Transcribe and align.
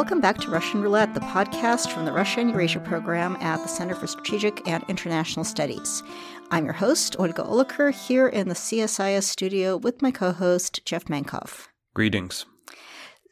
Welcome 0.00 0.22
back 0.22 0.38
to 0.38 0.50
Russian 0.50 0.80
Roulette, 0.80 1.12
the 1.12 1.20
podcast 1.20 1.92
from 1.92 2.06
the 2.06 2.12
Russia 2.12 2.40
and 2.40 2.48
Eurasia 2.48 2.80
program 2.80 3.36
at 3.36 3.58
the 3.58 3.68
Center 3.68 3.94
for 3.94 4.06
Strategic 4.06 4.66
and 4.66 4.82
International 4.88 5.44
Studies. 5.44 6.02
I'm 6.50 6.64
your 6.64 6.72
host, 6.72 7.16
Olga 7.18 7.42
Oliker, 7.42 7.92
here 7.92 8.26
in 8.26 8.48
the 8.48 8.54
CSIS 8.54 9.24
studio 9.24 9.76
with 9.76 10.00
my 10.00 10.10
co 10.10 10.32
host, 10.32 10.86
Jeff 10.86 11.04
Mankoff. 11.04 11.68
Greetings. 11.92 12.46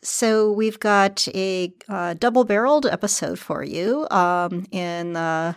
So, 0.02 0.52
we've 0.52 0.78
got 0.78 1.26
a 1.34 1.72
uh, 1.88 2.12
double 2.12 2.44
barreled 2.44 2.84
episode 2.84 3.38
for 3.38 3.64
you. 3.64 4.06
Um, 4.10 4.66
in 4.70 5.16
uh, 5.16 5.54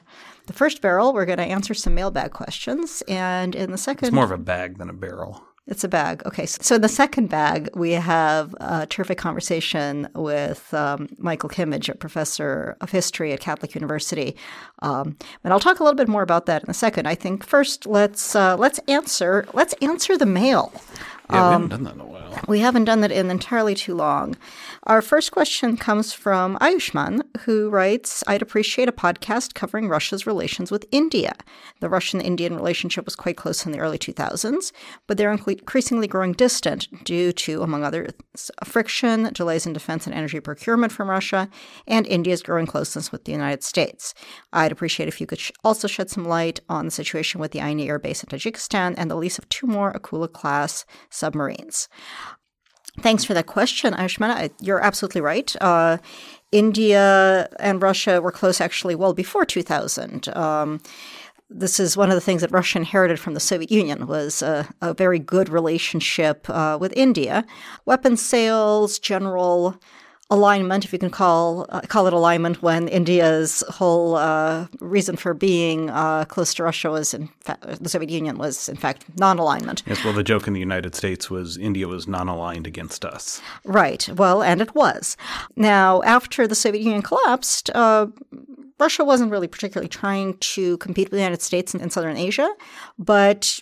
the 0.48 0.54
first 0.54 0.82
barrel, 0.82 1.12
we're 1.12 1.26
going 1.26 1.40
to 1.40 1.44
answer 1.44 1.74
some 1.74 1.94
mailbag 1.94 2.32
questions. 2.32 3.04
And 3.10 3.54
in 3.54 3.72
the 3.72 3.78
second. 3.78 4.08
It's 4.08 4.16
more 4.16 4.24
of 4.24 4.32
a 4.32 4.38
bag 4.38 4.78
than 4.78 4.90
a 4.90 4.94
barrel. 4.94 5.44
It's 5.68 5.84
a 5.84 5.88
bag. 5.88 6.24
Okay. 6.26 6.48
So 6.48 6.76
in 6.76 6.82
the 6.82 6.90
second 6.90 7.30
bag, 7.30 7.70
we 7.76 7.92
have 7.92 8.56
a 8.60 8.88
terrific 8.88 9.20
conversation 9.20 10.10
with 10.16 10.74
um, 10.74 11.08
Michael 11.18 11.50
Kimmage, 11.50 11.88
a 11.88 11.96
professor 11.96 12.76
of 12.82 12.90
history 12.90 13.32
at 13.32 13.40
Catholic 13.42 13.76
University. 13.76 14.36
Um, 14.80 15.18
and 15.44 15.54
I'll 15.54 15.60
talk 15.60 15.80
a 15.80 15.84
little 15.84 15.98
bit 15.98 16.08
more 16.08 16.24
about 16.24 16.48
that 16.48 16.64
in 16.64 16.70
a 16.70 16.74
second. 16.74 17.08
I 17.08 17.16
think 17.16 17.46
first 17.46 17.86
let's 17.86 18.36
uh, 18.36 18.58
let's 18.58 18.80
answer 18.88 19.46
let's 19.54 19.74
answer 19.82 20.18
the 20.18 20.26
mail. 20.26 20.74
Yeah, 21.30 21.48
we 21.48 21.54
haven't 21.54 21.64
um, 21.64 21.70
done 21.70 21.84
that 21.84 21.94
in 21.94 22.02
a 22.02 22.06
while. 22.06 22.40
We 22.48 22.60
haven't 22.60 22.86
done 22.86 23.02
that 23.02 23.12
in 23.12 23.30
entirely 23.30 23.76
too 23.76 23.94
long. 23.94 24.36
Our 24.88 25.04
first 25.04 25.32
question 25.32 25.78
comes 25.78 26.12
from 26.12 26.58
Ayushman, 26.58 27.22
who 27.42 27.70
writes 27.70 28.24
I'd 28.26 28.42
appreciate 28.42 28.90
a 28.90 28.92
podcast 28.92 29.54
covering 29.54 29.88
Russia's 29.88 30.26
relations 30.26 30.72
with 30.72 30.88
India. 30.92 31.34
The 31.82 31.90
Russian 31.90 32.20
Indian 32.20 32.56
relationship 32.56 33.06
was 33.06 33.16
quite 33.16 33.38
close 33.38 33.64
in 33.64 33.74
the 33.74 33.80
early 33.80 34.00
2000s, 34.00 34.72
but 35.06 35.20
they're 35.20 35.32
increasingly 35.32 36.08
growing 36.08 36.34
distant 36.34 36.88
due 37.04 37.32
to, 37.32 37.62
among 37.62 37.84
others, 37.84 38.12
friction, 38.64 39.30
delays 39.34 39.68
in 39.68 39.74
defense 39.74 40.08
and 40.08 40.16
energy 40.16 40.40
procurement 40.40 40.92
from 40.92 41.12
Russia, 41.12 41.48
and 41.86 42.08
India's 42.08 42.42
growing 42.42 42.66
closeness 42.66 43.12
with 43.12 43.26
the 43.26 43.32
United 43.32 43.64
States. 43.64 44.16
I'd 44.52 44.72
appreciate 44.72 45.08
if 45.08 45.22
you 45.22 45.28
could 45.28 45.40
sh- 45.40 45.52
also 45.64 45.88
shed 45.88 46.10
some 46.10 46.26
light 46.26 46.60
on 46.70 46.86
the 46.86 46.92
situation 46.92 47.40
with 47.40 47.52
the 47.52 47.60
Aini 47.60 47.88
Air 47.88 48.00
Base 48.00 48.24
in 48.24 48.30
Tajikistan 48.30 48.96
and 48.98 49.12
the 49.12 49.16
lease 49.16 49.38
of 49.38 49.48
two 49.48 49.68
more 49.68 49.94
Akula 49.94 50.32
class 50.32 50.86
submarines. 51.12 51.88
Thanks 53.00 53.24
for 53.24 53.34
that 53.34 53.48
question, 53.48 53.94
Ayushman. 53.94 54.52
You're 54.60 54.84
absolutely 54.84 55.22
right. 55.22 55.56
Uh, 55.62 55.98
India 56.52 57.48
and 57.60 57.82
Russia 57.82 58.22
were 58.22 58.32
close 58.32 58.60
actually 58.60 58.96
well 58.96 59.14
before 59.14 59.46
2000. 59.46 60.28
Um, 60.36 60.82
this 61.50 61.80
is 61.80 61.98
one 61.98 62.10
of 62.10 62.16
the 62.16 62.22
things 62.22 62.42
that 62.42 62.52
Russia 62.52 62.80
inherited 62.80 63.20
from 63.20 63.34
the 63.34 63.40
Soviet 63.40 63.72
Union 63.72 64.08
was 64.08 64.42
a, 64.42 64.68
a 64.82 64.94
very 64.94 65.20
good 65.20 65.50
relationship 65.50 66.50
uh, 66.50 66.78
with 66.80 66.94
India. 66.96 67.46
Weapons 67.86 68.22
sales, 68.22 69.00
general 69.00 69.78
alignment, 70.32 70.86
if 70.86 70.92
you 70.94 70.98
can 70.98 71.12
call 71.12 71.68
uh, 71.70 71.82
call 71.82 72.08
it 72.08 72.14
alignment, 72.14 72.64
when 72.64 72.88
India's 72.88 73.64
whole 73.70 74.16
uh, 74.16 74.68
reason 74.80 75.16
for 75.16 75.36
being 75.36 75.90
uh, 75.92 76.26
close 76.26 76.54
to 76.56 76.64
Russia 76.64 76.90
was, 76.90 77.14
in 77.14 77.28
fact, 77.42 77.84
the 77.84 77.90
Soviet 77.90 78.10
Union 78.10 78.38
was, 78.38 78.68
in 78.68 78.78
fact, 78.78 79.06
non-alignment. 79.20 79.84
Yes, 79.86 80.04
well, 80.04 80.14
the 80.14 80.24
joke 80.24 80.48
in 80.48 80.54
the 80.54 80.60
United 80.60 80.96
States 80.96 81.30
was 81.30 81.58
India 81.58 81.88
was 81.88 82.08
non-aligned 82.08 82.66
against 82.66 83.06
us. 83.06 83.42
Right. 83.64 84.10
Well, 84.16 84.42
and 84.42 84.62
it 84.62 84.74
was. 84.74 85.18
Now, 85.56 86.02
after 86.02 86.48
the 86.48 86.56
Soviet 86.56 86.82
Union 86.82 87.04
collapsed. 87.04 87.70
Uh, 87.76 88.08
Russia 88.80 89.04
wasn't 89.04 89.32
really 89.32 89.48
particularly 89.48 89.88
trying 89.88 90.36
to 90.40 90.76
compete 90.78 91.12
with 91.12 91.18
the 91.18 91.24
United 91.24 91.44
States 91.44 91.76
in, 91.76 91.82
in 91.82 91.92
Southern 91.92 92.18
Asia, 92.18 92.50
but 92.98 93.62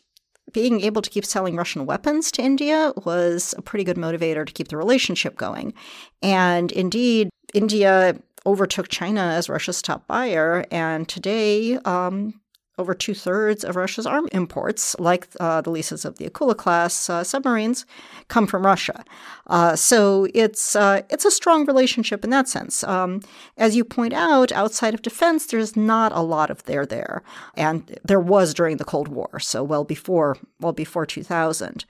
being 0.51 0.81
able 0.81 1.01
to 1.01 1.09
keep 1.09 1.25
selling 1.25 1.55
Russian 1.55 1.85
weapons 1.85 2.31
to 2.31 2.41
India 2.41 2.93
was 3.05 3.53
a 3.57 3.61
pretty 3.61 3.83
good 3.83 3.97
motivator 3.97 4.45
to 4.45 4.53
keep 4.53 4.67
the 4.69 4.77
relationship 4.77 5.35
going. 5.37 5.73
And 6.21 6.71
indeed, 6.71 7.29
India 7.53 8.19
overtook 8.45 8.87
China 8.89 9.21
as 9.21 9.49
Russia's 9.49 9.81
top 9.81 10.07
buyer. 10.07 10.65
And 10.71 11.07
today, 11.07 11.75
um, 11.77 12.39
over 12.79 12.93
two 12.93 13.13
thirds 13.13 13.63
of 13.63 13.75
Russia's 13.75 14.05
arm 14.05 14.27
imports, 14.31 14.95
like 14.99 15.27
uh, 15.39 15.61
the 15.61 15.69
leases 15.69 16.05
of 16.05 16.17
the 16.17 16.29
Akula 16.29 16.55
class 16.55 17.09
uh, 17.09 17.23
submarines, 17.23 17.85
come 18.29 18.47
from 18.47 18.65
Russia. 18.65 19.03
Uh, 19.47 19.75
so 19.75 20.27
it's 20.33 20.75
uh, 20.75 21.01
it's 21.09 21.25
a 21.25 21.31
strong 21.31 21.65
relationship 21.65 22.23
in 22.23 22.29
that 22.29 22.47
sense. 22.47 22.83
Um, 22.83 23.21
as 23.57 23.75
you 23.75 23.83
point 23.83 24.13
out, 24.13 24.51
outside 24.51 24.93
of 24.93 25.01
defense, 25.01 25.47
there's 25.47 25.75
not 25.75 26.11
a 26.13 26.21
lot 26.21 26.49
of 26.49 26.63
there 26.63 26.85
there, 26.85 27.21
and 27.55 27.99
there 28.03 28.19
was 28.19 28.53
during 28.53 28.77
the 28.77 28.85
Cold 28.85 29.09
War, 29.09 29.39
so 29.39 29.63
well 29.63 29.83
before 29.83 30.37
well 30.59 30.73
before 30.73 31.05
2000. 31.05 31.85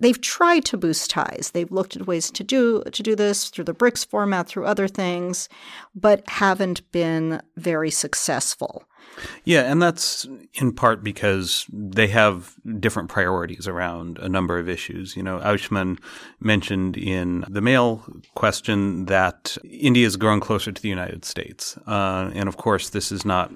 They've 0.00 0.20
tried 0.20 0.64
to 0.66 0.76
boost 0.76 1.10
ties. 1.10 1.50
They've 1.52 1.70
looked 1.70 1.96
at 1.96 2.06
ways 2.06 2.30
to 2.32 2.42
do 2.42 2.82
to 2.82 3.02
do 3.02 3.14
this 3.14 3.50
through 3.50 3.64
the 3.64 3.74
BRICS 3.74 4.06
format, 4.06 4.48
through 4.48 4.66
other 4.66 4.88
things, 4.88 5.48
but 5.94 6.28
haven't 6.28 6.90
been 6.92 7.40
very 7.56 7.90
successful. 7.90 8.84
Yeah, 9.44 9.62
and 9.62 9.82
that's 9.82 10.26
in 10.54 10.72
part 10.72 11.02
because 11.02 11.66
they 11.72 12.08
have 12.08 12.54
different 12.78 13.08
priorities 13.08 13.66
around 13.66 14.18
a 14.18 14.28
number 14.28 14.58
of 14.58 14.68
issues. 14.68 15.16
You 15.16 15.22
know, 15.22 15.38
Ayushman 15.38 15.98
mentioned 16.40 16.96
in 16.96 17.44
the 17.48 17.60
mail 17.60 18.04
question 18.34 19.06
that 19.06 19.56
India 19.64 20.06
is 20.06 20.16
growing 20.16 20.40
closer 20.40 20.72
to 20.72 20.82
the 20.82 20.88
United 20.88 21.24
States. 21.24 21.76
Uh, 21.86 22.30
and 22.34 22.48
of 22.48 22.56
course, 22.56 22.90
this 22.90 23.10
is 23.10 23.24
not 23.24 23.50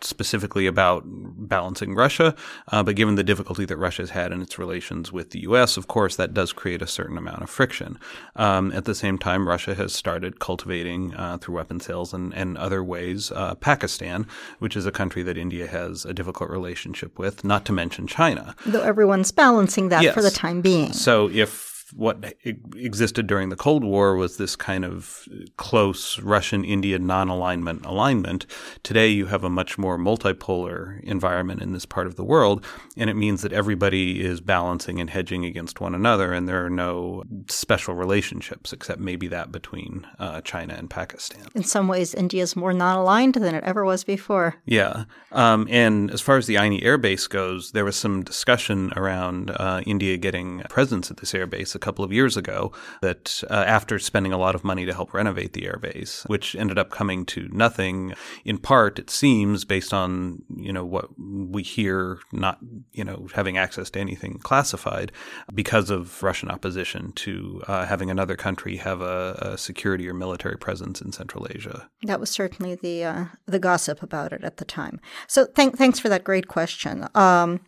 specifically 0.00 0.66
about 0.66 1.04
balancing 1.06 1.94
Russia, 1.94 2.34
uh, 2.68 2.82
but 2.82 2.96
given 2.96 3.14
the 3.14 3.24
difficulty 3.24 3.64
that 3.64 3.76
Russia 3.76 4.02
has 4.02 4.10
had 4.10 4.32
in 4.32 4.42
its 4.42 4.58
relations 4.58 5.12
with 5.12 5.30
the 5.30 5.40
U.S., 5.40 5.76
of 5.76 5.86
course, 5.86 6.16
that 6.16 6.34
does 6.34 6.52
create 6.52 6.82
a 6.82 6.86
certain 6.86 7.16
amount 7.16 7.42
of 7.42 7.50
friction. 7.50 7.98
Um, 8.36 8.72
at 8.72 8.84
the 8.84 8.94
same 8.94 9.18
time, 9.18 9.48
Russia 9.48 9.74
has 9.74 9.92
started 9.92 10.40
cultivating 10.40 11.14
uh, 11.14 11.38
through 11.38 11.56
weapon 11.56 11.80
sales 11.80 12.12
and, 12.12 12.34
and 12.34 12.58
other 12.58 12.82
ways 12.82 13.30
uh, 13.32 13.54
Pakistan, 13.54 14.26
which 14.58 14.76
is 14.76 14.86
a 14.88 14.92
country 14.92 15.22
that 15.22 15.38
India 15.38 15.66
has 15.68 16.04
a 16.04 16.12
difficult 16.12 16.50
relationship 16.50 17.18
with, 17.18 17.44
not 17.44 17.64
to 17.66 17.72
mention 17.72 18.06
China. 18.06 18.56
Though 18.66 18.82
everyone's 18.82 19.30
balancing 19.30 19.90
that 19.90 20.02
yes. 20.02 20.14
for 20.14 20.22
the 20.22 20.30
time 20.30 20.60
being. 20.60 20.92
So 20.92 21.28
if 21.30 21.67
what 21.94 22.34
existed 22.42 23.26
during 23.26 23.48
the 23.48 23.56
Cold 23.56 23.84
War 23.84 24.16
was 24.16 24.36
this 24.36 24.56
kind 24.56 24.84
of 24.84 25.26
close 25.56 26.18
Russian 26.20 26.64
India 26.64 26.98
non 26.98 27.28
alignment 27.28 27.84
alignment. 27.86 28.46
Today, 28.82 29.08
you 29.08 29.26
have 29.26 29.44
a 29.44 29.50
much 29.50 29.78
more 29.78 29.98
multipolar 29.98 31.02
environment 31.02 31.62
in 31.62 31.72
this 31.72 31.86
part 31.86 32.06
of 32.06 32.16
the 32.16 32.24
world, 32.24 32.64
and 32.96 33.08
it 33.08 33.14
means 33.14 33.42
that 33.42 33.52
everybody 33.52 34.24
is 34.24 34.40
balancing 34.40 35.00
and 35.00 35.10
hedging 35.10 35.44
against 35.44 35.80
one 35.80 35.94
another, 35.94 36.32
and 36.32 36.48
there 36.48 36.64
are 36.64 36.70
no 36.70 37.24
special 37.48 37.94
relationships 37.94 38.72
except 38.72 39.00
maybe 39.00 39.28
that 39.28 39.52
between 39.52 40.06
uh, 40.18 40.40
China 40.42 40.74
and 40.74 40.90
Pakistan. 40.90 41.46
In 41.54 41.64
some 41.64 41.88
ways, 41.88 42.14
India 42.14 42.42
is 42.42 42.56
more 42.56 42.72
non 42.72 42.98
aligned 42.98 43.34
than 43.34 43.54
it 43.54 43.64
ever 43.64 43.84
was 43.84 44.04
before. 44.04 44.56
Yeah. 44.66 45.04
Um, 45.32 45.66
and 45.70 46.10
as 46.10 46.20
far 46.20 46.36
as 46.36 46.46
the 46.46 46.56
Aini 46.56 46.82
Air 46.84 46.98
Base 46.98 47.26
goes, 47.26 47.72
there 47.72 47.84
was 47.84 47.96
some 47.96 48.22
discussion 48.22 48.92
around 48.96 49.50
uh, 49.50 49.82
India 49.86 50.16
getting 50.16 50.60
presence 50.68 51.10
at 51.10 51.18
this 51.18 51.34
air 51.34 51.46
base 51.46 51.74
a 51.78 51.84
couple 51.86 52.04
of 52.04 52.12
years 52.12 52.36
ago 52.36 52.72
that 53.00 53.42
uh, 53.48 53.64
after 53.66 53.98
spending 54.00 54.32
a 54.32 54.38
lot 54.38 54.54
of 54.56 54.64
money 54.64 54.84
to 54.84 54.92
help 54.92 55.14
renovate 55.14 55.52
the 55.52 55.62
airbase, 55.62 56.28
which 56.28 56.56
ended 56.56 56.76
up 56.76 56.90
coming 56.90 57.24
to 57.26 57.48
nothing, 57.52 58.14
in 58.44 58.58
part, 58.58 58.98
it 58.98 59.10
seems, 59.10 59.64
based 59.64 59.94
on, 59.94 60.42
you 60.56 60.72
know, 60.72 60.84
what 60.84 61.08
we 61.16 61.62
hear 61.62 62.18
not, 62.32 62.58
you 62.92 63.04
know, 63.04 63.28
having 63.34 63.56
access 63.56 63.90
to 63.90 64.00
anything 64.00 64.38
classified 64.42 65.12
because 65.54 65.88
of 65.88 66.20
Russian 66.22 66.50
opposition 66.50 67.12
to 67.12 67.62
uh, 67.68 67.86
having 67.86 68.10
another 68.10 68.34
country 68.36 68.76
have 68.76 69.00
a, 69.00 69.38
a, 69.40 69.58
security 69.58 70.08
or 70.08 70.14
military 70.14 70.56
presence 70.56 71.00
in 71.00 71.12
Central 71.12 71.46
Asia. 71.50 71.88
That 72.02 72.18
was 72.18 72.30
certainly 72.30 72.74
the, 72.74 73.04
uh, 73.04 73.24
the 73.46 73.58
gossip 73.58 74.02
about 74.02 74.32
it 74.32 74.42
at 74.42 74.56
the 74.56 74.64
time. 74.64 75.00
So 75.28 75.46
th- 75.46 75.74
thanks 75.74 75.98
for 75.98 76.08
that 76.08 76.24
great 76.24 76.48
question. 76.48 77.06
Um, 77.14 77.60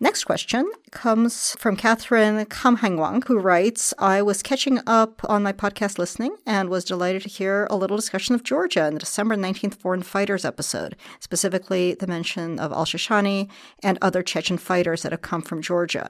Next 0.00 0.24
question 0.24 0.68
comes 0.90 1.54
from 1.56 1.76
Catherine 1.76 2.44
Kamhangwang, 2.46 3.24
who 3.24 3.38
writes 3.38 3.94
I 3.96 4.22
was 4.22 4.42
catching 4.42 4.80
up 4.88 5.20
on 5.28 5.44
my 5.44 5.52
podcast 5.52 5.98
listening 5.98 6.36
and 6.44 6.68
was 6.68 6.84
delighted 6.84 7.22
to 7.22 7.28
hear 7.28 7.68
a 7.70 7.76
little 7.76 7.96
discussion 7.96 8.34
of 8.34 8.42
Georgia 8.42 8.88
in 8.88 8.94
the 8.94 9.00
December 9.00 9.36
19th 9.36 9.76
Foreign 9.76 10.02
Fighters 10.02 10.44
episode, 10.44 10.96
specifically 11.20 11.94
the 11.94 12.08
mention 12.08 12.58
of 12.58 12.72
al 12.72 12.84
Shishani 12.84 13.48
and 13.84 13.96
other 14.02 14.24
Chechen 14.24 14.58
fighters 14.58 15.02
that 15.02 15.12
have 15.12 15.22
come 15.22 15.42
from 15.42 15.62
Georgia. 15.62 16.08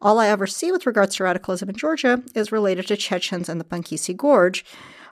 All 0.00 0.18
I 0.18 0.28
ever 0.28 0.46
see 0.46 0.72
with 0.72 0.86
regards 0.86 1.16
to 1.16 1.24
radicalism 1.24 1.68
in 1.68 1.76
Georgia 1.76 2.22
is 2.34 2.50
related 2.50 2.86
to 2.86 2.96
Chechens 2.96 3.50
and 3.50 3.60
the 3.60 3.66
Pankisi 3.66 4.16
Gorge 4.16 4.64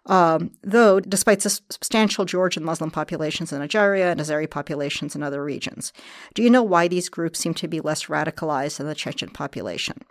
um, 0.07 0.51
though, 0.63 1.01
despite 1.01 1.43
substantial 1.43 2.25
Georgian 2.25 2.65
Muslim 2.65 2.91
populations 2.91 3.53
in 3.53 3.63
Ajaria 3.63 4.11
and 4.11 4.21
Azeri 4.21 4.49
populations 4.49 5.17
in 5.17 5.23
other 5.23 5.43
regions. 5.43 5.93
Do 6.35 6.43
you 6.43 6.51
know 6.51 6.63
why 6.63 6.89
these 6.89 7.09
groups 7.09 7.39
seem 7.39 7.55
to 7.55 7.69
be 7.69 7.81
less 7.81 8.07
radicalized 8.07 8.77
than 8.77 8.87
the 8.87 8.95
Chechen 8.95 9.31
population? 9.31 10.03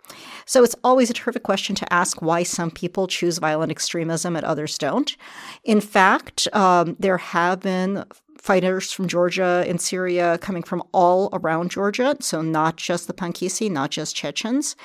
So 0.46 0.64
it's 0.64 0.76
always 0.82 1.10
a 1.10 1.14
terrific 1.14 1.44
question 1.44 1.76
to 1.76 1.92
ask 1.92 2.20
why 2.20 2.42
some 2.42 2.70
people 2.70 3.06
choose 3.06 3.38
violent 3.38 3.70
extremism 3.70 4.34
and 4.34 4.44
others 4.44 4.78
don't. 4.78 5.16
In 5.62 5.80
fact, 5.80 6.48
um, 6.52 6.96
there 6.98 7.18
have 7.18 7.60
been 7.60 8.04
fighters 8.44 8.92
from 8.92 9.08
Georgia 9.08 9.64
and 9.66 9.80
Syria 9.80 10.36
coming 10.36 10.62
from 10.62 10.82
all 10.92 11.30
around 11.32 11.70
Georgia, 11.70 12.14
so 12.20 12.42
not 12.42 12.76
just 12.76 13.06
the 13.06 13.14
Pankisi, 13.14 13.70
not 13.70 13.90
just 13.90 14.14
Chechens. 14.14 14.76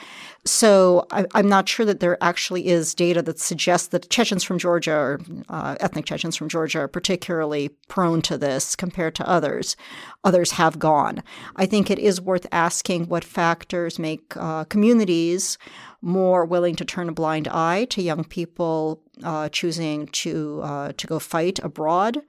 So 0.45 1.05
I, 1.11 1.25
am 1.35 1.49
not 1.49 1.67
sure 1.67 1.85
that 1.85 1.99
there 1.99 2.17
actually 2.23 2.67
is 2.69 2.95
data 2.95 3.21
that 3.23 3.37
suggests 3.37 3.89
that 3.89 4.09
Chechens 4.09 4.45
from 4.45 4.59
Georgia 4.59 4.93
or 4.93 5.19
uh, 5.49 5.75
ethnic 5.81 6.05
Chechens 6.05 6.37
from 6.37 6.47
Georgia 6.47 6.79
are 6.79 6.87
particularly 6.87 7.67
prone 7.89 8.21
to 8.21 8.37
this 8.37 8.77
compared 8.77 9.13
to 9.15 9.27
others. 9.27 9.75
Others 10.23 10.51
have 10.51 10.79
gone. 10.79 11.21
I 11.57 11.65
think 11.65 11.91
it 11.91 11.99
is 11.99 12.21
worth 12.21 12.47
asking 12.53 13.09
what 13.09 13.25
factors 13.25 13.99
make 13.99 14.37
uh, 14.37 14.63
communities 14.63 15.57
more 16.01 16.45
willing 16.45 16.75
to 16.75 16.85
turn 16.85 17.09
a 17.09 17.13
blind 17.13 17.47
eye 17.47 17.85
to 17.85 18.01
young 18.01 18.23
people 18.23 19.01
uh, 19.23 19.49
choosing 19.49 20.07
to 20.07 20.61
uh, 20.63 20.91
to 20.93 21.07
go 21.07 21.19
fight 21.19 21.59
abroad. 21.59 22.19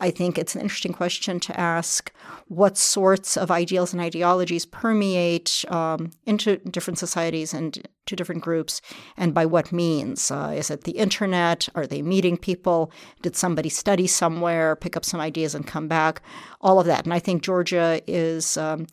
I 0.00 0.10
think 0.12 0.38
it's 0.38 0.54
an 0.54 0.60
interesting 0.60 0.92
question 0.92 1.40
to 1.40 1.58
ask 1.58 2.12
what 2.46 2.78
sorts 2.78 3.36
of 3.36 3.50
ideals 3.50 3.92
and 3.92 4.00
ideologies 4.00 4.64
permeate 4.64 5.64
um, 5.68 6.12
into 6.24 6.58
different 6.58 7.00
societies 7.00 7.52
and 7.52 7.88
to 8.06 8.14
different 8.14 8.42
groups, 8.42 8.80
and 9.16 9.34
by 9.34 9.44
what 9.44 9.72
means. 9.72 10.30
Uh, 10.30 10.54
is 10.56 10.70
it 10.70 10.84
the 10.84 10.92
internet? 10.92 11.68
Are 11.74 11.86
they 11.86 12.02
meeting 12.02 12.36
people? 12.36 12.92
Did 13.22 13.34
somebody 13.34 13.68
study 13.68 14.06
somewhere, 14.06 14.76
pick 14.76 14.96
up 14.96 15.04
some 15.04 15.20
ideas, 15.20 15.54
and 15.54 15.66
come 15.66 15.88
back? 15.88 16.22
All 16.60 16.78
of 16.78 16.86
that. 16.86 17.04
And 17.04 17.12
I 17.12 17.18
think 17.18 17.42
Georgia 17.42 18.00
is, 18.06 18.56
um, 18.56 18.86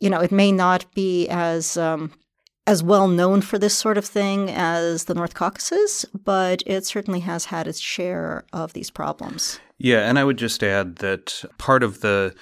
you 0.00 0.08
know, 0.08 0.20
it 0.20 0.32
may 0.32 0.52
not 0.52 0.86
be 0.94 1.26
as 1.28 1.76
um, 1.76 2.12
as 2.68 2.82
well 2.82 3.08
known 3.08 3.40
for 3.40 3.58
this 3.58 3.74
sort 3.74 3.96
of 3.96 4.04
thing 4.04 4.50
as 4.50 5.04
the 5.04 5.14
North 5.14 5.32
Caucasus, 5.32 6.04
but 6.04 6.62
it 6.66 6.84
certainly 6.84 7.20
has 7.20 7.46
had 7.46 7.66
its 7.66 7.80
share 7.80 8.44
of 8.52 8.74
these 8.74 8.90
problems. 8.90 9.58
Yeah, 9.78 10.00
and 10.00 10.18
I 10.18 10.24
would 10.24 10.36
just 10.36 10.62
add 10.62 10.96
that 10.96 11.44
part 11.56 11.82
of 11.82 12.02
the 12.02 12.34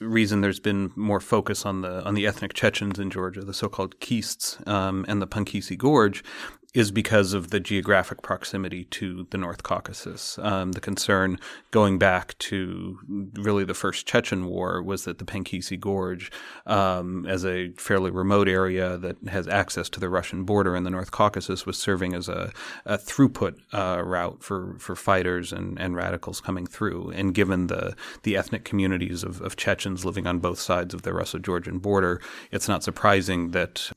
reason 0.00 0.40
there's 0.40 0.58
been 0.58 0.90
more 0.96 1.20
focus 1.20 1.66
on 1.66 1.82
the 1.82 2.02
on 2.04 2.14
the 2.14 2.26
ethnic 2.26 2.54
Chechens 2.54 2.98
in 2.98 3.10
Georgia, 3.10 3.42
the 3.42 3.52
so-called 3.52 4.00
Kists 4.00 4.66
um, 4.66 5.04
and 5.06 5.20
the 5.20 5.26
Pankisi 5.26 5.76
Gorge, 5.76 6.24
is 6.74 6.90
because 6.90 7.32
of 7.32 7.50
the 7.50 7.60
geographic 7.60 8.20
proximity 8.20 8.84
to 8.84 9.28
the 9.30 9.38
North 9.38 9.62
Caucasus. 9.62 10.38
Um, 10.40 10.72
the 10.72 10.80
concern 10.80 11.38
going 11.70 11.98
back 11.98 12.36
to 12.38 12.98
really 13.34 13.64
the 13.64 13.74
first 13.74 14.06
Chechen 14.06 14.46
War 14.46 14.82
was 14.82 15.04
that 15.04 15.18
the 15.18 15.24
Pankisi 15.24 15.78
Gorge, 15.78 16.32
um, 16.66 17.26
as 17.26 17.46
a 17.46 17.70
fairly 17.72 18.10
remote 18.10 18.48
area 18.48 18.96
that 18.98 19.16
has 19.28 19.46
access 19.46 19.88
to 19.90 20.00
the 20.00 20.08
Russian 20.08 20.42
border 20.42 20.74
in 20.74 20.82
the 20.82 20.90
North 20.90 21.12
Caucasus, 21.12 21.64
was 21.64 21.78
serving 21.78 22.12
as 22.12 22.28
a, 22.28 22.52
a 22.84 22.98
throughput 22.98 23.54
uh, 23.72 24.02
route 24.04 24.42
for, 24.42 24.76
for 24.80 24.96
fighters 24.96 25.52
and, 25.52 25.78
and 25.78 25.94
radicals 25.94 26.40
coming 26.40 26.66
through. 26.66 27.10
And 27.10 27.32
given 27.32 27.68
the, 27.68 27.94
the 28.24 28.36
ethnic 28.36 28.64
communities 28.64 29.22
of, 29.22 29.40
of 29.40 29.54
Chechens 29.54 30.04
living 30.04 30.26
on 30.26 30.40
both 30.40 30.58
sides 30.58 30.92
of 30.92 31.02
the 31.02 31.14
Russo 31.14 31.38
Georgian 31.38 31.78
border, 31.78 32.20
it's 32.50 32.66
not 32.66 32.82
surprising 32.82 33.52
that 33.52 33.92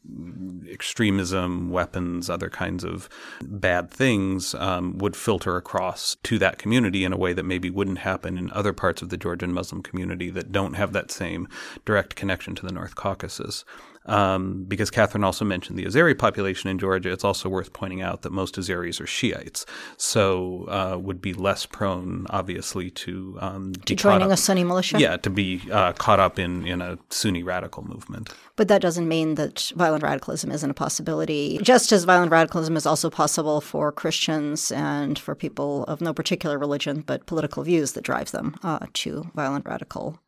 extremism, 0.69 1.71
weapons, 1.71 2.29
other 2.29 2.49
kinds 2.51 2.66
kinds 2.67 2.83
of 2.83 3.07
bad 3.41 3.89
things 3.89 4.53
um, 4.55 4.97
would 4.97 5.15
filter 5.15 5.55
across 5.55 6.17
to 6.23 6.37
that 6.37 6.57
community 6.57 7.05
in 7.05 7.13
a 7.13 7.17
way 7.17 7.31
that 7.31 7.43
maybe 7.43 7.69
wouldn't 7.69 7.99
happen 7.99 8.37
in 8.37 8.51
other 8.51 8.73
parts 8.73 9.01
of 9.01 9.07
the 9.07 9.15
Georgian 9.15 9.53
Muslim 9.53 9.81
community 9.81 10.29
that 10.29 10.51
don't 10.51 10.73
have 10.73 10.91
that 10.91 11.09
same 11.09 11.47
direct 11.85 12.15
connection 12.15 12.55
to 12.55 12.65
the 12.65 12.73
North 12.73 12.95
Caucasus. 12.95 13.63
Um, 14.07 14.63
because 14.67 14.89
Catherine 14.89 15.23
also 15.23 15.45
mentioned 15.45 15.77
the 15.77 15.85
Azeri 15.85 16.17
population 16.17 16.69
in 16.69 16.79
Georgia, 16.79 17.11
it's 17.11 17.23
also 17.23 17.49
worth 17.49 17.73
pointing 17.73 18.01
out 18.01 18.21
that 18.21 18.31
most 18.31 18.55
Azeris 18.55 19.01
are 19.01 19.07
Shiites, 19.07 19.65
so 19.97 20.65
uh, 20.69 20.97
would 20.97 21.21
be 21.21 21.33
less 21.33 21.65
prone, 21.65 22.25
obviously, 22.29 22.89
to 22.91 23.37
um, 23.41 23.73
to 23.85 23.95
joining 23.95 24.31
a 24.31 24.37
Sunni 24.37 24.63
militia. 24.63 24.99
Yeah, 24.99 25.17
to 25.17 25.29
be 25.29 25.61
uh, 25.71 25.93
caught 25.93 26.19
up 26.19 26.39
in 26.39 26.65
in 26.65 26.81
a 26.81 26.97
Sunni 27.09 27.43
radical 27.43 27.83
movement. 27.83 28.33
But 28.55 28.69
that 28.69 28.81
doesn't 28.81 29.07
mean 29.07 29.35
that 29.35 29.71
violent 29.75 30.03
radicalism 30.03 30.51
isn't 30.51 30.69
a 30.69 30.73
possibility. 30.73 31.59
Just 31.61 31.91
as 31.91 32.05
violent 32.05 32.31
radicalism 32.31 32.75
is 32.75 32.85
also 32.85 33.09
possible 33.09 33.61
for 33.61 33.91
Christians 33.91 34.71
and 34.71 35.19
for 35.19 35.35
people 35.35 35.83
of 35.83 36.01
no 36.01 36.13
particular 36.13 36.57
religion 36.57 37.03
but 37.05 37.25
political 37.27 37.63
views 37.63 37.93
that 37.93 38.03
drives 38.03 38.31
them 38.31 38.55
uh, 38.63 38.79
to 38.93 39.29
violent 39.35 39.65
radical 39.65 40.19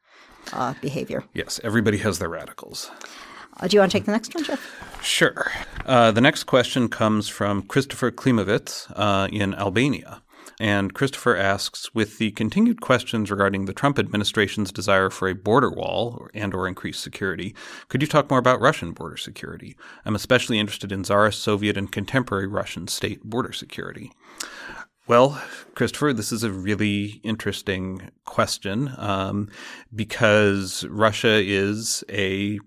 uh, 0.53 0.73
behavior. 0.81 1.23
Yes, 1.33 1.59
everybody 1.63 1.97
has 1.99 2.19
their 2.19 2.29
radicals. 2.29 2.91
Uh, 3.59 3.67
do 3.67 3.75
you 3.75 3.79
want 3.79 3.91
to 3.91 3.97
take 3.97 4.05
the 4.05 4.11
next 4.11 4.33
one, 4.33 4.43
Jeff? 4.43 5.03
Sure. 5.03 5.51
Uh, 5.85 6.11
the 6.11 6.21
next 6.21 6.43
question 6.43 6.87
comes 6.87 7.27
from 7.27 7.63
Christopher 7.63 8.11
Klimovitz 8.11 8.91
uh, 8.95 9.27
in 9.31 9.53
Albania. 9.55 10.21
And 10.61 10.93
Christopher 10.93 11.37
asks, 11.37 11.93
with 11.93 12.17
the 12.17 12.31
continued 12.31 12.81
questions 12.81 13.31
regarding 13.31 13.63
the 13.63 13.73
Trump 13.73 13.97
administration's 13.97 14.73
desire 14.73 15.09
for 15.09 15.29
a 15.29 15.35
border 15.35 15.69
wall 15.71 16.27
and 16.33 16.53
or 16.53 16.67
increased 16.67 17.01
security, 17.01 17.55
could 17.87 18.01
you 18.01 18.07
talk 18.07 18.29
more 18.29 18.39
about 18.39 18.59
Russian 18.59 18.91
border 18.91 19.15
security? 19.15 19.77
I'm 20.03 20.15
especially 20.15 20.59
interested 20.59 20.91
in 20.91 21.03
Tsarist, 21.03 21.41
Soviet, 21.41 21.77
and 21.77 21.89
contemporary 21.89 22.47
Russian 22.47 22.89
state 22.89 23.23
border 23.23 23.53
security. 23.53 24.11
Well, 25.07 25.41
Christopher, 25.75 26.11
this 26.11 26.31
is 26.31 26.43
a 26.43 26.51
really 26.51 27.21
interesting 27.23 28.11
question 28.25 28.93
um, 28.97 29.49
because 29.95 30.85
Russia 30.85 31.41
is 31.41 32.03
a 32.09 32.59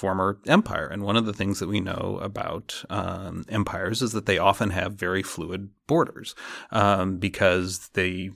former 0.00 0.38
empire. 0.46 0.86
And 0.86 1.02
one 1.02 1.16
of 1.18 1.26
the 1.26 1.34
things 1.34 1.58
that 1.58 1.68
we 1.68 1.78
know 1.78 2.18
about 2.22 2.82
um, 2.88 3.44
empires 3.50 4.00
is 4.00 4.12
that 4.12 4.24
they 4.24 4.38
often 4.38 4.70
have 4.70 4.94
very 4.94 5.22
fluid 5.22 5.68
borders 5.86 6.34
um, 6.70 7.18
because 7.18 7.88
the 7.92 8.30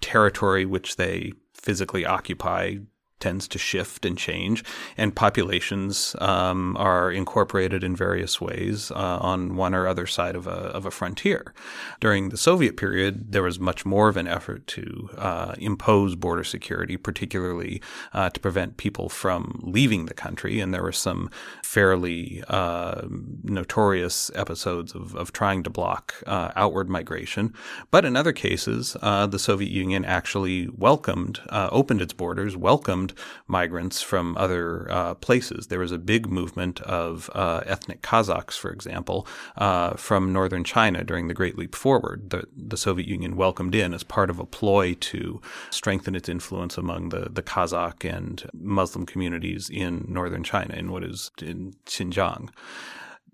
territory 0.00 0.64
which 0.64 0.96
they 0.96 1.34
physically 1.52 2.06
occupy 2.06 2.76
tends 3.20 3.46
to 3.48 3.58
shift 3.58 4.04
and 4.04 4.18
change, 4.18 4.64
and 4.96 5.14
populations 5.14 6.16
um, 6.18 6.76
are 6.76 7.12
incorporated 7.12 7.84
in 7.84 7.94
various 7.94 8.40
ways 8.40 8.90
uh, 8.90 9.18
on 9.20 9.56
one 9.56 9.74
or 9.74 9.86
other 9.86 10.06
side 10.06 10.34
of 10.34 10.46
a, 10.46 10.50
of 10.50 10.86
a 10.86 10.90
frontier. 10.90 11.52
During 12.00 12.30
the 12.30 12.36
Soviet 12.36 12.76
period, 12.76 13.32
there 13.32 13.42
was 13.42 13.60
much 13.60 13.84
more 13.84 14.08
of 14.08 14.16
an 14.16 14.26
effort 14.26 14.66
to 14.68 15.10
uh, 15.16 15.54
impose 15.58 16.16
border 16.16 16.44
security, 16.44 16.96
particularly 16.96 17.82
uh, 18.12 18.30
to 18.30 18.40
prevent 18.40 18.76
people 18.76 19.08
from 19.08 19.60
leaving 19.62 20.06
the 20.06 20.14
country, 20.14 20.60
and 20.60 20.72
there 20.72 20.82
were 20.82 20.92
some 20.92 21.30
fairly 21.62 22.42
uh, 22.48 23.02
notorious 23.44 24.30
episodes 24.34 24.94
of, 24.94 25.14
of 25.14 25.32
trying 25.32 25.62
to 25.62 25.70
block 25.70 26.14
uh, 26.26 26.50
outward 26.56 26.88
migration. 26.88 27.52
But 27.90 28.04
in 28.04 28.16
other 28.16 28.32
cases, 28.32 28.96
uh, 29.02 29.26
the 29.26 29.38
Soviet 29.38 29.70
Union 29.70 30.04
actually 30.04 30.68
welcomed, 30.68 31.40
opened 31.50 32.02
its 32.02 32.12
borders, 32.12 32.56
welcomed 32.56 33.09
migrants 33.46 34.02
from 34.02 34.36
other 34.36 34.90
uh, 34.90 35.14
places. 35.14 35.66
There 35.66 35.78
was 35.78 35.92
a 35.92 35.98
big 35.98 36.28
movement 36.28 36.80
of 36.82 37.30
uh, 37.34 37.62
ethnic 37.66 38.02
Kazakhs, 38.02 38.58
for 38.58 38.70
example, 38.70 39.26
uh, 39.56 39.94
from 39.94 40.32
northern 40.32 40.64
China 40.64 41.04
during 41.04 41.28
the 41.28 41.34
Great 41.34 41.58
Leap 41.58 41.74
Forward. 41.74 42.30
The, 42.30 42.44
the 42.56 42.76
Soviet 42.76 43.08
Union 43.08 43.36
welcomed 43.36 43.74
in 43.74 43.94
as 43.94 44.02
part 44.02 44.30
of 44.30 44.38
a 44.38 44.46
ploy 44.46 44.94
to 44.94 45.40
strengthen 45.70 46.14
its 46.14 46.28
influence 46.28 46.76
among 46.78 47.10
the, 47.10 47.28
the 47.30 47.42
Kazakh 47.42 48.04
and 48.04 48.48
Muslim 48.52 49.06
communities 49.06 49.70
in 49.70 50.04
northern 50.08 50.42
China, 50.42 50.74
in 50.74 50.90
what 50.90 51.04
is 51.04 51.30
in 51.40 51.74
Xinjiang. 51.86 52.50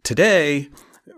Today, 0.02 0.68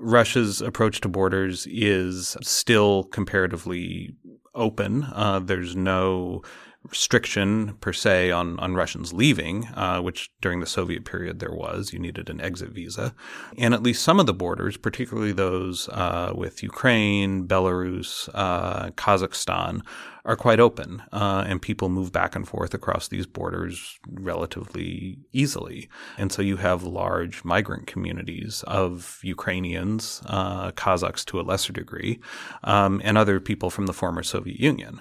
Russia's 0.01 0.61
approach 0.61 1.01
to 1.01 1.09
borders 1.09 1.67
is 1.71 2.37
still 2.43 3.05
comparatively 3.05 4.15
open. 4.55 5.05
Uh, 5.13 5.39
there's 5.39 5.77
no 5.77 6.43
restriction 6.91 7.77
per 7.81 7.93
se 7.93 8.31
on, 8.31 8.59
on 8.61 8.75
Russians 8.75 9.13
leaving, 9.13 9.67
uh, 9.69 10.01
which 10.01 10.31
during 10.41 10.61
the 10.61 10.67
Soviet 10.67 11.05
period 11.05 11.39
there 11.39 11.53
was. 11.53 11.93
You 11.93 11.99
needed 11.99 12.31
an 12.31 12.41
exit 12.41 12.71
visa. 12.71 13.15
And 13.57 13.75
at 13.75 13.83
least 13.83 14.03
some 14.03 14.21
of 14.21 14.27
the 14.27 14.35
borders, 14.35 14.77
particularly 14.77 15.33
those 15.33 15.89
uh, 15.91 16.33
with 16.35 16.63
Ukraine, 16.63 17.47
Belarus, 17.47 18.29
uh, 18.35 18.91
Kazakhstan, 18.91 19.83
are 20.25 20.37
quite 20.37 20.61
open, 20.61 21.03
uh, 21.11 21.45
and 21.47 21.63
people 21.63 21.89
move 21.89 22.13
back 22.13 22.37
and 22.37 22.47
forth 22.47 22.75
across 22.75 23.09
these 23.09 23.27
borders 23.27 23.99
relatively 24.11 25.19
easily. 25.33 25.89
And 26.19 26.31
so 26.31 26.43
you 26.43 26.59
have 26.59 26.83
large 26.83 27.45
migrant 27.45 27.87
communities 27.87 28.63
of 28.67 29.21
Ukrainians, 29.23 30.23
uh, 30.27 30.73
Kazakhs 30.73 31.25
to 31.27 31.41
a 31.41 31.43
lesser 31.43 31.73
degree, 31.73 32.21
um, 32.63 33.01
and 33.03 33.17
other 33.17 33.41
people 33.41 33.71
from 33.71 33.87
the 33.87 33.95
former 33.95 34.23
Soviet 34.23 34.61
Union. 34.61 35.01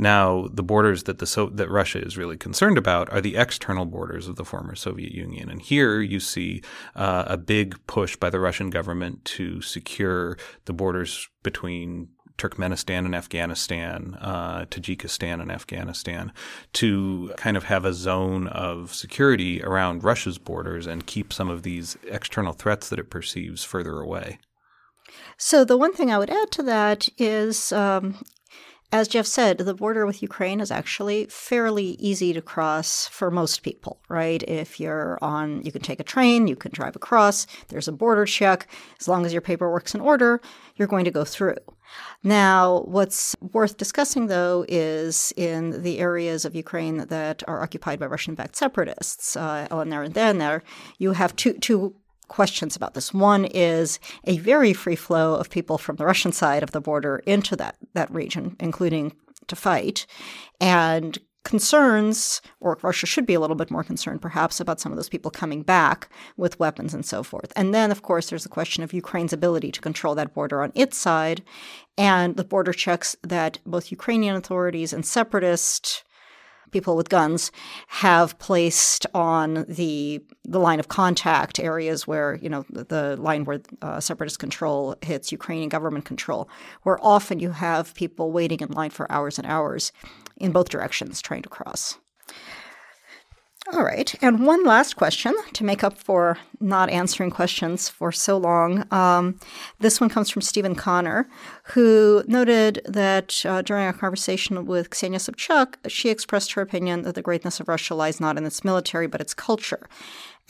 Now, 0.00 0.48
the 0.50 0.62
borders 0.62 1.02
that 1.02 1.18
the 1.18 1.26
so- 1.26 1.50
that 1.50 1.68
Russia 1.68 2.02
is 2.02 2.16
really 2.16 2.38
concerned 2.38 2.78
about 2.78 3.10
are 3.10 3.20
the 3.20 3.36
external 3.36 3.84
borders 3.84 4.28
of 4.28 4.36
the 4.36 4.46
former 4.46 4.74
Soviet 4.74 5.12
Union, 5.12 5.50
and 5.50 5.60
here 5.60 6.00
you 6.00 6.20
see 6.20 6.62
uh, 6.96 7.24
a 7.26 7.36
big 7.36 7.78
push 7.86 8.16
by 8.16 8.30
the 8.30 8.40
Russian 8.40 8.70
government 8.70 9.26
to 9.36 9.60
secure 9.60 10.38
the 10.64 10.72
borders 10.72 11.28
between 11.42 12.08
Turkmenistan 12.38 13.04
and 13.04 13.14
Afghanistan, 13.14 14.16
uh, 14.22 14.64
Tajikistan 14.70 15.42
and 15.42 15.52
Afghanistan, 15.52 16.32
to 16.72 17.34
kind 17.36 17.58
of 17.58 17.64
have 17.64 17.84
a 17.84 17.92
zone 17.92 18.46
of 18.46 18.94
security 18.94 19.62
around 19.62 20.02
Russia's 20.02 20.38
borders 20.38 20.86
and 20.86 21.06
keep 21.06 21.30
some 21.30 21.50
of 21.50 21.62
these 21.62 21.98
external 22.04 22.54
threats 22.54 22.88
that 22.88 22.98
it 22.98 23.10
perceives 23.10 23.64
further 23.64 24.00
away. 24.00 24.38
So, 25.36 25.62
the 25.62 25.76
one 25.76 25.92
thing 25.92 26.10
I 26.10 26.16
would 26.16 26.30
add 26.30 26.50
to 26.52 26.62
that 26.62 27.10
is 27.18 27.70
um, 27.72 28.22
as 28.92 29.06
Jeff 29.06 29.26
said, 29.26 29.58
the 29.58 29.74
border 29.74 30.04
with 30.04 30.20
Ukraine 30.20 30.60
is 30.60 30.72
actually 30.72 31.26
fairly 31.26 31.90
easy 32.00 32.32
to 32.32 32.42
cross 32.42 33.06
for 33.06 33.30
most 33.30 33.62
people, 33.62 34.00
right? 34.08 34.42
If 34.48 34.80
you're 34.80 35.16
on, 35.22 35.62
you 35.62 35.70
can 35.70 35.82
take 35.82 36.00
a 36.00 36.04
train, 36.04 36.48
you 36.48 36.56
can 36.56 36.72
drive 36.72 36.96
across, 36.96 37.46
there's 37.68 37.86
a 37.86 37.92
border 37.92 38.26
check. 38.26 38.66
As 38.98 39.06
long 39.06 39.24
as 39.24 39.32
your 39.32 39.42
paperwork's 39.42 39.94
in 39.94 40.00
order, 40.00 40.40
you're 40.74 40.88
going 40.88 41.04
to 41.04 41.10
go 41.12 41.24
through. 41.24 41.56
Now, 42.24 42.82
what's 42.86 43.36
worth 43.40 43.76
discussing, 43.76 44.26
though, 44.26 44.64
is 44.68 45.32
in 45.36 45.82
the 45.82 45.98
areas 46.00 46.44
of 46.44 46.56
Ukraine 46.56 46.98
that 47.08 47.42
are 47.48 47.62
occupied 47.62 48.00
by 48.00 48.06
Russian 48.06 48.34
backed 48.34 48.56
separatists, 48.56 49.36
uh, 49.36 49.68
LNR 49.70 50.06
and 50.06 50.14
DNR, 50.14 50.62
you 50.98 51.12
have 51.12 51.36
two, 51.36 51.54
two 51.54 51.94
questions 52.30 52.76
about 52.76 52.94
this. 52.94 53.12
One 53.12 53.44
is 53.44 53.98
a 54.24 54.38
very 54.38 54.72
free 54.72 54.96
flow 54.96 55.34
of 55.34 55.50
people 55.50 55.76
from 55.76 55.96
the 55.96 56.06
Russian 56.06 56.32
side 56.32 56.62
of 56.62 56.70
the 56.70 56.80
border 56.80 57.22
into 57.26 57.56
that, 57.56 57.76
that 57.92 58.10
region, 58.10 58.56
including 58.60 59.12
to 59.48 59.56
fight, 59.56 60.06
and 60.60 61.18
concerns, 61.42 62.40
or 62.60 62.78
Russia 62.82 63.06
should 63.06 63.26
be 63.26 63.34
a 63.34 63.40
little 63.40 63.56
bit 63.56 63.70
more 63.70 63.82
concerned 63.82 64.22
perhaps 64.22 64.60
about 64.60 64.78
some 64.78 64.92
of 64.92 64.96
those 64.96 65.08
people 65.08 65.30
coming 65.30 65.62
back 65.62 66.08
with 66.36 66.58
weapons 66.60 66.94
and 66.94 67.04
so 67.04 67.22
forth. 67.22 67.52
And 67.56 67.74
then, 67.74 67.90
of 67.90 68.02
course, 68.02 68.28
there's 68.28 68.42
the 68.42 68.48
question 68.48 68.84
of 68.84 68.92
Ukraine's 68.92 69.32
ability 69.32 69.72
to 69.72 69.80
control 69.80 70.14
that 70.14 70.34
border 70.34 70.62
on 70.62 70.70
its 70.74 70.96
side 70.96 71.42
and 71.98 72.36
the 72.36 72.44
border 72.44 72.72
checks 72.72 73.16
that 73.22 73.58
both 73.66 73.90
Ukrainian 73.90 74.36
authorities 74.36 74.92
and 74.92 75.04
separatist 75.04 76.04
people 76.70 76.96
with 76.96 77.08
guns 77.08 77.50
have 77.88 78.38
placed 78.38 79.06
on 79.14 79.64
the 79.68 80.22
the 80.44 80.58
line 80.58 80.80
of 80.80 80.88
contact 80.88 81.58
areas 81.58 82.06
where 82.06 82.36
you 82.36 82.48
know 82.48 82.64
the, 82.70 82.84
the 82.84 83.16
line 83.16 83.44
where 83.44 83.60
uh, 83.82 84.00
separatist 84.00 84.38
control 84.38 84.96
hits 85.02 85.32
Ukrainian 85.32 85.68
government 85.68 86.04
control, 86.04 86.48
where 86.82 86.98
often 87.04 87.40
you 87.40 87.50
have 87.50 87.94
people 87.94 88.32
waiting 88.32 88.60
in 88.60 88.68
line 88.70 88.90
for 88.90 89.10
hours 89.10 89.38
and 89.38 89.46
hours 89.46 89.92
in 90.36 90.52
both 90.52 90.68
directions 90.68 91.20
trying 91.20 91.42
to 91.42 91.48
cross. 91.48 91.98
All 93.72 93.84
right. 93.84 94.12
And 94.20 94.44
one 94.44 94.64
last 94.64 94.96
question 94.96 95.32
to 95.52 95.62
make 95.62 95.84
up 95.84 95.96
for 95.96 96.38
not 96.58 96.90
answering 96.90 97.30
questions 97.30 97.88
for 97.88 98.10
so 98.10 98.36
long. 98.36 98.84
Um, 98.92 99.38
this 99.78 100.00
one 100.00 100.10
comes 100.10 100.28
from 100.28 100.42
Stephen 100.42 100.74
Connor, 100.74 101.28
who 101.64 102.24
noted 102.26 102.82
that 102.84 103.46
uh, 103.46 103.62
during 103.62 103.86
a 103.86 103.92
conversation 103.92 104.66
with 104.66 104.90
Ksenia 104.90 105.18
Sobchak, 105.18 105.76
she 105.88 106.08
expressed 106.08 106.52
her 106.54 106.62
opinion 106.62 107.02
that 107.02 107.14
the 107.14 107.22
greatness 107.22 107.60
of 107.60 107.68
Russia 107.68 107.94
lies 107.94 108.18
not 108.18 108.36
in 108.36 108.44
its 108.44 108.64
military, 108.64 109.06
but 109.06 109.20
its 109.20 109.34
culture. 109.34 109.88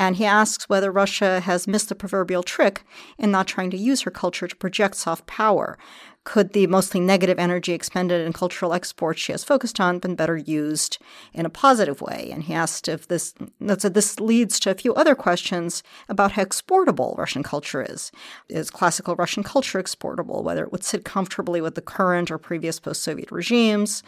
And 0.01 0.17
he 0.17 0.25
asks 0.25 0.67
whether 0.67 0.91
Russia 0.91 1.41
has 1.41 1.69
missed 1.69 1.91
the 1.91 1.95
proverbial 1.95 2.43
trick 2.43 2.85
in 3.19 3.31
not 3.31 3.47
trying 3.47 3.71
to 3.71 3.77
use 3.77 4.01
her 4.01 4.11
culture 4.11 4.49
to 4.49 4.57
project 4.57 4.97
soft 4.97 5.27
power, 5.27 5.77
could 6.25 6.55
the 6.55 6.67
mostly 6.69 7.01
negative 7.01 7.39
energy 7.39 7.75
expended 7.75 8.27
in 8.27 8.33
cultural 8.33 8.73
exports 8.73 9.21
she 9.21 9.33
has 9.33 9.45
focused 9.45 9.79
on 9.79 9.99
been 9.99 10.15
better 10.15 10.39
used 10.39 10.97
in 11.35 11.45
a 11.45 11.51
positive 11.51 12.01
way? 12.01 12.31
And 12.33 12.45
he 12.45 12.55
asked 12.55 12.89
if 12.89 13.09
this 13.09 13.35
this 13.59 14.21
leads 14.21 14.59
to 14.61 14.71
a 14.71 14.75
few 14.75 14.95
other 14.95 15.15
questions 15.15 15.83
about 16.09 16.33
how 16.33 16.43
exportable 16.43 17.15
Russian 17.19 17.43
culture 17.43 17.83
is. 17.83 18.11
Is 18.49 18.71
classical 18.71 19.17
Russian 19.17 19.43
culture 19.43 19.79
exportable, 19.79 20.43
whether 20.43 20.65
it 20.65 20.73
would 20.73 20.83
sit 20.83 21.05
comfortably 21.05 21.61
with 21.61 21.75
the 21.75 21.83
current 21.83 22.31
or 22.31 22.39
previous 22.39 22.81
post-Soviet 22.81 23.31
regimes? 23.31 24.03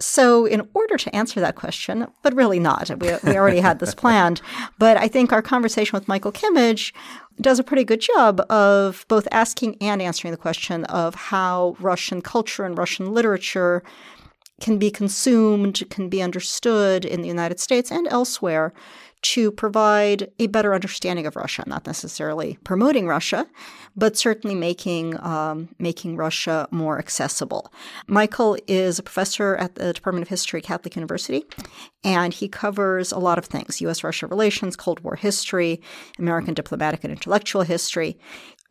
So, 0.00 0.46
in 0.46 0.66
order 0.72 0.96
to 0.96 1.14
answer 1.14 1.40
that 1.40 1.56
question, 1.56 2.06
but 2.22 2.34
really 2.34 2.58
not, 2.58 2.90
we, 3.00 3.10
we 3.22 3.36
already 3.36 3.60
had 3.60 3.78
this 3.80 3.94
planned, 4.02 4.40
but 4.78 4.96
I 4.96 5.08
think 5.08 5.32
our 5.32 5.42
conversation 5.42 5.96
with 5.96 6.08
Michael 6.08 6.32
Kimmage 6.32 6.92
does 7.40 7.58
a 7.58 7.64
pretty 7.64 7.84
good 7.84 8.00
job 8.00 8.40
of 8.50 9.04
both 9.08 9.28
asking 9.30 9.76
and 9.80 10.00
answering 10.00 10.32
the 10.32 10.38
question 10.38 10.84
of 10.86 11.14
how 11.14 11.76
Russian 11.80 12.22
culture 12.22 12.64
and 12.64 12.76
Russian 12.76 13.12
literature 13.12 13.82
can 14.60 14.78
be 14.78 14.90
consumed, 14.90 15.82
can 15.90 16.08
be 16.08 16.22
understood 16.22 17.04
in 17.04 17.22
the 17.22 17.28
United 17.28 17.58
States 17.58 17.90
and 17.90 18.06
elsewhere 18.08 18.72
to 19.22 19.50
provide 19.50 20.30
a 20.38 20.46
better 20.46 20.74
understanding 20.74 21.26
of 21.26 21.36
Russia, 21.36 21.62
not 21.66 21.86
necessarily 21.86 22.58
promoting 22.64 23.06
Russia, 23.06 23.46
but 23.94 24.16
certainly 24.16 24.54
making 24.54 25.18
um, 25.20 25.68
making 25.78 26.16
Russia 26.16 26.66
more 26.70 26.98
accessible. 26.98 27.72
Michael 28.06 28.56
is 28.66 28.98
a 28.98 29.02
professor 29.02 29.56
at 29.56 29.74
the 29.74 29.92
Department 29.92 30.22
of 30.22 30.28
History, 30.28 30.62
Catholic 30.62 30.96
University, 30.96 31.44
and 32.02 32.32
he 32.32 32.48
covers 32.48 33.12
a 33.12 33.18
lot 33.18 33.36
of 33.36 33.44
things: 33.44 33.80
U.S.-Russia 33.80 34.30
relations, 34.30 34.76
Cold 34.76 35.00
War 35.00 35.16
history, 35.16 35.82
American 36.18 36.54
diplomatic 36.54 37.04
and 37.04 37.12
intellectual 37.12 37.62
history. 37.62 38.18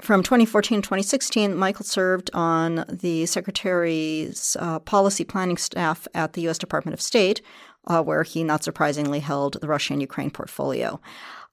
From 0.01 0.23
2014 0.23 0.81
to 0.81 0.87
2016, 0.87 1.55
Michael 1.55 1.83
served 1.83 2.31
on 2.33 2.85
the 2.87 3.25
Secretary's 3.25 4.55
uh, 4.59 4.79
policy 4.79 5.25
planning 5.25 5.57
staff 5.57 6.07
at 6.13 6.33
the 6.33 6.41
U.S. 6.43 6.57
Department 6.57 6.93
of 6.93 7.01
State, 7.01 7.41
uh, 7.85 8.01
where 8.01 8.23
he, 8.23 8.43
not 8.43 8.63
surprisingly, 8.63 9.19
held 9.19 9.59
the 9.59 9.67
Russia 9.67 9.93
and 9.93 10.01
Ukraine 10.01 10.31
portfolio. 10.31 11.01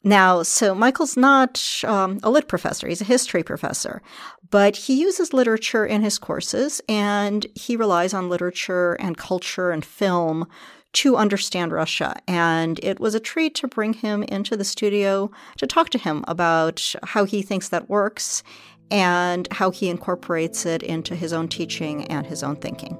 Now, 0.05 0.45
so 0.45 0.77
Michael's 0.77 1.17
not 1.17 1.61
um, 1.85 2.21
a 2.23 2.31
lit 2.31 2.47
professor, 2.47 2.87
he's 2.87 3.01
a 3.01 3.05
history 3.05 3.43
professor, 3.43 4.01
but 4.51 4.77
he 4.77 4.95
uses 4.95 5.33
literature 5.33 5.85
in 5.85 6.03
his 6.03 6.17
courses 6.17 6.81
and 6.89 7.45
he 7.57 7.77
relies 7.77 8.15
on 8.15 8.29
literature 8.29 8.95
and 8.95 9.17
culture 9.17 9.73
and 9.73 9.85
film 9.85 10.47
to 10.97 11.17
understand 11.17 11.73
Russia. 11.73 12.17
And 12.27 12.81
it 12.83 12.99
was 12.99 13.15
a 13.15 13.21
treat 13.21 13.55
to 13.57 13.69
bring 13.69 13.93
him 13.93 14.23
into 14.23 14.57
the 14.57 14.65
studio 14.65 15.31
to 15.59 15.67
talk 15.67 15.91
to 15.91 15.99
him 15.99 16.25
about 16.27 16.95
how 17.03 17.27
he 17.27 17.43
thinks 17.43 17.69
that 17.69 17.91
works 17.91 18.43
and 18.91 19.47
how 19.53 19.71
he 19.71 19.91
incorporates 19.91 20.65
it 20.65 20.83
into 20.83 21.15
his 21.15 21.35
own 21.35 21.49
teaching 21.49 22.07
and 22.07 22.27
his 22.27 22.43
own 22.43 22.57
thinking. 22.57 22.97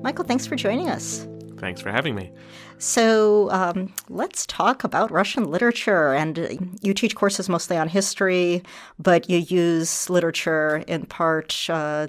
Michael, 0.00 0.24
thanks 0.24 0.46
for 0.46 0.54
joining 0.54 0.88
us. 0.88 1.26
Thanks 1.58 1.80
for 1.80 1.90
having 1.90 2.14
me. 2.14 2.30
So, 2.78 3.50
um, 3.50 3.92
let's 4.08 4.46
talk 4.46 4.84
about 4.84 5.10
Russian 5.10 5.44
literature. 5.44 6.14
And 6.14 6.78
you 6.80 6.94
teach 6.94 7.14
courses 7.14 7.48
mostly 7.48 7.76
on 7.76 7.88
history, 7.88 8.62
but 8.98 9.28
you 9.28 9.38
use 9.38 10.08
literature 10.08 10.84
in 10.86 11.06
part 11.06 11.66
uh, 11.68 12.06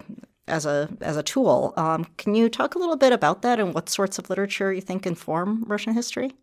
as 0.47 0.65
a 0.65 0.89
as 1.01 1.17
a 1.17 1.23
tool. 1.23 1.73
Um, 1.77 2.05
can 2.17 2.35
you 2.35 2.49
talk 2.49 2.75
a 2.75 2.79
little 2.79 2.97
bit 2.97 3.13
about 3.13 3.41
that 3.41 3.59
and 3.59 3.73
what 3.73 3.89
sorts 3.89 4.19
of 4.19 4.29
literature 4.29 4.73
you 4.73 4.81
think 4.81 5.05
inform 5.05 5.63
Russian 5.65 5.93
history? 5.93 6.33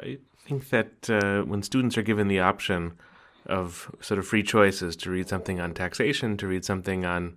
I 0.00 0.18
think 0.46 0.70
that 0.70 1.08
uh, 1.08 1.42
when 1.42 1.62
students 1.62 1.96
are 1.96 2.02
given 2.02 2.28
the 2.28 2.40
option 2.40 2.98
of 3.46 3.94
sort 4.00 4.18
of 4.18 4.26
free 4.26 4.42
choices 4.42 4.96
to 4.96 5.10
read 5.10 5.28
something 5.28 5.60
on 5.60 5.72
taxation, 5.72 6.36
to 6.38 6.46
read 6.46 6.64
something 6.64 7.04
on 7.04 7.36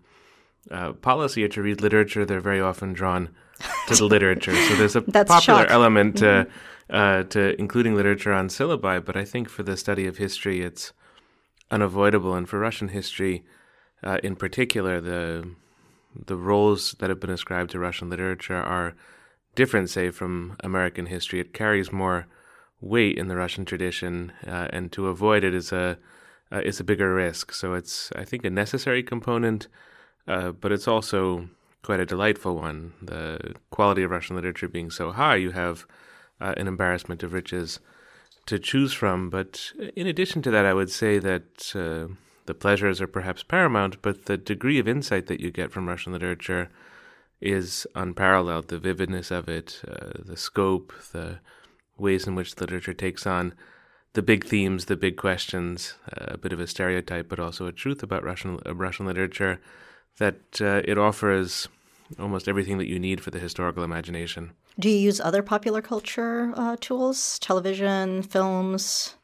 uh, 0.72 0.94
policy 0.94 1.44
or 1.44 1.48
to 1.50 1.62
read 1.62 1.82
literature, 1.82 2.26
they're 2.26 2.40
very 2.40 2.62
often 2.62 2.94
drawn 2.94 3.30
to 3.88 3.96
the 3.96 4.06
literature. 4.16 4.56
So 4.56 4.76
there's 4.76 4.96
a 4.96 5.02
popular 5.02 5.42
shock. 5.42 5.72
element 5.72 6.18
to, 6.18 6.26
mm-hmm. 6.26 6.96
uh, 6.96 7.24
to 7.24 7.60
including 7.60 7.96
literature 7.96 8.34
on 8.34 8.48
syllabi, 8.48 9.04
but 9.04 9.16
I 9.16 9.26
think 9.26 9.50
for 9.50 9.64
the 9.64 9.78
study 9.78 10.06
of 10.06 10.18
history, 10.18 10.62
it's 10.62 10.94
unavoidable. 11.72 12.34
And 12.36 12.48
for 12.48 12.60
Russian 12.60 12.90
history, 12.90 13.44
uh, 14.04 14.20
in 14.24 14.36
particular, 14.36 15.02
the 15.02 15.50
the 16.16 16.36
roles 16.36 16.96
that 17.00 17.10
have 17.10 17.20
been 17.20 17.30
ascribed 17.30 17.72
to 17.72 17.80
Russian 17.80 18.10
literature 18.10 18.56
are 18.56 18.96
different, 19.56 19.90
say, 19.90 20.10
from 20.10 20.58
American 20.64 21.06
history. 21.06 21.40
It 21.40 21.54
carries 21.54 21.92
more 21.92 22.26
weight 22.82 23.18
in 23.18 23.28
the 23.28 23.36
Russian 23.36 23.66
tradition, 23.66 24.32
uh, 24.48 24.68
and 24.72 24.92
to 24.94 25.08
avoid 25.08 25.44
it 25.44 25.54
is 25.54 25.72
a 25.72 25.98
uh, 26.52 26.62
is 26.62 26.80
a 26.80 26.84
bigger 26.84 27.14
risk. 27.14 27.54
So 27.54 27.74
it's, 27.74 28.12
I 28.16 28.26
think, 28.26 28.44
a 28.44 28.50
necessary 28.50 29.04
component 29.04 29.68
uh, 30.28 30.52
but 30.52 30.72
it's 30.72 30.88
also 30.88 31.50
quite 31.84 32.00
a 32.00 32.06
delightful 32.06 32.56
one. 32.56 32.94
The 33.02 33.56
quality 33.72 34.04
of 34.04 34.12
Russian 34.12 34.36
literature 34.36 34.68
being 34.68 34.92
so 34.92 35.12
high, 35.12 35.36
you 35.36 35.52
have 35.52 35.86
uh, 36.42 36.54
an 36.58 36.68
embarrassment 36.68 37.24
of 37.24 37.34
riches 37.34 37.80
to 38.46 38.60
choose 38.60 38.94
from. 38.94 39.30
But 39.30 39.72
in 39.96 40.08
addition 40.08 40.42
to 40.44 40.52
that, 40.52 40.66
I 40.66 40.74
would 40.74 40.92
say 40.92 41.20
that 41.20 41.76
uh, 41.76 42.14
the 42.46 42.54
pleasures 42.54 43.02
are 43.02 43.08
perhaps 43.08 43.44
paramount, 43.44 44.02
but 44.02 44.26
the 44.26 44.38
degree 44.38 44.80
of 44.80 44.88
insight 44.88 45.28
that 45.28 45.40
you 45.40 45.52
get 45.52 45.72
from 45.72 45.88
Russian 45.88 46.14
literature 46.14 46.70
is 47.42 47.88
unparalleled. 47.96 48.68
The 48.68 48.80
vividness 48.80 49.32
of 49.32 49.48
it, 49.48 49.82
uh, 49.88 50.12
the 50.26 50.38
scope, 50.38 50.94
the 51.12 51.40
ways 51.98 52.28
in 52.28 52.36
which 52.36 52.60
literature 52.60 52.94
takes 52.94 53.26
on 53.26 53.54
the 54.14 54.22
big 54.22 54.46
themes, 54.46 54.86
the 54.86 54.96
big 54.96 55.18
questions, 55.18 55.94
uh, 56.12 56.34
a 56.34 56.38
bit 56.38 56.52
of 56.52 56.60
a 56.60 56.68
stereotype, 56.68 57.30
but 57.30 57.40
also 57.40 57.68
a 57.68 57.72
truth 57.72 58.02
about 58.02 58.24
Russian 58.24 58.58
Russian 58.66 59.06
literature 59.06 59.62
that 60.20 60.62
uh, 60.62 60.82
it 60.86 60.98
offers 60.98 61.68
almost 62.20 62.48
everything 62.48 62.78
that 62.78 62.88
you 62.88 63.00
need 63.00 63.22
for 63.22 63.32
the 63.32 63.40
historical 63.40 63.84
imagination. 63.84 64.52
Do 64.78 64.90
you 64.90 64.98
use 64.98 65.20
other 65.20 65.44
popular 65.44 65.82
culture 65.82 66.54
uh, 66.56 66.78
tools, 66.80 67.40
television, 67.40 68.24
films? 68.24 69.16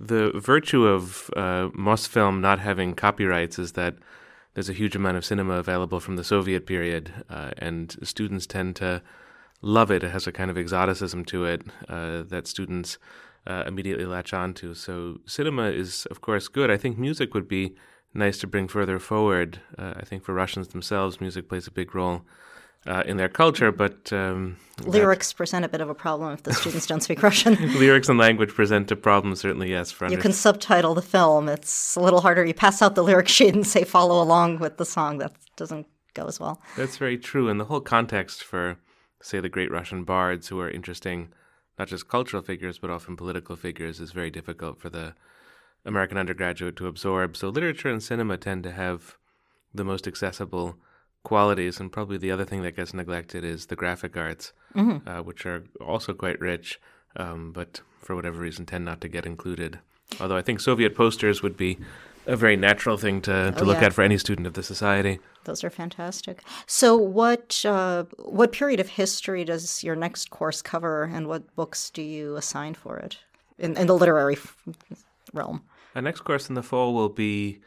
The 0.00 0.32
virtue 0.34 0.86
of 0.86 1.30
uh, 1.36 1.68
Mosfilm 1.76 2.40
not 2.40 2.58
having 2.58 2.94
copyrights 2.94 3.58
is 3.58 3.72
that 3.72 3.96
there's 4.54 4.68
a 4.68 4.74
huge 4.74 4.96
amount 4.96 5.16
of 5.16 5.24
cinema 5.24 5.54
available 5.54 6.00
from 6.00 6.16
the 6.16 6.24
Soviet 6.24 6.66
period, 6.66 7.12
uh, 7.30 7.50
and 7.58 7.96
students 8.02 8.46
tend 8.46 8.76
to 8.76 9.02
love 9.62 9.90
it. 9.90 10.02
It 10.02 10.10
has 10.10 10.26
a 10.26 10.32
kind 10.32 10.50
of 10.50 10.58
exoticism 10.58 11.24
to 11.26 11.44
it 11.44 11.62
uh, 11.88 12.22
that 12.22 12.46
students 12.46 12.98
uh, 13.46 13.64
immediately 13.66 14.04
latch 14.04 14.32
onto. 14.32 14.74
So 14.74 15.20
cinema 15.26 15.70
is, 15.70 16.06
of 16.10 16.20
course, 16.20 16.48
good. 16.48 16.70
I 16.70 16.76
think 16.76 16.98
music 16.98 17.32
would 17.34 17.48
be 17.48 17.74
nice 18.14 18.38
to 18.38 18.46
bring 18.46 18.68
further 18.68 18.98
forward. 18.98 19.60
Uh, 19.78 19.94
I 19.96 20.04
think 20.04 20.24
for 20.24 20.34
Russians 20.34 20.68
themselves, 20.68 21.20
music 21.20 21.48
plays 21.48 21.66
a 21.66 21.70
big 21.70 21.94
role 21.94 22.22
uh, 22.86 23.02
in 23.06 23.16
their 23.16 23.28
culture, 23.28 23.70
but 23.70 24.12
um, 24.12 24.56
lyrics 24.84 25.30
that, 25.30 25.36
present 25.36 25.64
a 25.64 25.68
bit 25.68 25.80
of 25.80 25.88
a 25.88 25.94
problem 25.94 26.32
if 26.32 26.42
the 26.42 26.52
students 26.52 26.86
don't 26.86 27.02
speak 27.02 27.22
Russian. 27.22 27.54
lyrics 27.78 28.08
and 28.08 28.18
language 28.18 28.50
present 28.50 28.90
a 28.90 28.96
problem, 28.96 29.36
certainly. 29.36 29.70
Yes, 29.70 29.92
for 29.92 30.08
you 30.08 30.18
can 30.18 30.32
subtitle 30.32 30.94
the 30.94 31.02
film. 31.02 31.48
It's 31.48 31.96
a 31.96 32.00
little 32.00 32.20
harder. 32.20 32.44
You 32.44 32.54
pass 32.54 32.82
out 32.82 32.94
the 32.94 33.04
lyric 33.04 33.28
sheet 33.28 33.54
and 33.54 33.66
say 33.66 33.84
follow 33.84 34.22
along 34.22 34.58
with 34.58 34.78
the 34.78 34.84
song. 34.84 35.18
That 35.18 35.32
doesn't 35.56 35.86
go 36.14 36.26
as 36.26 36.40
well. 36.40 36.60
That's 36.76 36.96
very 36.96 37.18
true, 37.18 37.48
and 37.48 37.60
the 37.60 37.66
whole 37.66 37.80
context 37.80 38.42
for, 38.42 38.78
say, 39.22 39.40
the 39.40 39.48
great 39.48 39.70
Russian 39.70 40.04
bards, 40.04 40.48
who 40.48 40.60
are 40.60 40.70
interesting, 40.70 41.32
not 41.78 41.88
just 41.88 42.08
cultural 42.08 42.42
figures 42.42 42.78
but 42.78 42.90
often 42.90 43.16
political 43.16 43.56
figures, 43.56 44.00
is 44.00 44.12
very 44.12 44.30
difficult 44.30 44.80
for 44.80 44.90
the 44.90 45.14
American 45.84 46.18
undergraduate 46.18 46.76
to 46.76 46.86
absorb. 46.86 47.36
So 47.36 47.48
literature 47.48 47.88
and 47.88 48.02
cinema 48.02 48.36
tend 48.36 48.62
to 48.64 48.72
have 48.72 49.16
the 49.74 49.84
most 49.84 50.06
accessible 50.06 50.76
qualities. 51.22 51.80
And 51.80 51.90
probably 51.90 52.18
the 52.18 52.30
other 52.30 52.44
thing 52.44 52.62
that 52.62 52.76
gets 52.76 52.94
neglected 52.94 53.44
is 53.44 53.66
the 53.66 53.76
graphic 53.76 54.16
arts, 54.16 54.52
mm-hmm. 54.74 55.08
uh, 55.08 55.22
which 55.22 55.46
are 55.46 55.64
also 55.80 56.14
quite 56.14 56.40
rich, 56.40 56.80
um, 57.16 57.52
but 57.52 57.80
for 58.00 58.16
whatever 58.16 58.40
reason 58.40 58.66
tend 58.66 58.84
not 58.84 59.00
to 59.00 59.08
get 59.08 59.26
included. 59.26 59.78
Although 60.20 60.36
I 60.36 60.42
think 60.42 60.60
Soviet 60.60 60.94
posters 60.94 61.42
would 61.42 61.56
be 61.56 61.78
a 62.26 62.36
very 62.36 62.56
natural 62.56 62.96
thing 62.96 63.20
to, 63.22 63.52
to 63.52 63.62
oh, 63.62 63.64
look 63.64 63.80
yeah. 63.80 63.86
at 63.86 63.92
for 63.92 64.02
any 64.02 64.18
student 64.18 64.46
of 64.46 64.54
the 64.54 64.62
society. 64.62 65.18
Those 65.44 65.64
are 65.64 65.70
fantastic. 65.70 66.42
So, 66.66 66.96
what 66.96 67.64
uh, 67.64 68.04
what 68.18 68.52
period 68.52 68.78
of 68.78 68.90
history 68.90 69.44
does 69.44 69.82
your 69.82 69.96
next 69.96 70.30
course 70.30 70.62
cover, 70.62 71.04
and 71.04 71.26
what 71.26 71.54
books 71.56 71.90
do 71.90 72.02
you 72.02 72.36
assign 72.36 72.74
for 72.74 72.96
it 72.98 73.18
in, 73.58 73.76
in 73.76 73.88
the 73.88 73.94
literary 73.94 74.36
realm? 75.32 75.62
Our 75.94 76.02
next 76.02 76.22
course 76.22 76.48
in 76.48 76.54
the 76.54 76.62
fall 76.62 76.94
will 76.94 77.08
be 77.08 77.60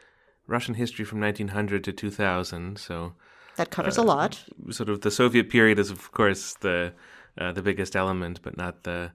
Russian 0.46 0.74
history 0.74 1.04
from 1.04 1.20
1900 1.20 1.84
to 1.84 1.92
2000. 1.92 2.78
So 2.78 3.14
that 3.56 3.70
covers 3.70 3.98
uh, 3.98 4.02
a 4.02 4.04
lot. 4.04 4.44
Sort 4.70 4.88
of 4.88 5.00
the 5.00 5.10
Soviet 5.10 5.50
period 5.50 5.78
is, 5.78 5.90
of 5.90 6.12
course, 6.12 6.54
the 6.54 6.92
uh, 7.38 7.52
the 7.52 7.62
biggest 7.62 7.94
element, 7.94 8.40
but 8.42 8.56
not 8.56 8.84
the 8.84 9.12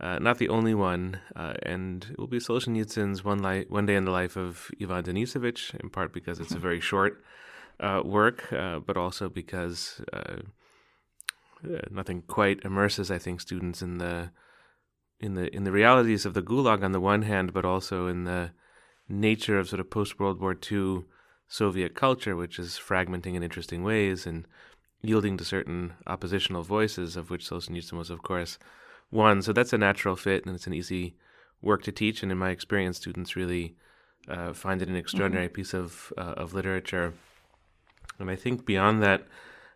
uh, 0.00 0.18
not 0.20 0.38
the 0.38 0.48
only 0.48 0.74
one. 0.74 1.20
Uh, 1.34 1.54
and 1.62 2.06
it 2.10 2.18
will 2.18 2.26
be 2.26 2.38
Solzhenitsyn's 2.38 3.24
one, 3.24 3.42
li- 3.42 3.66
one 3.68 3.86
Day 3.86 3.96
in 3.96 4.04
the 4.04 4.10
Life 4.10 4.36
of 4.36 4.70
Ivan 4.80 5.04
Denisovich, 5.04 5.74
in 5.80 5.90
part 5.90 6.12
because 6.12 6.38
it's 6.38 6.52
a 6.52 6.58
very 6.58 6.80
short 6.80 7.22
uh, 7.80 8.02
work, 8.04 8.52
uh, 8.52 8.78
but 8.78 8.96
also 8.96 9.28
because 9.28 10.00
nothing 11.90 12.22
quite 12.22 12.64
immerses, 12.64 13.10
I 13.10 13.18
think, 13.18 13.40
students 13.40 13.82
in 13.82 13.98
the 13.98 14.30
in 15.20 15.34
the 15.34 15.54
in 15.54 15.64
the 15.64 15.72
realities 15.72 16.24
of 16.24 16.34
the 16.34 16.42
Gulag 16.42 16.82
on 16.82 16.92
the 16.92 17.00
one 17.00 17.22
hand, 17.22 17.52
but 17.52 17.64
also 17.64 18.06
in 18.06 18.24
the 18.24 18.52
nature 19.08 19.58
of 19.58 19.68
sort 19.68 19.80
of 19.80 19.90
post 19.90 20.18
World 20.20 20.40
War 20.40 20.56
II 20.70 21.04
Soviet 21.48 21.94
culture, 21.94 22.36
which 22.36 22.58
is 22.58 22.78
fragmenting 22.78 23.34
in 23.34 23.42
interesting 23.42 23.82
ways 23.82 24.26
and 24.26 24.46
yielding 25.00 25.36
to 25.38 25.44
certain 25.44 25.94
oppositional 26.06 26.62
voices, 26.62 27.16
of 27.16 27.30
which 27.30 27.48
Solzhenitsyn 27.48 27.96
was, 27.96 28.10
of 28.10 28.22
course, 28.22 28.58
one. 29.10 29.42
So 29.42 29.52
that's 29.52 29.72
a 29.72 29.78
natural 29.78 30.16
fit, 30.16 30.44
and 30.44 30.54
it's 30.54 30.66
an 30.66 30.74
easy 30.74 31.16
work 31.62 31.82
to 31.84 31.92
teach. 31.92 32.22
And 32.22 32.30
in 32.30 32.38
my 32.38 32.50
experience, 32.50 32.98
students 32.98 33.36
really 33.36 33.76
uh, 34.28 34.52
find 34.52 34.82
it 34.82 34.88
an 34.88 34.96
extraordinary 34.96 35.46
mm-hmm. 35.46 35.54
piece 35.54 35.74
of 35.74 36.12
uh, 36.18 36.34
of 36.36 36.54
literature. 36.54 37.14
And 38.18 38.30
I 38.30 38.36
think 38.36 38.66
beyond 38.66 39.02
that, 39.02 39.26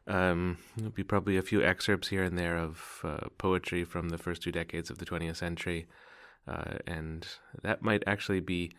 um, 0.07 0.59
there'll 0.77 0.93
be 0.93 1.05
probably 1.05 1.37
a 1.37 1.43
few 1.43 1.63
excerpts 1.63 2.09
here 2.09 2.25
and 2.25 2.37
there 2.37 2.57
of 2.57 3.01
uh, 3.05 3.29
poetry 3.39 3.85
from 3.85 4.09
the 4.09 4.19
first 4.19 4.43
two 4.43 4.53
decades 4.53 4.91
of 4.91 4.99
the 4.99 5.05
20th 5.05 5.37
century, 5.37 5.87
uh, 6.49 6.79
and 6.87 7.27
that 7.63 7.83
might 7.83 8.03
actually 8.07 8.41
be 8.41 8.73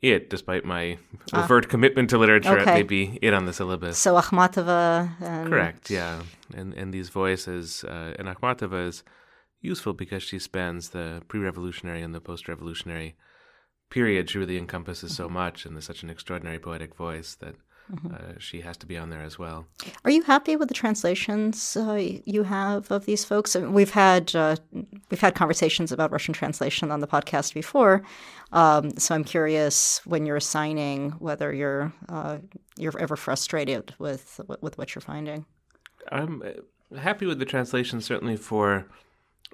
it, 0.00 0.30
despite 0.30 0.64
my 0.64 0.98
ah. 1.32 1.44
overt 1.44 1.68
commitment 1.68 2.10
to 2.10 2.18
literature. 2.18 2.58
Okay. 2.58 2.62
It 2.62 2.74
may 2.74 2.82
be 2.82 3.18
it 3.22 3.32
on 3.34 3.44
the 3.46 3.52
syllabus. 3.52 3.98
So 3.98 4.14
Akhmatova. 4.14 5.10
And... 5.20 5.48
Correct. 5.48 5.90
Yeah, 5.90 6.22
and 6.54 6.74
and 6.74 6.92
these 6.92 7.08
voices, 7.08 7.84
uh, 7.84 8.14
and 8.18 8.28
Akhmatova 8.28 8.88
is 8.88 9.02
useful 9.60 9.92
because 9.92 10.22
she 10.22 10.38
spans 10.38 10.88
the 10.88 11.22
pre-revolutionary 11.28 12.02
and 12.02 12.14
the 12.14 12.20
post-revolutionary 12.20 13.14
period. 13.90 14.28
She 14.28 14.38
really 14.38 14.58
encompasses 14.58 15.14
so 15.14 15.28
much, 15.28 15.64
and 15.64 15.76
there's 15.76 15.84
such 15.84 16.02
an 16.02 16.10
extraordinary 16.10 16.58
poetic 16.58 16.96
voice 16.96 17.36
that 17.36 17.54
Mm-hmm. 17.90 18.14
Uh, 18.14 18.38
she 18.38 18.60
has 18.60 18.76
to 18.78 18.86
be 18.86 18.96
on 18.96 19.10
there 19.10 19.22
as 19.22 19.38
well. 19.38 19.66
Are 20.04 20.10
you 20.10 20.22
happy 20.22 20.56
with 20.56 20.68
the 20.68 20.74
translations 20.74 21.76
uh, 21.76 21.94
you 22.24 22.44
have 22.44 22.90
of 22.90 23.06
these 23.06 23.24
folks? 23.24 23.54
We've 23.54 23.90
had 23.90 24.34
uh, 24.34 24.56
we've 25.10 25.20
had 25.20 25.34
conversations 25.34 25.92
about 25.92 26.10
Russian 26.10 26.32
translation 26.32 26.90
on 26.90 27.00
the 27.00 27.06
podcast 27.06 27.54
before, 27.54 28.02
um, 28.52 28.96
so 28.98 29.14
I'm 29.14 29.24
curious 29.24 30.00
when 30.04 30.26
you're 30.26 30.36
assigning 30.36 31.10
whether 31.12 31.52
you're 31.52 31.92
uh, 32.08 32.38
you're 32.76 32.98
ever 32.98 33.16
frustrated 33.16 33.94
with 33.98 34.40
with 34.60 34.78
what 34.78 34.94
you're 34.94 35.02
finding. 35.02 35.44
I'm 36.10 36.42
uh, 36.42 36.98
happy 36.98 37.26
with 37.26 37.38
the 37.38 37.46
translation, 37.46 38.00
certainly 38.00 38.36
for. 38.36 38.86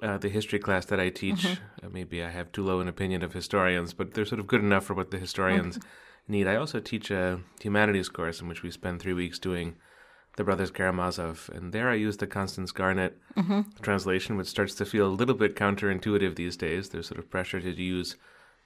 Uh, 0.01 0.17
the 0.17 0.29
history 0.29 0.59
class 0.59 0.85
that 0.85 0.97
I 0.97 1.09
teach, 1.09 1.43
mm-hmm. 1.43 1.91
maybe 1.91 2.23
I 2.23 2.29
have 2.29 2.53
too 2.53 2.63
low 2.63 2.79
an 2.79 2.87
opinion 2.87 3.21
of 3.21 3.33
historians, 3.33 3.91
but 3.91 4.13
they're 4.13 4.23
sort 4.23 4.39
of 4.39 4.47
good 4.47 4.61
enough 4.61 4.85
for 4.85 4.93
what 4.93 5.11
the 5.11 5.17
historians 5.17 5.75
okay 5.75 5.87
need. 6.29 6.47
I 6.47 6.55
also 6.55 6.79
teach 6.79 7.11
a 7.11 7.39
humanities 7.61 8.09
course 8.09 8.41
in 8.41 8.47
which 8.47 8.63
we 8.63 8.71
spend 8.71 8.99
three 8.99 9.13
weeks 9.13 9.39
doing 9.39 9.75
the 10.35 10.43
Brothers 10.43 10.71
Karamazov, 10.71 11.49
and 11.53 11.73
there 11.73 11.89
I 11.89 11.95
use 11.95 12.17
the 12.17 12.27
Constance 12.27 12.71
Garnett 12.71 13.17
mm-hmm. 13.35 13.61
translation, 13.81 14.37
which 14.37 14.47
starts 14.47 14.75
to 14.75 14.85
feel 14.85 15.07
a 15.07 15.09
little 15.09 15.35
bit 15.35 15.55
counterintuitive 15.55 16.35
these 16.35 16.55
days. 16.55 16.89
There's 16.89 17.07
sort 17.07 17.19
of 17.19 17.29
pressure 17.29 17.59
to 17.59 17.71
use 17.71 18.15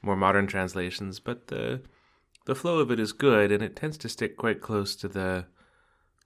more 0.01 0.15
modern 0.15 0.45
translations, 0.45 1.19
but 1.19 1.47
the 1.47 1.81
the 2.45 2.55
flow 2.55 2.79
of 2.79 2.91
it 2.91 2.99
is 2.99 3.13
good, 3.13 3.51
and 3.51 3.63
it 3.63 3.75
tends 3.75 3.97
to 3.99 4.09
stick 4.09 4.37
quite 4.37 4.61
close 4.61 4.95
to 4.97 5.07
the 5.07 5.45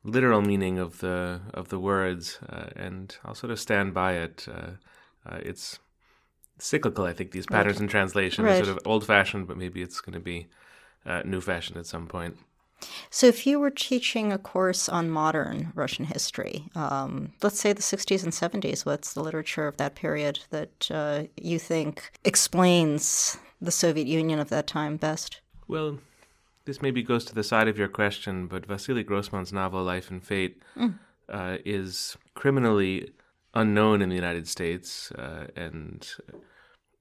literal 0.04 0.42
meaning 0.42 0.80
of 0.80 1.00
the 1.00 1.42
of 1.54 1.70
the 1.70 1.80
words, 1.80 2.40
uh, 2.50 2.70
and 2.76 3.16
I'll 3.24 3.36
sort 3.36 3.52
of 3.52 3.60
stand 3.60 3.94
by 3.94 4.14
it. 4.14 4.48
Uh, 4.50 4.72
uh, 5.26 5.38
it's 5.42 5.80
cyclical, 6.60 7.06
I 7.06 7.14
think. 7.14 7.32
These 7.32 7.46
patterns 7.46 7.78
right. 7.78 7.84
in 7.84 7.88
translation 7.88 8.46
right. 8.46 8.62
are 8.62 8.66
sort 8.66 8.78
of 8.78 8.84
old 8.86 9.06
fashioned, 9.06 9.48
but 9.48 9.58
maybe 9.58 9.82
it's 9.82 10.02
going 10.02 10.14
to 10.14 10.20
be 10.20 10.48
uh, 11.08 11.22
new 11.26 11.42
fashion 11.42 11.78
at 11.78 11.86
some 11.86 12.08
point. 12.08 12.38
So, 13.10 13.26
if 13.26 13.48
you 13.48 13.60
were 13.60 13.72
teaching 13.72 14.32
a 14.32 14.38
course 14.38 14.88
on 14.88 15.10
modern 15.10 15.72
Russian 15.74 16.06
history, 16.06 16.70
um, 16.76 17.32
let's 17.42 17.60
say 17.60 17.74
the 17.74 17.82
60s 17.82 18.24
and 18.24 18.32
70s, 18.32 18.86
what's 18.86 19.14
the 19.14 19.24
literature 19.24 19.68
of 19.68 19.78
that 19.78 19.96
period 19.96 20.42
that 20.52 20.92
uh, 20.92 21.24
you 21.36 21.58
think 21.58 22.12
explains 22.24 23.38
the 23.60 23.72
Soviet 23.72 24.06
Union 24.06 24.40
of 24.40 24.50
that 24.50 24.68
time 24.68 24.98
best? 24.98 25.42
Well, 25.68 25.98
this 26.66 26.82
maybe 26.82 27.02
goes 27.02 27.26
to 27.26 27.36
the 27.36 27.44
side 27.44 27.68
of 27.68 27.78
your 27.80 27.88
question, 27.88 28.46
but 28.46 28.66
Vasily 28.68 29.04
Grossman's 29.04 29.52
novel 29.52 29.84
Life 29.84 30.12
and 30.12 30.24
Fate 30.24 30.62
mm. 30.76 31.00
uh, 31.30 31.58
is 31.66 32.16
criminally 32.36 33.12
unknown 33.54 34.04
in 34.04 34.10
the 34.10 34.16
United 34.16 34.48
States 34.48 35.12
uh, 35.14 35.48
and 35.56 36.08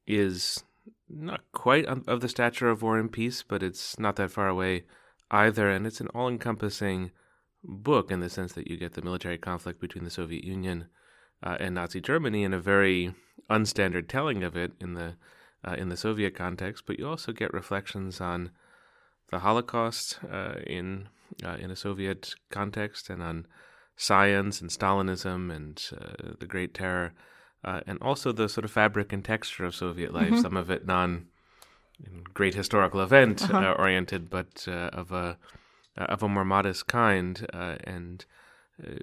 is 0.06 0.64
not 1.08 1.40
quite 1.52 1.86
of 1.86 2.20
the 2.20 2.28
stature 2.28 2.68
of 2.68 2.82
War 2.82 2.98
and 2.98 3.12
Peace, 3.12 3.42
but 3.42 3.62
it's 3.62 3.98
not 3.98 4.16
that 4.16 4.30
far 4.30 4.48
away 4.48 4.84
either. 5.30 5.70
And 5.70 5.86
it's 5.86 6.00
an 6.00 6.08
all 6.08 6.28
encompassing 6.28 7.10
book 7.62 8.10
in 8.10 8.20
the 8.20 8.28
sense 8.28 8.52
that 8.52 8.68
you 8.68 8.76
get 8.76 8.94
the 8.94 9.02
military 9.02 9.38
conflict 9.38 9.80
between 9.80 10.04
the 10.04 10.10
Soviet 10.10 10.44
Union 10.44 10.86
uh, 11.42 11.56
and 11.60 11.74
Nazi 11.74 12.00
Germany 12.00 12.44
in 12.44 12.54
a 12.54 12.60
very 12.60 13.14
unstandard 13.50 14.08
telling 14.08 14.42
of 14.42 14.56
it 14.56 14.72
in 14.80 14.94
the 14.94 15.16
uh, 15.66 15.74
in 15.74 15.88
the 15.88 15.96
Soviet 15.96 16.34
context, 16.34 16.84
but 16.86 16.98
you 16.98 17.08
also 17.08 17.32
get 17.32 17.52
reflections 17.52 18.20
on 18.20 18.50
the 19.30 19.40
Holocaust 19.40 20.20
uh, 20.30 20.54
in 20.66 21.08
uh, 21.44 21.56
in 21.58 21.70
a 21.70 21.76
Soviet 21.76 22.34
context 22.50 23.10
and 23.10 23.22
on 23.22 23.46
science 23.96 24.60
and 24.60 24.70
Stalinism 24.70 25.54
and 25.54 25.82
uh, 25.98 26.34
the 26.38 26.46
Great 26.46 26.74
Terror 26.74 27.14
uh, 27.66 27.80
and 27.86 27.98
also 28.00 28.32
the 28.32 28.48
sort 28.48 28.64
of 28.64 28.70
fabric 28.70 29.12
and 29.12 29.24
texture 29.24 29.64
of 29.64 29.74
Soviet 29.74 30.14
life. 30.14 30.28
Mm-hmm. 30.28 30.40
Some 30.40 30.56
of 30.56 30.70
it 30.70 30.86
non 30.86 31.26
great 32.32 32.54
historical 32.54 33.00
event 33.00 33.42
uh-huh. 33.42 33.58
uh, 33.58 33.72
oriented, 33.72 34.30
but 34.30 34.66
uh, 34.68 34.90
of 34.92 35.12
a 35.12 35.36
uh, 35.98 36.04
of 36.04 36.22
a 36.22 36.28
more 36.28 36.44
modest 36.44 36.86
kind, 36.86 37.46
uh, 37.52 37.76
and 37.84 38.24
uh, 38.86 38.98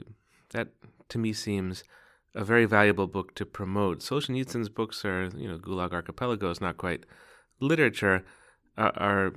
that 0.52 0.70
to 1.10 1.18
me 1.18 1.34
seems 1.34 1.84
a 2.36 2.44
very 2.44 2.66
valuable 2.66 3.08
book 3.08 3.36
to 3.36 3.46
promote. 3.46 4.00
Solzhenitsyn's 4.00 4.70
books 4.70 5.04
are, 5.06 5.30
you 5.36 5.48
know, 5.48 5.58
Gulag 5.58 5.92
Archipelago 5.92 6.50
is 6.50 6.62
not 6.62 6.78
quite 6.78 7.06
literature, 7.60 8.24
are 8.78 9.34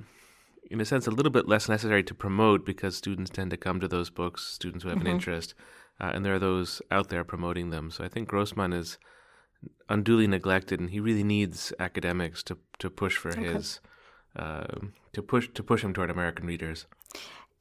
in 0.71 0.81
a 0.81 0.85
sense 0.85 1.05
a 1.05 1.11
little 1.11 1.31
bit 1.31 1.47
less 1.47 1.69
necessary 1.69 2.03
to 2.03 2.13
promote 2.15 2.65
because 2.65 2.97
students 2.97 3.29
tend 3.29 3.51
to 3.51 3.57
come 3.57 3.79
to 3.79 3.87
those 3.87 4.09
books, 4.09 4.47
students 4.47 4.83
who 4.83 4.89
have 4.89 4.97
mm-hmm. 4.97 5.07
an 5.07 5.13
interest, 5.13 5.53
and 5.99 6.25
there 6.25 6.35
are 6.35 6.39
those 6.39 6.81
out 6.91 7.09
there 7.09 7.23
promoting 7.23 7.69
them. 7.69 7.91
So 7.91 8.03
I 8.03 8.07
think 8.07 8.27
Grossman 8.27 8.73
is 8.73 8.97
unduly 9.89 10.27
neglected, 10.27 10.79
and 10.79 10.89
he 10.89 10.99
really 10.99 11.23
needs 11.23 11.73
academics 11.79 12.43
to 12.43 12.57
to 12.79 12.89
push 12.89 13.17
for 13.17 13.29
okay. 13.29 13.53
his 13.53 13.79
uh, 14.35 14.67
to 15.13 15.21
push 15.21 15.49
to 15.53 15.63
push 15.63 15.83
him 15.83 15.93
toward 15.93 16.09
American 16.09 16.45
readers. 16.45 16.85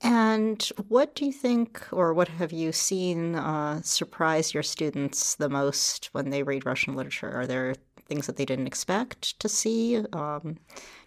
And 0.02 0.62
what 0.88 1.14
do 1.14 1.24
you 1.24 1.32
think, 1.32 1.82
or 1.90 2.12
what 2.12 2.28
have 2.28 2.52
you 2.52 2.70
seen 2.70 3.34
uh, 3.34 3.80
surprise 3.80 4.52
your 4.52 4.62
students 4.62 5.34
the 5.36 5.48
most 5.48 6.10
when 6.12 6.28
they 6.28 6.42
read 6.42 6.66
Russian 6.66 6.94
literature? 6.94 7.32
Are 7.32 7.46
there 7.46 7.74
things 8.06 8.26
that 8.26 8.36
they 8.36 8.44
didn't 8.44 8.66
expect 8.66 9.40
to 9.40 9.48
see? 9.48 10.04
Um, 10.12 10.58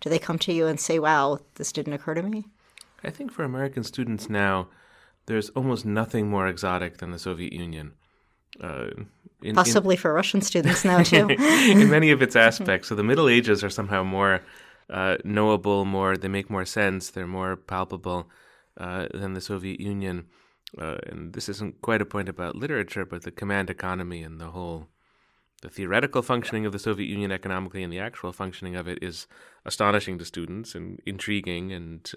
do 0.02 0.10
they 0.10 0.18
come 0.18 0.39
to 0.39 0.52
you 0.52 0.65
and 0.65 0.80
say, 0.80 0.98
wow, 0.98 1.38
this 1.56 1.72
didn't 1.72 1.94
occur 1.94 2.15
to 2.15 2.24
me? 2.24 2.46
I 3.04 3.12
think 3.12 3.32
for 3.32 3.44
American 3.44 3.84
students 3.84 4.28
now, 4.28 4.70
there's 5.30 5.50
almost 5.52 5.86
nothing 5.86 6.28
more 6.28 6.48
exotic 6.48 6.98
than 6.98 7.12
the 7.12 7.20
Soviet 7.20 7.54
Union. 7.54 7.94
Uh, 8.60 8.88
in, 9.44 9.56
Possibly 9.56 9.96
in, 9.96 10.02
for 10.02 10.12
Russian 10.12 10.42
students 10.42 10.84
now, 10.84 11.04
too. 11.04 11.30
in 11.30 11.88
many 11.88 12.10
of 12.10 12.24
its 12.24 12.36
aspects. 12.36 12.89
So 12.89 12.96
the 12.96 13.04
Middle 13.04 13.30
Ages 13.30 13.63
are 13.63 13.70
somehow 13.70 14.04
more 14.04 14.42
uh, 14.89 15.18
knowable, 15.24 15.86
more 15.86 16.18
they 16.18 16.28
make 16.28 16.50
more 16.50 16.65
sense, 16.65 17.12
they're 17.12 17.28
more 17.28 17.56
palpable 17.56 18.28
uh, 18.78 19.08
than 19.13 19.36
the 19.36 19.42
Soviet 19.42 19.80
Union. 19.80 20.26
Uh, 20.78 20.98
and 21.06 21.34
this 21.34 21.48
isn't 21.48 21.80
quite 21.84 22.02
a 22.02 22.06
point 22.06 22.28
about 22.28 22.56
literature, 22.56 23.06
but 23.06 23.22
the 23.22 23.32
command 23.32 23.70
economy 23.70 24.24
and 24.24 24.42
the 24.42 24.50
whole 24.50 24.88
the 25.62 25.70
theoretical 25.70 26.22
functioning 26.24 26.65
of 26.65 26.72
the 26.72 26.80
Soviet 26.80 27.08
Union 27.08 27.32
economically 27.32 27.84
and 27.84 27.94
the 27.94 28.00
actual 28.00 28.32
functioning 28.32 28.76
of 28.76 28.88
it 28.88 28.98
is 29.02 29.28
astonishing 29.65 30.18
to 30.18 30.26
students 30.26 30.74
and 30.74 31.00
intriguing, 31.06 31.72
and 31.72 32.12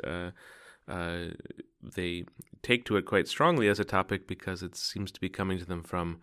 uh, 0.89 1.29
they 1.83 2.25
take 2.63 2.85
to 2.85 2.97
it 2.97 3.07
quite 3.07 3.29
strongly 3.29 3.69
as 3.69 3.81
a 3.81 3.85
topic 3.85 4.27
because 4.27 4.63
it 4.63 4.77
seems 4.77 5.11
to 5.13 5.21
be 5.21 5.29
coming 5.29 5.59
to 5.59 5.65
them 5.65 5.83
from 5.83 6.21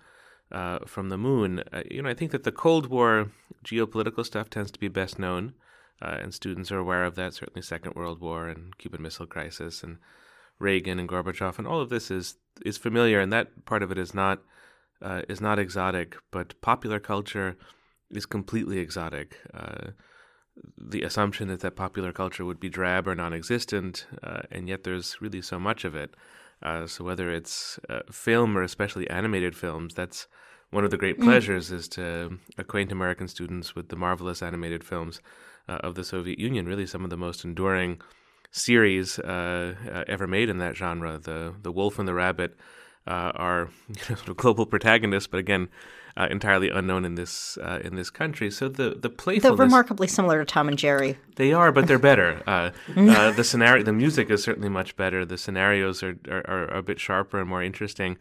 uh, 0.52 0.80
from 0.86 1.10
the 1.10 1.18
moon. 1.18 1.64
Uh, 1.72 1.84
you 1.90 2.02
know, 2.02 2.10
I 2.10 2.14
think 2.14 2.32
that 2.32 2.44
the 2.44 2.52
Cold 2.52 2.88
War 2.88 3.32
geopolitical 3.64 4.26
stuff 4.26 4.50
tends 4.50 4.72
to 4.72 4.80
be 4.80 4.88
best 4.88 5.20
known, 5.20 5.54
uh, 6.02 6.18
and 6.22 6.34
students 6.34 6.72
are 6.72 6.80
aware 6.80 7.06
of 7.06 7.16
that. 7.16 7.34
Certainly, 7.34 7.62
Second 7.62 7.96
World 7.96 8.20
War 8.20 8.48
and 8.48 8.78
Cuban 8.78 9.02
Missile 9.02 9.28
Crisis 9.28 9.84
and 9.84 9.98
Reagan 10.58 11.00
and 11.00 11.08
Gorbachev, 11.08 11.58
and 11.58 11.68
all 11.68 11.82
of 11.82 11.90
this 11.90 12.10
is 12.10 12.36
is 12.66 12.78
familiar, 12.78 13.20
and 13.20 13.32
that 13.32 13.66
part 13.66 13.84
of 13.84 13.92
it 13.92 13.98
is 13.98 14.14
not 14.14 14.42
uh, 15.02 15.22
is 15.30 15.40
not 15.40 15.60
exotic, 15.60 16.18
but 16.32 16.60
popular 16.62 17.00
culture 17.00 17.58
is 18.10 18.26
completely 18.26 18.80
exotic. 18.80 19.38
The 20.78 21.04
assumption 21.04 21.50
is 21.50 21.60
that 21.60 21.76
popular 21.76 22.12
culture 22.12 22.46
would 22.46 22.60
be 22.60 22.70
drab 22.70 23.08
or 23.08 23.16
non-existent, 23.16 24.08
uh, 24.24 24.42
and 24.52 24.68
yet 24.68 24.84
there's 24.84 25.22
really 25.22 25.42
so 25.42 25.60
much 25.60 25.86
of 25.86 25.96
it. 25.96 26.16
Uh, 26.62 26.88
so 26.88 27.04
whether 27.04 27.32
it's 27.32 27.80
uh, 27.90 28.02
film 28.12 28.58
or 28.58 28.64
especially 28.64 29.10
animated 29.10 29.56
films, 29.56 29.94
that's 29.94 30.28
one 30.72 30.84
of 30.84 30.92
the 30.92 30.98
great 30.98 31.20
mm. 31.20 31.24
pleasures 31.24 31.72
is 31.72 31.88
to 31.90 32.38
acquaint 32.58 32.92
American 32.92 33.28
students 33.28 33.76
with 33.76 33.90
the 33.90 33.96
marvelous 33.96 34.42
animated 34.42 34.84
films 34.84 35.22
uh, 35.68 35.80
of 35.84 35.96
the 35.96 36.04
Soviet 36.04 36.40
Union. 36.40 36.66
Really, 36.66 36.86
some 36.86 37.04
of 37.04 37.10
the 37.10 37.18
most 37.18 37.44
enduring 37.44 38.02
series 38.52 39.20
uh, 39.20 39.76
uh, 39.92 40.04
ever 40.08 40.28
made 40.28 40.50
in 40.50 40.58
that 40.60 40.76
genre. 40.76 41.18
The 41.18 41.54
the 41.62 41.72
Wolf 41.72 41.98
and 41.98 42.08
the 42.08 42.14
Rabbit 42.14 42.58
uh, 43.08 43.32
are 43.36 43.70
you 43.88 43.96
know, 44.10 44.16
sort 44.16 44.30
of 44.30 44.38
global 44.38 44.66
protagonists, 44.66 45.28
but 45.28 45.40
again. 45.40 45.70
Uh, 46.20 46.28
entirely 46.30 46.70
unknown 46.70 47.06
in 47.06 47.16
this 47.16 47.58
uh, 47.60 47.80
in 47.82 47.96
this 47.96 48.10
country, 48.10 48.52
so 48.52 48.68
the 48.68 48.90
the 48.90 49.10
playfulness 49.10 49.58
they're 49.58 49.66
remarkably 49.66 50.06
similar 50.06 50.40
to 50.40 50.44
Tom 50.44 50.68
and 50.68 50.78
Jerry. 50.78 51.18
They 51.38 51.54
are, 51.54 51.72
but 51.72 51.88
they're 51.88 51.98
better. 51.98 52.44
Uh, 53.00 53.32
the 53.32 53.44
scenario, 53.46 53.84
the 53.84 53.94
music 53.94 54.30
is 54.30 54.44
certainly 54.44 54.68
much 54.68 54.98
better. 54.98 55.24
The 55.24 55.38
scenarios 55.38 56.04
are, 56.04 56.18
are, 56.30 56.44
are 56.50 56.66
a 56.66 56.84
bit 56.84 57.00
sharper 57.00 57.40
and 57.40 57.48
more 57.48 57.64
interesting, 57.64 58.18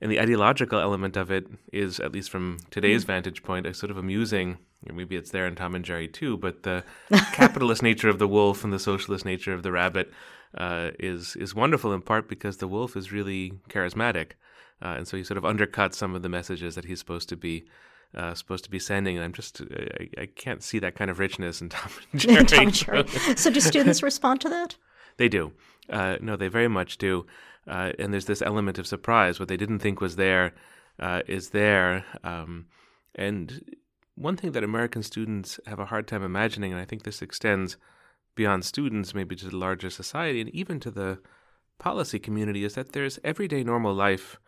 and 0.00 0.08
the 0.08 0.20
ideological 0.20 0.78
element 0.78 1.16
of 1.16 1.32
it 1.32 1.48
is, 1.72 1.98
at 1.98 2.12
least 2.12 2.30
from 2.30 2.58
today's 2.70 3.02
mm. 3.02 3.08
vantage 3.08 3.42
point, 3.42 3.66
a 3.66 3.74
sort 3.74 3.90
of 3.90 3.96
amusing 3.96 4.58
maybe 4.90 5.16
it's 5.16 5.30
there 5.30 5.46
in 5.46 5.54
Tom 5.54 5.74
and 5.74 5.84
Jerry 5.84 6.08
too, 6.08 6.36
but 6.36 6.62
the 6.62 6.84
capitalist 7.32 7.82
nature 7.82 8.08
of 8.08 8.18
the 8.18 8.28
wolf 8.28 8.64
and 8.64 8.72
the 8.72 8.78
socialist 8.78 9.24
nature 9.24 9.52
of 9.52 9.62
the 9.62 9.72
rabbit 9.72 10.12
uh, 10.56 10.90
is 10.98 11.36
is 11.36 11.54
wonderful 11.54 11.92
in 11.92 12.02
part 12.02 12.28
because 12.28 12.58
the 12.58 12.68
wolf 12.68 12.96
is 12.96 13.12
really 13.12 13.52
charismatic, 13.68 14.32
uh, 14.82 14.94
and 14.96 15.06
so 15.06 15.16
he 15.16 15.24
sort 15.24 15.38
of 15.38 15.44
undercuts 15.44 15.94
some 15.94 16.14
of 16.14 16.22
the 16.22 16.28
messages 16.28 16.74
that 16.74 16.84
he's 16.84 16.98
supposed 16.98 17.28
to 17.30 17.36
be. 17.36 17.64
Uh, 18.14 18.34
supposed 18.34 18.62
to 18.62 18.68
be 18.68 18.78
sending, 18.78 19.16
and 19.16 19.24
I'm 19.24 19.32
just 19.32 19.62
I, 19.98 20.06
I, 20.20 20.26
can't 20.26 20.62
see 20.62 20.78
that 20.80 20.94
kind 20.94 21.10
of 21.10 21.18
richness 21.18 21.62
in 21.62 21.68
Tom 21.70 21.90
and 22.12 22.20
Jerry. 22.20 22.44
Tom 22.44 22.66
and 22.66 22.74
Jerry. 22.74 23.08
so, 23.36 23.50
do 23.50 23.58
students 23.72 24.02
respond 24.02 24.42
to 24.42 24.50
that? 24.50 24.76
They 25.16 25.30
do. 25.30 25.52
Uh, 25.88 26.16
no, 26.20 26.36
they 26.36 26.48
very 26.48 26.68
much 26.68 26.98
do. 26.98 27.24
Uh, 27.66 27.92
and 27.98 28.12
there's 28.12 28.26
this 28.26 28.42
element 28.42 28.78
of 28.78 28.86
surprise. 28.86 29.40
What 29.40 29.48
they 29.48 29.56
didn't 29.56 29.78
think 29.78 30.02
was 30.02 30.16
there 30.16 30.52
uh, 30.98 31.22
is 31.26 31.50
there. 31.50 32.04
Um, 32.22 32.66
and 33.14 33.76
one 34.14 34.36
thing 34.36 34.52
that 34.52 34.64
American 34.64 35.02
students 35.02 35.58
have 35.66 35.78
a 35.78 35.86
hard 35.86 36.06
time 36.06 36.22
imagining, 36.22 36.72
and 36.72 36.80
I 36.80 36.84
think 36.84 37.04
this 37.04 37.22
extends 37.22 37.76
beyond 38.34 38.64
students, 38.64 39.14
maybe 39.14 39.36
to 39.36 39.48
the 39.48 39.56
larger 39.56 39.90
society 39.90 40.40
and 40.40 40.50
even 40.50 40.80
to 40.80 40.90
the 40.90 41.18
policy 41.78 42.18
community, 42.18 42.64
is 42.64 42.74
that 42.74 42.92
there's 42.92 43.18
everyday 43.24 43.62
normal 43.62 43.94
life 43.94 44.38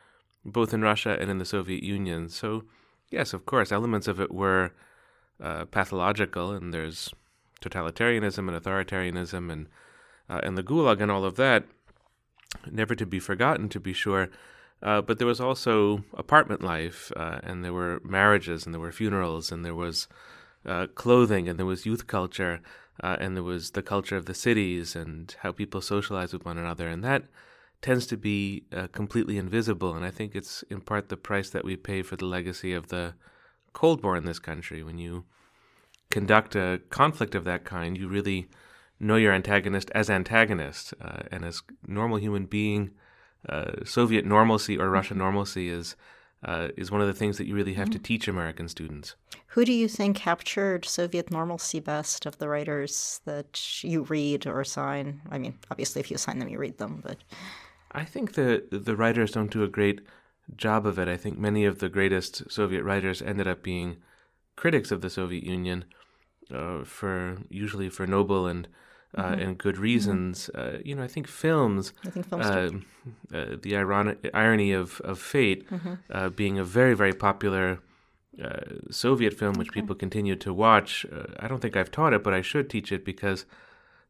both 0.44 0.74
in 0.74 0.82
Russia 0.82 1.16
and 1.20 1.30
in 1.30 1.38
the 1.38 1.44
Soviet 1.44 1.82
Union. 1.82 2.28
So, 2.28 2.64
yes, 3.10 3.32
of 3.32 3.46
course, 3.46 3.72
elements 3.72 4.08
of 4.08 4.20
it 4.20 4.32
were 4.32 4.72
uh, 5.42 5.64
pathological, 5.66 6.52
and 6.52 6.72
there's 6.72 7.12
totalitarianism 7.60 8.48
and 8.48 8.62
authoritarianism 8.62 9.50
and 9.50 9.68
uh, 10.28 10.40
and 10.42 10.56
the 10.56 10.62
Gulag 10.62 11.02
and 11.02 11.10
all 11.10 11.24
of 11.24 11.36
that, 11.36 11.64
never 12.70 12.94
to 12.94 13.04
be 13.04 13.20
forgotten, 13.20 13.68
to 13.68 13.80
be 13.80 13.92
sure. 13.92 14.30
Uh, 14.82 15.02
but 15.02 15.18
there 15.18 15.26
was 15.26 15.40
also 15.40 16.04
apartment 16.14 16.62
life, 16.62 17.12
uh, 17.16 17.40
and 17.42 17.64
there 17.64 17.72
were 17.72 18.00
marriages, 18.04 18.64
and 18.64 18.74
there 18.74 18.80
were 18.80 18.92
funerals, 18.92 19.52
and 19.52 19.64
there 19.64 19.74
was 19.74 20.08
uh, 20.66 20.86
clothing, 20.94 21.48
and 21.48 21.58
there 21.58 21.66
was 21.66 21.84
youth 21.86 22.06
culture, 22.06 22.60
uh, 23.02 23.16
and 23.20 23.36
there 23.36 23.42
was 23.42 23.72
the 23.72 23.82
culture 23.82 24.16
of 24.16 24.26
the 24.26 24.34
cities 24.34 24.96
and 24.96 25.36
how 25.40 25.52
people 25.52 25.80
socialize 25.80 26.32
with 26.32 26.44
one 26.44 26.58
another. 26.58 26.88
And 26.88 27.02
that 27.04 27.24
tends 27.82 28.06
to 28.06 28.16
be 28.16 28.64
uh, 28.72 28.86
completely 28.88 29.36
invisible. 29.36 29.94
And 29.94 30.04
I 30.04 30.10
think 30.10 30.34
it's 30.34 30.62
in 30.70 30.80
part 30.80 31.08
the 31.08 31.16
price 31.16 31.50
that 31.50 31.64
we 31.64 31.76
pay 31.76 32.02
for 32.02 32.16
the 32.16 32.26
legacy 32.26 32.72
of 32.72 32.88
the 32.88 33.14
Cold 33.72 34.02
War 34.02 34.16
in 34.16 34.24
this 34.24 34.38
country. 34.38 34.82
When 34.82 34.98
you 34.98 35.24
conduct 36.10 36.54
a 36.54 36.80
conflict 36.90 37.34
of 37.34 37.44
that 37.44 37.64
kind, 37.64 37.96
you 37.96 38.08
really 38.08 38.48
know 39.00 39.16
your 39.16 39.32
antagonist 39.32 39.90
as 39.94 40.08
antagonist 40.08 40.94
uh, 41.00 41.22
and 41.30 41.44
as 41.44 41.62
normal 41.86 42.18
human 42.18 42.46
being 42.46 42.90
uh, 43.48 43.84
Soviet 43.84 44.24
normalcy 44.24 44.78
or 44.78 44.88
Russian 44.88 45.18
normalcy 45.18 45.68
is 45.68 45.96
uh, 46.44 46.68
is 46.76 46.90
one 46.90 47.00
of 47.00 47.06
the 47.06 47.14
things 47.14 47.38
that 47.38 47.46
you 47.46 47.54
really 47.54 47.72
have 47.74 47.88
to 47.88 47.96
mm-hmm. 47.96 48.04
teach 48.04 48.28
American 48.28 48.68
students. 48.68 49.16
Who 49.48 49.64
do 49.64 49.72
you 49.72 49.88
think 49.88 50.16
captured 50.16 50.84
Soviet 50.84 51.30
normalcy 51.30 51.80
best 51.80 52.26
of 52.26 52.36
the 52.38 52.48
writers 52.48 53.20
that 53.24 53.82
you 53.82 54.02
read 54.02 54.46
or 54.46 54.60
assign? 54.60 55.22
I 55.30 55.38
mean, 55.38 55.58
obviously, 55.70 56.00
if 56.00 56.10
you 56.10 56.16
assign 56.16 56.38
them, 56.38 56.48
you 56.48 56.58
read 56.58 56.76
them, 56.78 57.00
but 57.02 57.18
I 57.94 58.04
think 58.04 58.34
the 58.34 58.64
the 58.70 58.96
writers 58.96 59.32
don't 59.32 59.50
do 59.50 59.62
a 59.62 59.68
great 59.68 60.00
job 60.56 60.86
of 60.86 60.98
it. 60.98 61.08
I 61.08 61.16
think 61.16 61.38
many 61.38 61.64
of 61.64 61.78
the 61.78 61.88
greatest 61.88 62.50
Soviet 62.50 62.82
writers 62.82 63.22
ended 63.22 63.46
up 63.46 63.62
being 63.62 63.96
critics 64.56 64.90
of 64.90 65.00
the 65.00 65.10
Soviet 65.10 65.44
Union 65.44 65.84
uh, 66.52 66.84
for 66.84 67.38
usually 67.48 67.88
for 67.88 68.06
noble 68.06 68.46
and 68.46 68.68
uh, 69.16 69.22
mm-hmm. 69.22 69.40
and 69.40 69.58
good 69.58 69.76
mm-hmm. 69.76 69.84
reasons. 69.84 70.50
Mm-hmm. 70.54 70.76
Uh, 70.76 70.78
you 70.84 70.94
know, 70.94 71.02
I 71.02 71.08
think 71.08 71.28
films. 71.28 71.92
I 72.04 72.10
think 72.10 72.28
films 72.28 72.46
uh, 72.46 72.70
uh, 73.36 73.56
the 73.62 73.76
ironic 73.76 74.30
irony 74.34 74.72
of 74.72 75.00
of 75.02 75.18
fate 75.18 75.70
mm-hmm. 75.70 75.94
Uh, 76.10 76.28
being 76.28 76.58
a 76.58 76.64
very 76.64 76.94
very 76.94 77.14
popular. 77.14 77.80
Soviet 78.90 79.32
film, 79.32 79.54
which 79.54 79.68
okay. 79.68 79.80
people 79.80 79.94
continue 79.94 80.34
to 80.34 80.52
watch. 80.52 81.06
I 81.38 81.46
don't 81.46 81.60
think 81.60 81.76
I've 81.76 81.92
taught 81.92 82.12
it, 82.12 82.24
but 82.24 82.34
I 82.34 82.42
should 82.42 82.68
teach 82.68 82.90
it 82.90 83.04
because 83.04 83.46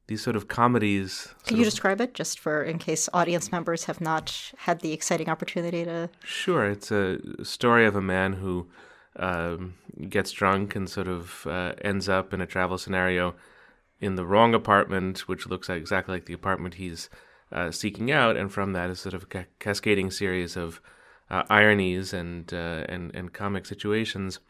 these 0.06 0.22
sort 0.22 0.36
of 0.36 0.48
comedies. 0.48 1.28
Can 1.46 1.56
you 1.56 1.64
describe 1.64 2.00
it 2.00 2.14
just 2.14 2.38
for 2.38 2.62
in 2.62 2.78
case 2.78 3.08
audience 3.14 3.50
members 3.50 3.84
have 3.84 4.00
not 4.00 4.52
had 4.58 4.80
the 4.80 4.92
exciting 4.92 5.28
opportunity 5.28 5.84
to? 5.84 6.10
Sure, 6.24 6.66
it's 6.66 6.90
a 6.90 7.18
story 7.44 7.86
of 7.86 7.96
a 7.96 8.02
man 8.02 8.34
who 8.34 8.66
um, 9.16 9.74
gets 10.08 10.30
drunk 10.32 10.76
and 10.76 10.88
sort 10.88 11.08
of 11.08 11.46
uh, 11.46 11.72
ends 11.82 12.08
up 12.08 12.34
in 12.34 12.40
a 12.40 12.46
travel 12.46 12.76
scenario 12.76 13.34
in 14.00 14.16
the 14.16 14.26
wrong 14.26 14.54
apartment, 14.54 15.20
which 15.28 15.46
looks 15.46 15.68
like 15.68 15.78
exactly 15.78 16.16
like 16.16 16.26
the 16.26 16.34
apartment 16.34 16.74
he's 16.74 17.08
uh, 17.52 17.70
seeking 17.70 18.10
out, 18.10 18.36
and 18.36 18.52
from 18.52 18.72
that 18.72 18.90
is 18.90 19.00
sort 19.00 19.14
of 19.14 19.22
a 19.22 19.26
ca- 19.26 19.46
cascading 19.58 20.10
series 20.10 20.56
of 20.56 20.80
uh, 21.30 21.44
ironies 21.48 22.12
and 22.12 22.52
uh, 22.52 22.84
and 22.88 23.14
and 23.14 23.32
comic 23.32 23.64
situations. 23.64 24.40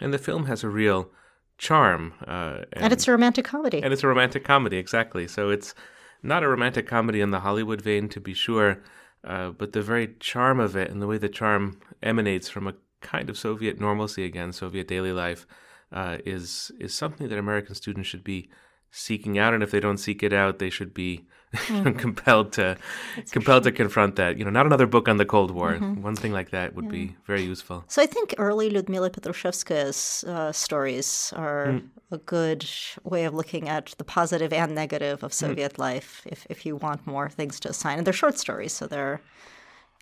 And 0.00 0.14
the 0.14 0.18
film 0.18 0.46
has 0.46 0.62
a 0.62 0.68
real 0.68 1.10
charm, 1.60 2.14
and, 2.20 2.62
uh, 2.62 2.64
and, 2.72 2.92
it's 2.92 3.06
a 3.06 3.12
romantic 3.12 3.44
comedy. 3.44 3.82
And 3.82 3.92
it's 3.92 4.02
a 4.02 4.08
romantic 4.08 4.44
comedy, 4.44 4.78
exactly. 4.78 5.28
So 5.28 5.50
it's 5.50 5.74
not 6.22 6.42
a 6.42 6.48
romantic 6.48 6.86
comedy 6.86 7.20
in 7.20 7.30
the 7.30 7.40
Hollywood 7.40 7.82
vein, 7.82 8.08
to 8.08 8.20
be 8.20 8.32
sure, 8.32 8.82
uh, 9.24 9.50
but 9.50 9.72
the 9.74 9.82
very 9.82 10.14
charm 10.20 10.58
of 10.58 10.74
it 10.74 10.90
and 10.90 11.02
the 11.02 11.06
way 11.06 11.18
the 11.18 11.28
charm 11.28 11.78
emanates 12.02 12.48
from 12.48 12.66
a 12.66 12.74
kind 13.02 13.28
of 13.28 13.36
Soviet 13.38 13.78
normalcy 13.78 14.24
again, 14.24 14.52
Soviet 14.52 14.88
daily 14.88 15.12
life 15.12 15.46
uh, 15.92 16.16
is 16.24 16.72
is 16.80 16.94
something 16.94 17.28
that 17.28 17.38
American 17.38 17.74
students 17.74 18.08
should 18.08 18.24
be 18.24 18.48
seeking 18.90 19.38
out, 19.38 19.52
and 19.52 19.62
if 19.62 19.70
they 19.70 19.80
don't 19.80 19.98
seek 19.98 20.22
it 20.22 20.32
out, 20.32 20.58
they 20.58 20.70
should 20.70 20.94
be 20.94 21.26
mm. 21.54 21.98
compelled 21.98 22.52
to 22.52 22.76
That's 23.16 23.32
compelled 23.32 23.64
to 23.64 23.72
confront 23.72 24.16
that. 24.16 24.38
You 24.38 24.44
know, 24.44 24.50
not 24.50 24.66
another 24.66 24.86
book 24.86 25.08
on 25.08 25.16
the 25.16 25.24
Cold 25.24 25.50
War. 25.50 25.72
Mm-hmm. 25.72 26.02
One 26.02 26.14
thing 26.14 26.32
like 26.32 26.50
that 26.50 26.74
would 26.74 26.84
yeah. 26.86 26.90
be 26.90 27.16
very 27.26 27.42
useful. 27.42 27.84
So 27.88 28.00
I 28.02 28.06
think 28.06 28.34
early 28.38 28.70
Ludmila 28.70 29.10
Petrushevskaya's 29.10 30.24
uh, 30.28 30.52
stories 30.52 31.32
are 31.36 31.66
mm. 31.66 31.88
a 32.10 32.18
good 32.18 32.64
way 33.02 33.24
of 33.24 33.34
looking 33.34 33.68
at 33.68 33.94
the 33.98 34.04
positive 34.04 34.52
and 34.52 34.74
negative 34.74 35.24
of 35.24 35.32
mm. 35.32 35.34
Soviet 35.34 35.74
mm. 35.74 35.78
life. 35.78 36.22
If 36.26 36.46
if 36.48 36.64
you 36.64 36.76
want 36.76 37.06
more 37.06 37.28
things 37.28 37.58
to 37.60 37.70
assign, 37.70 37.98
and 37.98 38.06
they're 38.06 38.12
short 38.12 38.38
stories, 38.38 38.72
so 38.72 38.86
they're 38.86 39.20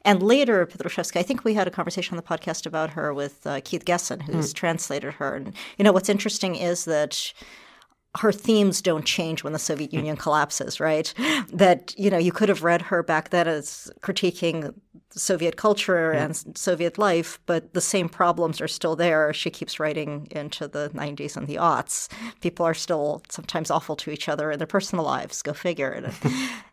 and 0.05 0.23
later, 0.23 0.65
Petrushevska, 0.65 1.19
I 1.19 1.23
think 1.23 1.45
we 1.45 1.55
had 1.55 1.67
a 1.67 1.71
conversation 1.71 2.17
on 2.17 2.23
the 2.23 2.37
podcast 2.37 2.67
about 2.67 2.91
her 2.91 3.13
with 3.13 3.47
uh, 3.47 3.61
Keith 3.65 3.85
Gessen, 3.85 4.23
who's 4.23 4.53
mm. 4.53 4.57
translated 4.57 5.15
her. 5.15 5.35
And, 5.35 5.55
you 5.77 5.85
know, 5.85 5.93
what's 5.93 6.09
interesting 6.09 6.55
is 6.55 6.85
that 6.85 7.33
her 8.17 8.33
themes 8.33 8.81
don't 8.81 9.05
change 9.05 9.45
when 9.45 9.53
the 9.53 9.59
Soviet 9.59 9.93
Union 9.93 10.17
collapses, 10.17 10.81
right? 10.81 11.13
That, 11.53 11.95
you 11.99 12.11
know, 12.11 12.19
you 12.19 12.33
could 12.33 12.49
have 12.49 12.65
read 12.65 12.83
her 12.83 13.03
back 13.03 13.31
then 13.31 13.47
as 13.47 13.91
critiquing 14.01 14.75
Soviet 15.11 15.57
culture 15.57 16.13
yeah. 16.13 16.25
and 16.25 16.59
Soviet 16.59 16.99
life, 16.99 17.39
but 17.47 17.75
the 17.75 17.81
same 17.81 18.09
problems 18.09 18.61
are 18.61 18.69
still 18.69 18.97
there. 18.97 19.33
She 19.33 19.51
keeps 19.51 19.79
writing 19.79 20.29
into 20.31 20.69
the 20.69 20.91
90s 20.91 21.37
and 21.37 21.47
the 21.47 21.57
aughts. 21.57 22.09
People 22.41 22.65
are 22.67 22.75
still 22.75 23.23
sometimes 23.29 23.71
awful 23.71 23.97
to 23.97 24.11
each 24.11 24.29
other 24.29 24.51
in 24.51 24.59
their 24.59 24.67
personal 24.67 25.05
lives. 25.05 25.43
Go 25.43 25.53
figure. 25.53 25.91
And 25.91 26.07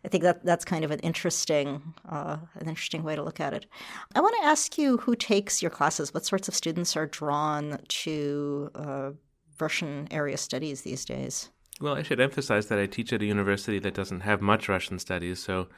I 0.04 0.08
think 0.08 0.22
that 0.22 0.44
that's 0.44 0.64
kind 0.64 0.84
of 0.84 0.90
an 0.90 1.00
interesting, 1.00 1.94
uh, 2.08 2.38
an 2.54 2.68
interesting 2.68 3.02
way 3.02 3.14
to 3.16 3.22
look 3.22 3.40
at 3.40 3.52
it. 3.52 3.66
I 4.14 4.20
want 4.20 4.36
to 4.40 4.46
ask 4.46 4.78
you 4.78 4.98
who 4.98 5.16
takes 5.16 5.62
your 5.62 5.70
classes. 5.70 6.14
What 6.14 6.26
sorts 6.26 6.48
of 6.48 6.54
students 6.54 6.96
are 6.96 7.06
drawn 7.06 7.78
to 7.88 8.70
uh, 8.74 9.10
Russian 9.58 10.08
area 10.10 10.36
studies 10.36 10.82
these 10.82 11.04
days? 11.04 11.50
Well, 11.80 11.94
I 11.94 12.02
should 12.02 12.20
emphasize 12.20 12.66
that 12.66 12.78
I 12.78 12.86
teach 12.86 13.12
at 13.12 13.22
a 13.22 13.26
university 13.26 13.78
that 13.80 13.94
doesn't 13.94 14.20
have 14.20 14.40
much 14.40 14.68
Russian 14.68 14.98
studies, 14.98 15.42
so 15.42 15.68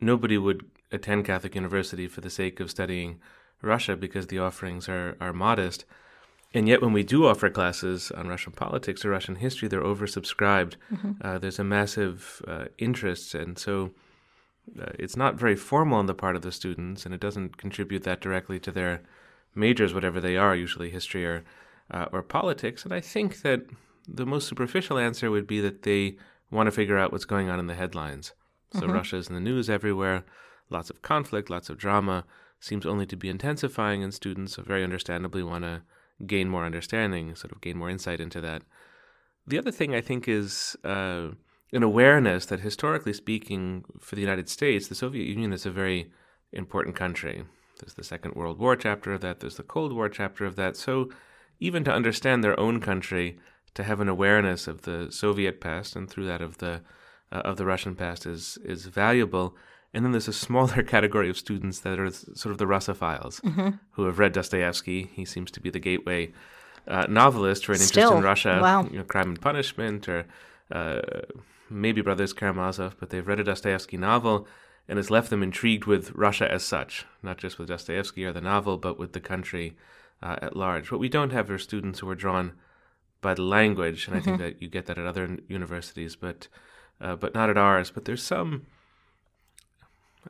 nobody 0.00 0.38
would 0.38 0.64
attend 0.90 1.24
Catholic 1.24 1.54
University 1.54 2.08
for 2.08 2.20
the 2.20 2.30
sake 2.30 2.58
of 2.58 2.70
studying 2.70 3.20
Russia 3.62 3.96
because 3.96 4.26
the 4.26 4.38
offerings 4.38 4.88
are, 4.88 5.16
are 5.20 5.32
modest. 5.32 5.84
And 6.52 6.66
yet, 6.66 6.82
when 6.82 6.92
we 6.92 7.04
do 7.04 7.26
offer 7.26 7.48
classes 7.48 8.10
on 8.10 8.26
Russian 8.26 8.52
politics 8.52 9.04
or 9.04 9.10
Russian 9.10 9.36
history, 9.36 9.68
they're 9.68 9.82
oversubscribed. 9.82 10.74
Mm-hmm. 10.92 11.12
Uh, 11.20 11.38
there's 11.38 11.60
a 11.60 11.64
massive 11.64 12.42
uh, 12.48 12.64
interest, 12.76 13.34
and 13.36 13.56
so 13.56 13.92
uh, 14.80 14.90
it's 14.98 15.16
not 15.16 15.36
very 15.36 15.54
formal 15.54 15.98
on 15.98 16.06
the 16.06 16.14
part 16.14 16.34
of 16.34 16.42
the 16.42 16.50
students, 16.50 17.06
and 17.06 17.14
it 17.14 17.20
doesn't 17.20 17.56
contribute 17.56 18.02
that 18.02 18.20
directly 18.20 18.58
to 18.58 18.72
their 18.72 19.02
majors, 19.54 19.94
whatever 19.94 20.20
they 20.20 20.36
are, 20.36 20.56
usually 20.56 20.90
history 20.90 21.24
or 21.24 21.44
uh, 21.90 22.06
or 22.12 22.22
politics. 22.22 22.84
And 22.84 22.92
I 22.92 23.00
think 23.00 23.42
that 23.42 23.62
the 24.06 24.26
most 24.26 24.48
superficial 24.48 24.98
answer 24.98 25.30
would 25.30 25.46
be 25.46 25.60
that 25.60 25.82
they 25.82 26.16
want 26.50 26.66
to 26.66 26.72
figure 26.72 26.98
out 26.98 27.12
what's 27.12 27.24
going 27.24 27.48
on 27.48 27.60
in 27.60 27.66
the 27.66 27.74
headlines. 27.74 28.32
So 28.72 28.80
mm-hmm. 28.80 28.92
Russia's 28.92 29.28
in 29.28 29.34
the 29.34 29.40
news 29.40 29.68
everywhere, 29.68 30.24
lots 30.68 30.90
of 30.90 31.02
conflict, 31.02 31.50
lots 31.50 31.68
of 31.68 31.78
drama, 31.78 32.24
seems 32.60 32.86
only 32.86 33.06
to 33.06 33.16
be 33.16 33.28
intensifying, 33.28 34.02
and 34.02 34.12
students 34.12 34.56
very 34.56 34.84
understandably 34.84 35.42
want 35.42 35.64
to 35.64 35.82
gain 36.26 36.48
more 36.48 36.64
understanding, 36.64 37.34
sort 37.34 37.52
of 37.52 37.60
gain 37.60 37.76
more 37.76 37.90
insight 37.90 38.20
into 38.20 38.40
that. 38.40 38.62
The 39.46 39.58
other 39.58 39.70
thing 39.70 39.94
I 39.94 40.00
think 40.00 40.28
is 40.28 40.76
uh, 40.84 41.28
an 41.72 41.82
awareness 41.82 42.46
that 42.46 42.60
historically 42.60 43.14
speaking, 43.14 43.84
for 43.98 44.14
the 44.14 44.20
United 44.20 44.48
States, 44.48 44.88
the 44.88 44.94
Soviet 44.94 45.26
Union 45.26 45.52
is 45.52 45.64
a 45.64 45.70
very 45.70 46.10
important 46.52 46.94
country. 46.94 47.44
There's 47.78 47.94
the 47.94 48.04
Second 48.04 48.34
World 48.34 48.58
War 48.58 48.76
chapter 48.76 49.12
of 49.14 49.22
that, 49.22 49.40
there's 49.40 49.56
the 49.56 49.62
Cold 49.62 49.92
War 49.92 50.08
chapter 50.08 50.44
of 50.44 50.56
that. 50.56 50.76
So 50.76 51.08
even 51.60 51.84
to 51.84 51.92
understand 51.92 52.42
their 52.42 52.58
own 52.58 52.80
country, 52.80 53.38
to 53.74 53.84
have 53.84 54.00
an 54.00 54.08
awareness 54.08 54.66
of 54.66 54.82
the 54.82 55.08
Soviet 55.10 55.60
past 55.60 55.94
and 55.94 56.10
through 56.10 56.26
that 56.26 56.42
of 56.42 56.58
the 56.58 56.80
uh, 57.30 57.42
of 57.44 57.56
the 57.56 57.66
Russian 57.66 57.94
past 57.94 58.26
is 58.26 58.58
is 58.64 58.86
valuable. 58.86 59.54
And 59.92 60.04
then 60.04 60.12
there's 60.12 60.28
a 60.28 60.32
smaller 60.32 60.82
category 60.94 61.28
of 61.28 61.36
students 61.36 61.80
that 61.80 61.98
are 61.98 62.10
sort 62.10 62.52
of 62.52 62.58
the 62.58 62.66
Russophiles 62.66 63.40
mm-hmm. 63.40 63.70
who 63.92 64.04
have 64.04 64.18
read 64.18 64.32
Dostoevsky. 64.32 65.10
He 65.14 65.24
seems 65.24 65.50
to 65.52 65.60
be 65.60 65.70
the 65.70 65.80
gateway 65.80 66.32
uh, 66.88 67.06
novelist 67.08 67.66
for 67.66 67.72
an 67.72 67.78
Still, 67.78 68.16
interest 68.16 68.18
in 68.18 68.24
Russia, 68.24 68.58
wow. 68.62 68.84
you 68.84 68.98
know, 68.98 69.04
Crime 69.04 69.28
and 69.28 69.40
Punishment, 69.40 70.08
or 70.08 70.26
uh, 70.72 71.00
maybe 71.68 72.00
Brothers 72.00 72.32
Karamazov. 72.32 72.96
But 72.98 73.10
they've 73.10 73.26
read 73.26 73.40
a 73.40 73.44
Dostoevsky 73.44 73.96
novel, 73.96 74.46
and 74.88 74.98
it's 74.98 75.10
left 75.10 75.30
them 75.30 75.42
intrigued 75.42 75.84
with 75.84 76.12
Russia 76.12 76.50
as 76.50 76.64
such, 76.64 77.04
not 77.22 77.38
just 77.38 77.58
with 77.58 77.68
Dostoevsky 77.68 78.24
or 78.24 78.32
the 78.32 78.40
novel, 78.40 78.78
but 78.78 78.98
with 78.98 79.12
the 79.12 79.20
country 79.20 79.76
uh, 80.22 80.36
at 80.42 80.56
large. 80.56 80.90
What 80.90 81.00
we 81.00 81.08
don't 81.08 81.32
have 81.32 81.50
are 81.50 81.58
students 81.58 82.00
who 82.00 82.08
are 82.08 82.14
drawn 82.14 82.52
by 83.20 83.34
the 83.34 83.42
language, 83.42 84.06
and 84.06 84.16
mm-hmm. 84.16 84.20
I 84.20 84.24
think 84.24 84.36
mm-hmm. 84.40 84.44
that 84.44 84.62
you 84.62 84.68
get 84.68 84.86
that 84.86 84.98
at 84.98 85.06
other 85.06 85.38
universities, 85.48 86.16
but 86.16 86.48
uh, 87.00 87.16
but 87.16 87.34
not 87.34 87.50
at 87.50 87.58
ours. 87.58 87.90
But 87.90 88.04
there's 88.04 88.22
some, 88.22 88.66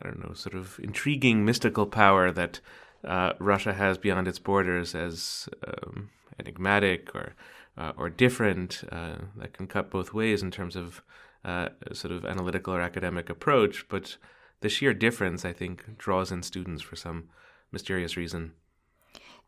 I 0.00 0.08
don't 0.08 0.24
know, 0.24 0.34
sort 0.34 0.54
of 0.54 0.78
intriguing 0.82 1.44
mystical 1.44 1.86
power 1.86 2.30
that 2.30 2.60
uh, 3.04 3.32
Russia 3.38 3.72
has 3.72 3.98
beyond 3.98 4.28
its 4.28 4.38
borders 4.38 4.94
as 4.94 5.48
um, 5.66 6.10
enigmatic 6.38 7.14
or 7.14 7.34
uh, 7.76 7.92
or 7.96 8.10
different 8.10 8.84
uh, 8.90 9.16
that 9.36 9.52
can 9.52 9.66
cut 9.66 9.90
both 9.90 10.12
ways 10.12 10.42
in 10.42 10.50
terms 10.50 10.76
of 10.76 11.02
uh, 11.44 11.68
sort 11.92 12.12
of 12.12 12.24
analytical 12.24 12.74
or 12.74 12.80
academic 12.80 13.30
approach. 13.30 13.88
But 13.88 14.16
the 14.60 14.68
sheer 14.68 14.92
difference, 14.92 15.44
I 15.44 15.52
think, 15.52 15.96
draws 15.96 16.30
in 16.30 16.42
students 16.42 16.82
for 16.82 16.96
some 16.96 17.28
mysterious 17.72 18.16
reason. 18.16 18.52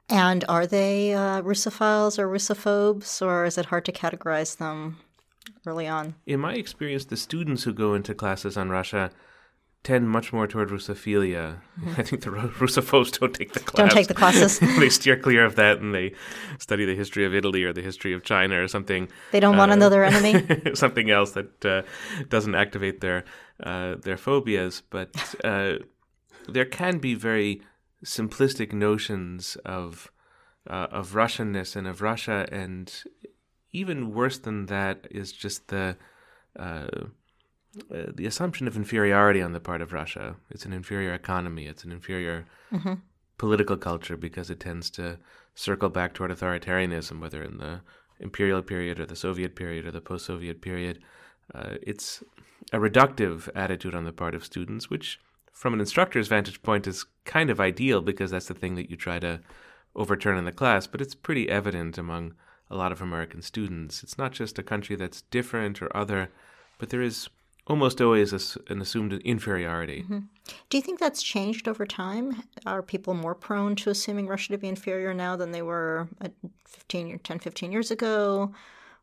And 0.09 0.45
are 0.49 0.67
they 0.67 1.15
uh, 1.15 1.43
Russophiles 1.43 2.19
or 2.19 2.29
Russophobes, 2.29 3.25
or 3.25 3.45
is 3.45 3.57
it 3.57 3.67
hard 3.67 3.85
to 3.87 3.93
categorize 3.93 4.57
them 4.59 4.99
early 5.67 5.89
on? 5.89 6.15
In 6.27 6.41
my 6.41 6.55
experience, 6.55 7.07
the 7.07 7.17
students 7.17 7.63
who 7.63 7.73
go 7.73 7.95
into 7.95 8.15
classes 8.15 8.57
on 8.57 8.69
Russia 8.69 9.11
tend 9.83 10.09
much 10.09 10.33
more 10.33 10.47
toward 10.47 10.69
Russophilia. 10.69 11.61
Mm-hmm. 11.81 12.01
I 12.01 12.03
think 12.05 12.23
the 12.23 12.31
Russophobes 12.31 13.19
don't 13.19 13.35
take 13.35 13.53
the 13.53 13.61
class. 13.61 13.89
Don't 13.89 13.91
take 13.91 14.07
the 14.07 14.15
classes. 14.15 14.59
they 14.79 14.89
steer 14.89 15.17
clear 15.17 15.45
of 15.45 15.57
that 15.57 15.79
and 15.79 15.93
they 15.95 16.15
study 16.59 16.85
the 16.85 16.95
history 16.95 17.25
of 17.25 17.35
Italy 17.35 17.65
or 17.65 17.73
the 17.73 17.83
history 17.83 18.13
of 18.13 18.23
China 18.23 18.63
or 18.63 18.69
something. 18.69 19.09
They 19.33 19.41
don't 19.41 19.57
uh, 19.57 19.59
want 19.59 19.73
another 19.73 20.05
enemy. 20.05 20.47
something 20.75 21.11
else 21.11 21.33
that 21.33 21.65
uh, 21.65 21.83
doesn't 22.29 22.55
activate 22.55 23.01
their 23.01 23.25
uh, 23.63 23.97
their 23.97 24.17
phobias. 24.17 24.83
But 24.89 25.11
uh, 25.43 25.79
there 26.49 26.65
can 26.65 26.99
be 26.99 27.15
very 27.15 27.63
simplistic 28.05 28.73
notions 28.73 29.57
of 29.65 30.11
uh, 30.69 30.87
of 30.91 31.13
Russianness 31.13 31.75
and 31.77 31.87
of 31.87 32.03
Russia, 32.03 32.47
and 32.53 32.93
even 33.73 34.15
worse 34.15 34.39
than 34.39 34.67
that 34.67 35.07
is 35.11 35.33
just 35.33 35.69
the 35.69 35.97
uh, 36.59 36.87
uh, 37.91 38.13
the 38.15 38.27
assumption 38.27 38.69
of 38.69 38.77
inferiority 38.77 39.41
on 39.41 39.53
the 39.53 39.61
part 39.61 39.81
of 39.81 39.93
Russia. 39.93 40.37
It's 40.51 40.67
an 40.67 40.73
inferior 40.73 41.15
economy. 41.15 41.67
It's 41.67 41.85
an 41.85 41.93
inferior 41.93 42.47
mm-hmm. 42.71 42.95
political 43.39 43.79
culture 43.79 44.17
because 44.17 44.51
it 44.51 44.61
tends 44.61 44.91
to 44.91 45.19
circle 45.55 45.89
back 45.89 46.13
toward 46.13 46.31
authoritarianism, 46.31 47.19
whether 47.21 47.43
in 47.43 47.59
the 47.59 47.81
imperial 48.21 48.63
period 48.63 49.01
or 49.01 49.07
the 49.07 49.17
Soviet 49.17 49.57
period 49.57 49.87
or 49.87 49.91
the 49.91 50.01
post-Soviet 50.01 50.61
period. 50.61 50.99
Uh, 51.55 51.77
it's 51.83 52.23
a 52.73 52.79
reductive 52.79 53.49
attitude 53.55 53.95
on 53.95 54.05
the 54.05 54.13
part 54.13 54.35
of 54.35 54.45
students, 54.45 54.91
which 54.91 55.19
from 55.53 55.75
an 55.75 55.81
instructor's 55.81 56.29
vantage 56.29 56.63
point 56.63 56.87
is 56.87 57.07
kind 57.25 57.51
of 57.51 57.61
ideal 57.61 58.01
because 58.01 58.31
that's 58.31 58.49
the 58.49 58.55
thing 58.55 58.75
that 58.75 58.91
you 58.91 58.97
try 58.97 59.19
to 59.21 59.41
overturn 59.95 60.39
in 60.39 60.45
the 60.45 60.53
class, 60.53 60.87
but 60.87 61.01
it's 61.01 61.15
pretty 61.15 61.49
evident 61.49 61.99
among 61.99 62.35
a 62.71 62.77
lot 62.77 62.91
of 62.91 63.03
American 63.03 63.43
students. 63.43 64.03
It's 64.03 64.19
not 64.19 64.33
just 64.33 64.59
a 64.59 64.63
country 64.63 64.97
that's 64.97 65.23
different 65.23 65.83
or 65.83 65.95
other, 65.97 66.31
but 66.79 66.89
there 66.89 67.03
is 67.03 67.29
almost 67.67 68.01
always 68.01 68.33
a, 68.33 68.73
an 68.73 68.81
assumed 68.81 69.13
inferiority. 69.13 70.03
Mm-hmm. 70.03 70.19
Do 70.69 70.77
you 70.77 70.83
think 70.83 70.99
that's 70.99 71.23
changed 71.23 71.69
over 71.69 71.87
time? 71.87 72.43
Are 72.67 72.83
people 72.83 73.15
more 73.15 73.35
prone 73.35 73.77
to 73.77 73.91
assuming 73.91 74.27
Russia 74.27 74.53
to 74.53 74.59
be 74.59 74.69
inferior 74.69 75.15
now 75.15 75.37
than 75.37 75.53
they 75.53 75.63
were 75.63 76.09
15 76.65 77.13
or 77.13 77.19
10, 77.19 77.39
15 77.39 77.71
years 77.71 77.91
ago 77.91 78.53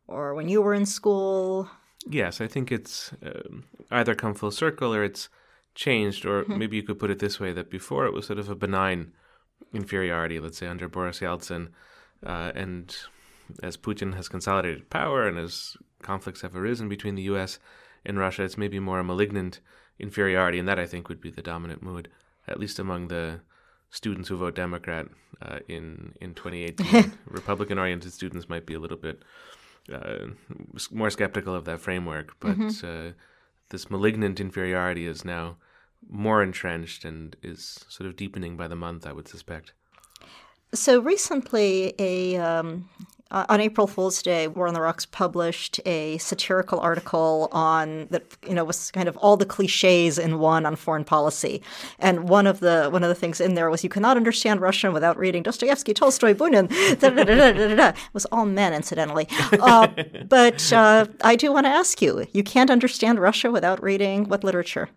or 0.08 0.34
when 0.34 0.48
you 0.48 0.60
were 0.60 0.74
in 0.74 0.84
school? 0.84 1.70
Yes, 2.08 2.40
I 2.40 2.46
think 2.46 2.72
it's 2.72 3.12
um, 3.24 3.64
either 3.90 4.14
come 4.14 4.34
full 4.34 4.50
circle 4.50 4.94
or 4.94 5.04
it's 5.04 5.28
changed, 5.74 6.24
or 6.24 6.42
mm-hmm. 6.42 6.58
maybe 6.58 6.76
you 6.76 6.82
could 6.82 6.98
put 6.98 7.10
it 7.10 7.18
this 7.18 7.40
way: 7.40 7.52
that 7.52 7.70
before 7.70 8.06
it 8.06 8.12
was 8.12 8.26
sort 8.26 8.38
of 8.38 8.48
a 8.48 8.54
benign 8.54 9.12
inferiority, 9.72 10.38
let's 10.40 10.58
say 10.58 10.66
under 10.66 10.88
Boris 10.88 11.20
Yeltsin, 11.20 11.68
uh, 12.24 12.52
and 12.54 12.96
as 13.62 13.76
Putin 13.76 14.14
has 14.14 14.28
consolidated 14.28 14.90
power 14.90 15.26
and 15.26 15.38
as 15.38 15.76
conflicts 16.02 16.42
have 16.42 16.56
arisen 16.56 16.88
between 16.88 17.14
the 17.14 17.22
U.S. 17.22 17.58
and 18.04 18.18
Russia, 18.18 18.44
it's 18.44 18.58
maybe 18.58 18.78
more 18.78 19.00
a 19.00 19.04
malignant 19.04 19.60
inferiority, 19.98 20.58
and 20.58 20.68
that 20.68 20.78
I 20.78 20.86
think 20.86 21.08
would 21.08 21.20
be 21.20 21.30
the 21.30 21.42
dominant 21.42 21.82
mood, 21.82 22.08
at 22.48 22.58
least 22.58 22.78
among 22.78 23.08
the 23.08 23.40
students 23.90 24.28
who 24.28 24.36
vote 24.36 24.54
Democrat 24.54 25.06
uh, 25.42 25.58
in 25.68 26.14
in 26.20 26.34
2018. 26.34 27.12
Republican-oriented 27.26 28.12
students 28.12 28.48
might 28.48 28.66
be 28.66 28.74
a 28.74 28.78
little 28.80 28.96
bit 28.96 29.22
uh, 29.92 30.26
more 30.90 31.10
skeptical 31.10 31.54
of 31.54 31.64
that 31.64 31.80
framework, 31.80 32.34
but 32.40 32.52
mm-hmm. 32.52 33.10
This 33.70 33.90
malignant 33.90 34.40
inferiority 34.40 35.06
is 35.06 35.24
now 35.24 35.56
more 36.08 36.42
entrenched 36.42 37.04
and 37.04 37.36
is 37.42 37.84
sort 37.88 38.08
of 38.08 38.16
deepening 38.16 38.56
by 38.56 38.68
the 38.68 38.76
month, 38.76 39.06
I 39.06 39.12
would 39.12 39.28
suspect. 39.28 39.72
So 40.72 41.00
recently, 41.00 41.94
a 41.98 42.36
um, 42.36 42.88
uh, 43.30 43.46
on 43.48 43.60
April 43.60 43.86
Fool's 43.86 44.22
Day, 44.22 44.48
War 44.48 44.66
on 44.66 44.74
the 44.74 44.80
Rocks 44.80 45.06
published 45.06 45.80
a 45.86 46.18
satirical 46.18 46.80
article 46.80 47.48
on 47.52 48.08
that 48.10 48.24
you 48.46 48.54
know 48.54 48.64
was 48.64 48.90
kind 48.90 49.08
of 49.08 49.16
all 49.18 49.36
the 49.36 49.46
cliches 49.46 50.18
in 50.18 50.38
one 50.38 50.66
on 50.66 50.76
foreign 50.76 51.04
policy, 51.04 51.62
and 51.98 52.28
one 52.28 52.46
of 52.46 52.60
the 52.60 52.88
one 52.90 53.02
of 53.02 53.08
the 53.08 53.14
things 53.14 53.40
in 53.40 53.54
there 53.54 53.70
was 53.70 53.84
you 53.84 53.90
cannot 53.90 54.16
understand 54.16 54.60
Russian 54.60 54.92
without 54.92 55.16
reading 55.16 55.42
Dostoevsky, 55.42 55.94
Tolstoy, 55.94 56.34
Bunin. 56.34 56.68
it 56.70 57.96
was 58.12 58.26
all 58.26 58.46
men, 58.46 58.72
incidentally. 58.72 59.28
Uh, 59.52 59.88
but 60.28 60.72
uh, 60.72 61.06
I 61.22 61.36
do 61.36 61.52
want 61.52 61.66
to 61.66 61.70
ask 61.70 62.02
you: 62.02 62.26
you 62.32 62.42
can't 62.42 62.70
understand 62.70 63.20
Russia 63.20 63.50
without 63.50 63.82
reading 63.82 64.28
what 64.28 64.42
literature? 64.42 64.90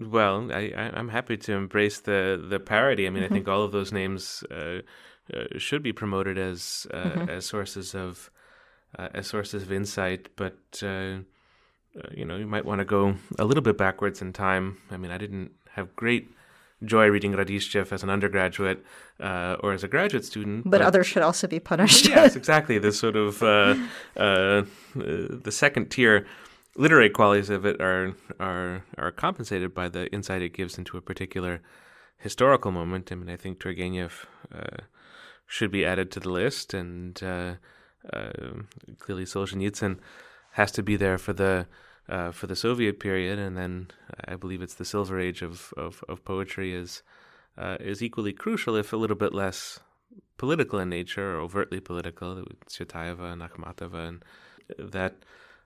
Well, 0.00 0.52
I, 0.52 0.70
am 0.94 1.08
happy 1.08 1.36
to 1.38 1.52
embrace 1.54 2.00
the 2.00 2.44
the 2.48 2.60
parody. 2.60 3.06
I 3.06 3.10
mean, 3.10 3.22
mm-hmm. 3.22 3.32
I 3.32 3.36
think 3.36 3.48
all 3.48 3.62
of 3.62 3.72
those 3.72 3.92
names 3.92 4.44
uh, 5.32 5.38
uh, 5.38 5.58
should 5.58 5.82
be 5.82 5.92
promoted 5.92 6.38
as 6.38 6.86
uh, 6.92 6.96
mm-hmm. 6.96 7.30
as 7.30 7.46
sources 7.46 7.94
of 7.94 8.30
uh, 8.98 9.08
as 9.14 9.26
sources 9.26 9.62
of 9.62 9.72
insight. 9.72 10.28
But 10.36 10.58
you 12.14 12.24
know, 12.24 12.36
you 12.36 12.46
might 12.46 12.64
want 12.64 12.78
to 12.80 12.84
go 12.84 13.16
a 13.38 13.44
little 13.44 13.62
bit 13.62 13.76
backwards 13.76 14.22
in 14.22 14.32
time. 14.32 14.78
I 14.90 14.96
mean, 14.96 15.10
I 15.10 15.18
didn't 15.18 15.50
have 15.72 15.96
great 15.96 16.30
joy 16.84 17.08
reading 17.08 17.32
Radishchev 17.32 17.92
as 17.92 18.02
an 18.02 18.10
undergraduate 18.10 18.84
uh, 19.20 19.56
or 19.60 19.72
as 19.72 19.82
a 19.82 19.88
graduate 19.88 20.24
student. 20.24 20.64
But, 20.64 20.70
but, 20.70 20.82
others 20.82 21.06
should 21.06 21.22
also 21.22 21.46
be 21.46 21.60
punished. 21.60 22.08
yes, 22.08 22.36
exactly. 22.36 22.78
The 22.78 22.92
sort 22.92 23.16
of 23.16 23.42
uh, 23.42 23.74
uh, 24.16 24.62
the 24.94 25.50
second 25.50 25.90
tier 25.90 26.26
literary 26.76 27.10
qualities 27.10 27.50
of 27.50 27.66
it 27.66 27.80
are 27.80 28.14
are 28.38 28.84
are 28.96 29.10
compensated 29.10 29.74
by 29.74 29.88
the 29.88 30.06
insight 30.12 30.42
it 30.42 30.52
gives 30.52 30.78
into 30.78 30.96
a 30.96 31.00
particular 31.00 31.60
historical 32.18 32.70
moment. 32.70 33.10
I 33.10 33.16
mean, 33.16 33.30
I 33.30 33.36
think 33.36 33.58
Turgenev 33.58 34.26
should 35.48 35.70
be 35.72 35.84
added 35.84 36.12
to 36.12 36.20
the 36.20 36.30
list, 36.30 36.74
and 36.74 37.20
uh, 37.22 37.54
uh, 38.12 38.30
clearly 38.98 39.24
Solzhenitsyn 39.24 39.98
has 40.52 40.70
to 40.72 40.82
be 40.82 40.94
there 40.94 41.18
for 41.18 41.32
the 41.32 41.66
uh, 42.08 42.30
for 42.30 42.46
the 42.46 42.56
Soviet 42.56 43.00
period, 43.00 43.38
and 43.38 43.56
then 43.56 43.88
I 44.26 44.36
believe 44.36 44.62
it's 44.62 44.74
the 44.74 44.84
Silver 44.84 45.18
Age 45.18 45.42
of 45.42 45.72
of, 45.76 46.04
of 46.08 46.24
poetry 46.24 46.74
is 46.74 47.02
uh, 47.56 47.78
is 47.80 48.02
equally 48.02 48.32
crucial, 48.32 48.76
if 48.76 48.92
a 48.92 48.96
little 48.96 49.16
bit 49.16 49.34
less 49.34 49.80
political 50.36 50.78
in 50.78 50.90
nature 50.90 51.34
or 51.34 51.40
overtly 51.40 51.80
political. 51.80 52.44
Tsvetaeva 52.66 53.32
and 53.32 53.42
Akhmatova, 53.42 54.08
and 54.08 54.24
that 54.78 55.16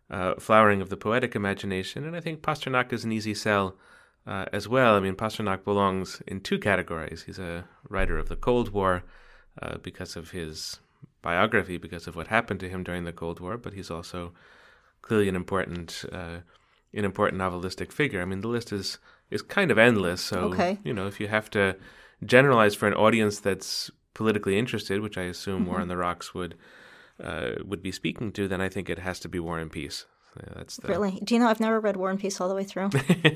uh, 0.09 0.35
flowering 0.37 0.81
of 0.81 0.91
the 0.91 0.97
poetic 0.97 1.35
imagination, 1.35 2.05
and 2.05 2.17
I 2.17 2.21
think 2.21 2.41
Pasternak 2.41 2.93
is 2.93 3.05
an 3.05 3.13
easy 3.13 3.35
sell. 3.35 3.77
Uh, 4.25 4.45
as 4.53 4.69
well, 4.69 4.95
I 4.95 5.01
mean, 5.01 5.17
Pasternak 5.17 5.65
belongs 5.65 6.23
in 6.29 6.41
two 6.41 6.61
categories. 6.61 7.25
He's 7.25 7.41
a 7.41 7.65
writer 7.89 8.19
of 8.19 8.29
the 8.29 8.37
Cold 8.37 8.69
War, 8.69 9.03
uh, 9.61 9.79
because 9.79 10.17
of 10.17 10.31
his 10.31 10.79
biography, 11.21 11.77
because 11.77 12.07
of 12.07 12.17
what 12.17 12.29
happened 12.29 12.61
to 12.61 12.69
him 12.69 12.83
during 12.83 13.05
the 13.05 13.13
Cold 13.13 13.41
War, 13.41 13.57
but 13.57 13.75
he's 13.75 13.91
also 13.91 14.33
clearly 15.03 15.29
an 15.29 15.37
important, 15.37 16.05
uh, 16.13 16.39
an 16.95 17.05
important 17.05 17.41
novelistic 17.41 17.93
figure. 17.93 18.23
I 18.23 18.25
mean, 18.25 18.41
the 18.41 18.49
list 18.49 18.73
is 18.73 18.99
is 19.31 19.43
kind 19.43 19.71
of 19.71 19.79
endless. 19.79 20.21
So 20.21 20.53
okay. 20.53 20.79
you 20.85 20.93
know, 20.93 21.07
if 21.07 21.19
you 21.19 21.29
have 21.29 21.51
to 21.51 21.77
generalize 22.25 22.75
for 22.75 22.87
an 22.87 22.95
audience 22.95 23.41
that's 23.41 23.91
politically 24.15 24.59
interested, 24.59 25.01
which 25.01 25.19
I 25.19 25.23
assume 25.23 25.63
mm-hmm. 25.63 25.71
War 25.71 25.81
on 25.81 25.89
the 25.89 25.97
Rocks 25.97 26.35
would 26.35 26.55
uh, 27.23 27.53
would 27.65 27.83
be 27.83 27.93
speaking 27.93 28.33
to, 28.33 28.49
then 28.49 28.61
I 28.61 28.69
think 28.69 28.89
it 28.89 28.99
has 28.99 29.21
to 29.21 29.29
be 29.29 29.39
War 29.39 29.59
and 29.59 29.73
Peace. 29.73 30.07
Yeah, 30.37 30.49
that's 30.57 30.77
the... 30.79 30.89
really. 30.89 31.21
Do 31.23 31.35
you 31.35 31.41
know 31.41 31.49
I've 31.49 31.61
never 31.61 31.79
read 31.79 31.97
War 31.97 32.11
and 32.11 32.19
Peace 32.19 32.41
all 32.41 32.49
the 32.49 32.55
way 32.55 32.65
through, 32.65 32.91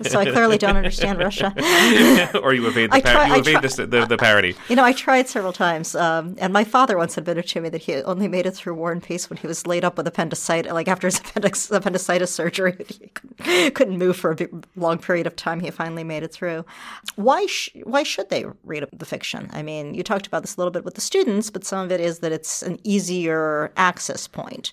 so 0.08 0.18
I 0.18 0.30
clearly 0.30 0.56
don't 0.56 0.76
understand 0.76 1.18
Russia. 1.18 1.52
or 2.42 2.54
you 2.54 2.66
evade 2.66 2.90
the, 2.90 3.00
try, 3.02 3.34
you 3.34 3.40
evade 3.40 3.60
the, 3.60 3.86
the, 3.86 4.06
the, 4.06 4.16
parody. 4.16 4.54
You 4.70 4.76
know, 4.76 4.84
I 4.84 4.92
tried 4.92 5.28
several 5.28 5.52
times, 5.52 5.94
um, 5.94 6.36
and 6.38 6.54
my 6.54 6.64
father 6.64 6.96
once 6.96 7.18
admitted 7.18 7.46
to 7.48 7.60
me 7.60 7.68
that 7.68 7.82
he 7.82 7.96
only 8.04 8.28
made 8.28 8.46
it 8.46 8.52
through 8.52 8.74
War 8.74 8.92
and 8.92 9.02
Peace 9.02 9.28
when 9.28 9.36
he 9.36 9.46
was 9.46 9.66
laid 9.66 9.84
up 9.84 9.98
with 9.98 10.06
appendicitis, 10.06 10.72
like 10.72 10.88
after 10.88 11.06
his 11.06 11.18
appendix, 11.20 11.70
appendicitis 11.70 12.32
surgery. 12.32 12.76
He 12.96 13.08
couldn't, 13.08 13.74
couldn't 13.74 13.98
move 13.98 14.16
for 14.16 14.30
a 14.30 14.34
big, 14.34 14.66
long 14.76 14.98
period 14.98 15.26
of 15.26 15.36
time. 15.36 15.60
He 15.60 15.70
finally 15.70 16.04
made 16.04 16.22
it 16.22 16.32
through. 16.32 16.64
Why? 17.16 17.44
Sh- 17.46 17.70
why 17.84 18.02
should 18.02 18.30
they 18.30 18.46
read 18.64 18.86
the 18.92 19.04
fiction? 19.04 19.50
I 19.52 19.62
mean, 19.62 19.94
you 19.94 20.02
talked 20.02 20.26
about 20.26 20.42
this 20.42 20.56
a 20.56 20.60
little 20.60 20.70
bit 20.70 20.84
with 20.84 20.94
the 20.94 21.00
students, 21.00 21.50
but 21.50 21.64
some 21.64 21.84
of 21.84 21.92
it 21.92 22.00
is 22.00 22.20
that 22.20 22.32
it's 22.32 22.62
an 22.62 22.78
easier 22.84 23.72
access 23.76 24.26
point. 24.26 24.72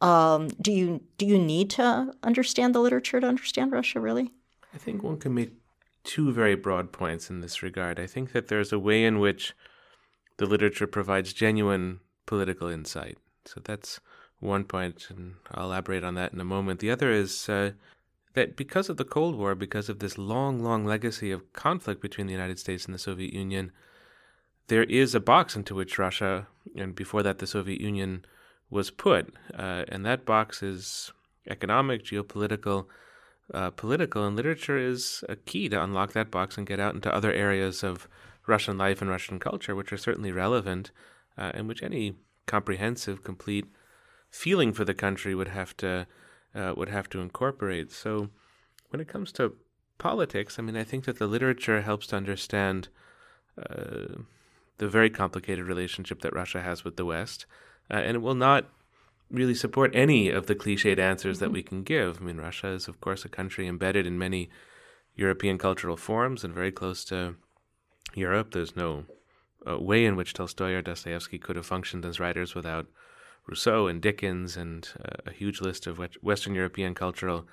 Um, 0.00 0.48
do 0.60 0.70
you 0.72 1.02
do 1.16 1.26
you 1.26 1.38
need 1.38 1.70
to 1.70 2.12
understand 2.22 2.74
the 2.74 2.80
literature 2.80 3.20
to 3.20 3.26
understand 3.26 3.72
Russia? 3.72 4.00
Really? 4.00 4.32
I 4.72 4.78
think 4.78 5.02
one 5.02 5.18
can 5.18 5.34
make 5.34 5.52
two 6.04 6.32
very 6.32 6.54
broad 6.54 6.92
points 6.92 7.30
in 7.30 7.40
this 7.40 7.62
regard. 7.62 7.98
I 7.98 8.06
think 8.06 8.32
that 8.32 8.48
there's 8.48 8.72
a 8.72 8.78
way 8.78 9.04
in 9.04 9.18
which 9.18 9.54
the 10.36 10.46
literature 10.46 10.86
provides 10.86 11.32
genuine 11.32 12.00
political 12.26 12.68
insight. 12.68 13.18
So 13.44 13.60
that's 13.64 14.00
one 14.40 14.64
point, 14.64 15.08
and 15.10 15.34
I'll 15.52 15.66
elaborate 15.66 16.04
on 16.04 16.14
that 16.14 16.32
in 16.32 16.40
a 16.40 16.44
moment. 16.44 16.80
The 16.80 16.90
other 16.90 17.10
is 17.10 17.48
uh, 17.48 17.72
that 18.34 18.56
because 18.56 18.88
of 18.88 18.96
the 18.96 19.04
Cold 19.04 19.36
War, 19.36 19.54
because 19.54 19.88
of 19.88 19.98
this 19.98 20.16
long, 20.16 20.62
long 20.62 20.84
legacy 20.84 21.30
of 21.32 21.52
conflict 21.52 22.00
between 22.00 22.26
the 22.26 22.32
United 22.32 22.58
States 22.58 22.84
and 22.84 22.94
the 22.94 22.98
Soviet 22.98 23.32
Union, 23.32 23.72
there 24.68 24.84
is 24.84 25.14
a 25.14 25.20
box 25.20 25.56
into 25.56 25.74
which 25.74 25.98
Russia, 25.98 26.46
and 26.76 26.94
before 26.94 27.22
that 27.22 27.38
the 27.38 27.46
Soviet 27.46 27.80
Union, 27.80 28.24
was 28.70 28.90
put. 28.90 29.34
Uh, 29.56 29.84
and 29.88 30.04
that 30.04 30.24
box 30.24 30.62
is 30.62 31.12
economic, 31.48 32.04
geopolitical, 32.04 32.86
uh, 33.52 33.70
political, 33.70 34.26
and 34.26 34.36
literature 34.36 34.78
is 34.78 35.24
a 35.28 35.36
key 35.36 35.68
to 35.68 35.82
unlock 35.82 36.12
that 36.12 36.30
box 36.30 36.58
and 36.58 36.66
get 36.66 36.80
out 36.80 36.94
into 36.94 37.14
other 37.14 37.32
areas 37.32 37.82
of 37.82 38.08
Russian 38.46 38.78
life 38.78 39.00
and 39.00 39.10
Russian 39.10 39.38
culture, 39.38 39.74
which 39.74 39.92
are 39.92 39.98
certainly 39.98 40.32
relevant, 40.32 40.90
uh, 41.36 41.52
and 41.54 41.68
which 41.68 41.82
any 41.82 42.16
comprehensive, 42.46 43.22
complete 43.22 43.66
feeling 44.30 44.72
for 44.72 44.84
the 44.84 44.94
country 44.94 45.34
would 45.34 45.48
have 45.48 45.76
to 45.78 46.06
uh, 46.54 46.72
would 46.76 46.88
have 46.88 47.08
to 47.10 47.20
incorporate. 47.20 47.92
So, 47.92 48.30
when 48.88 49.00
it 49.00 49.08
comes 49.08 49.32
to 49.32 49.54
politics, 49.98 50.58
I 50.58 50.62
mean, 50.62 50.76
I 50.76 50.84
think 50.84 51.04
that 51.04 51.18
the 51.18 51.26
literature 51.26 51.82
helps 51.82 52.06
to 52.08 52.16
understand 52.16 52.88
uh, 53.58 54.22
the 54.78 54.88
very 54.88 55.10
complicated 55.10 55.66
relationship 55.66 56.22
that 56.22 56.34
Russia 56.34 56.62
has 56.62 56.84
with 56.84 56.96
the 56.96 57.04
West 57.04 57.46
uh, 57.90 57.96
and 57.96 58.16
it 58.16 58.20
will 58.20 58.34
not 58.34 58.66
really 59.30 59.54
support 59.54 59.94
any 59.94 60.30
of 60.30 60.46
the 60.46 60.54
cliched 60.54 60.98
answers 60.98 61.36
mm-hmm. 61.36 61.44
that 61.44 61.52
we 61.52 61.62
can 61.62 61.82
give. 61.82 62.20
I 62.20 62.24
mean, 62.24 62.38
Russia 62.38 62.68
is, 62.68 62.88
of 62.88 63.00
course, 63.00 63.24
a 63.24 63.28
country 63.28 63.66
embedded 63.66 64.06
in 64.06 64.18
many 64.18 64.50
European 65.14 65.58
cultural 65.58 65.96
forms 65.96 66.44
and 66.44 66.54
very 66.54 66.72
close 66.72 67.04
to 67.06 67.36
Europe. 68.14 68.52
There's 68.52 68.76
no 68.76 69.04
uh, 69.68 69.78
way 69.78 70.04
in 70.04 70.16
which 70.16 70.34
Tolstoy 70.34 70.72
or 70.72 70.82
Dostoevsky 70.82 71.38
could 71.38 71.56
have 71.56 71.66
functioned 71.66 72.04
as 72.04 72.20
writers 72.20 72.54
without 72.54 72.86
Rousseau 73.46 73.86
and 73.86 74.00
Dickens 74.00 74.56
and 74.56 74.88
uh, 75.04 75.16
a 75.26 75.32
huge 75.32 75.60
list 75.60 75.86
of 75.86 76.00
Western 76.22 76.54
European 76.54 76.94
cultural 76.94 77.46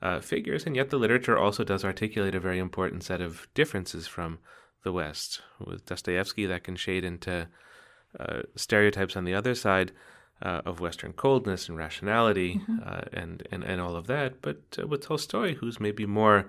uh, 0.00 0.20
figures. 0.20 0.64
And 0.64 0.76
yet, 0.76 0.90
the 0.90 0.98
literature 0.98 1.36
also 1.36 1.64
does 1.64 1.84
articulate 1.84 2.34
a 2.34 2.40
very 2.40 2.58
important 2.58 3.02
set 3.02 3.20
of 3.20 3.48
differences 3.54 4.06
from 4.06 4.38
the 4.84 4.92
West. 4.92 5.40
With 5.58 5.86
Dostoevsky, 5.86 6.46
that 6.46 6.64
can 6.64 6.76
shade 6.76 7.04
into 7.04 7.48
uh, 8.18 8.42
stereotypes 8.56 9.16
on 9.16 9.24
the 9.24 9.34
other 9.34 9.54
side 9.54 9.92
uh, 10.42 10.62
of 10.64 10.80
Western 10.80 11.12
coldness 11.12 11.68
and 11.68 11.76
rationality 11.76 12.54
mm-hmm. 12.54 12.78
uh, 12.84 13.02
and, 13.12 13.46
and, 13.50 13.64
and 13.64 13.80
all 13.80 13.96
of 13.96 14.06
that. 14.06 14.40
But 14.40 14.58
uh, 14.78 14.86
with 14.86 15.02
Tolstoy, 15.02 15.54
who's 15.54 15.80
maybe 15.80 16.06
more 16.06 16.46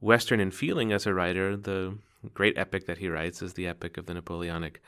Western 0.00 0.40
in 0.40 0.50
feeling 0.50 0.92
as 0.92 1.06
a 1.06 1.14
writer, 1.14 1.56
the 1.56 1.98
great 2.34 2.56
epic 2.56 2.86
that 2.86 2.98
he 2.98 3.08
writes 3.08 3.42
is 3.42 3.54
the 3.54 3.66
epic 3.66 3.96
of 3.96 4.06
the 4.06 4.14
Napoleonic 4.14 4.80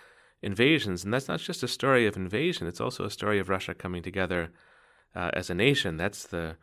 invasions. 0.43 1.05
And 1.05 1.13
that's 1.13 1.29
not 1.29 1.41
just 1.41 1.63
a 1.63 1.69
story 1.69 2.07
of 2.07 2.17
invasion, 2.17 2.67
it's 2.67 2.81
also 2.81 3.05
a 3.05 3.11
story 3.11 3.39
of 3.39 3.49
Russia 3.49 3.75
coming 3.75 4.03
together 4.03 4.51
uh, 5.15 5.31
as 5.33 5.51
a 5.51 5.55
nation. 5.55 5.97
That's 5.97 6.27
the 6.27 6.57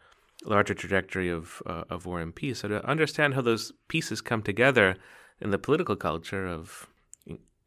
larger 0.45 0.73
trajectory 0.73 1.29
of, 1.29 1.61
uh, 1.65 1.83
of 1.89 2.05
war 2.05 2.19
and 2.19 2.33
peace. 2.33 2.59
So 2.59 2.67
to 2.67 2.85
understand 2.87 3.33
how 3.33 3.41
those 3.41 3.73
pieces 3.87 4.21
come 4.21 4.41
together 4.41 4.95
in 5.39 5.51
the 5.51 5.59
political 5.59 5.95
culture 5.95 6.47
of 6.47 6.87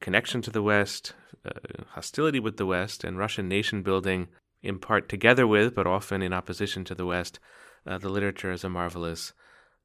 connection 0.01 0.43
to 0.43 0.51
the 0.51 0.63
West, 0.63 1.15
uh, 1.45 1.83
hostility 1.91 2.41
with 2.41 2.57
the 2.57 2.67
West, 2.67 3.05
and 3.05 3.19
Russian 3.19 3.49
nation 3.49 3.83
building, 3.83 4.29
in 4.63 4.79
part 4.79 5.09
together 5.09 5.47
with, 5.47 5.75
but 5.75 5.87
often 5.87 6.23
in 6.23 6.33
opposition 6.33 6.85
to 6.85 6.95
the 6.95 7.07
West, 7.07 7.39
uh, 7.87 7.99
the 7.99 8.09
literature 8.09 8.53
is 8.53 8.65
a 8.65 8.69
marvelous 8.69 9.33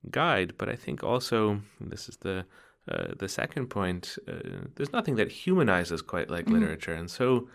guide. 0.09 0.53
But 0.57 0.69
I 0.69 0.75
think 0.75 1.03
also, 1.03 1.61
this 1.79 2.07
is 2.07 2.17
the 2.17 2.45
uh, 2.89 3.13
the 3.19 3.29
second 3.29 3.67
point, 3.67 4.17
uh, 4.27 4.65
there's 4.75 4.93
nothing 4.93 5.15
that 5.15 5.31
humanizes 5.31 6.01
quite 6.01 6.29
like 6.29 6.45
mm-hmm. 6.45 6.55
literature. 6.55 6.93
And 6.93 7.09
so 7.09 7.47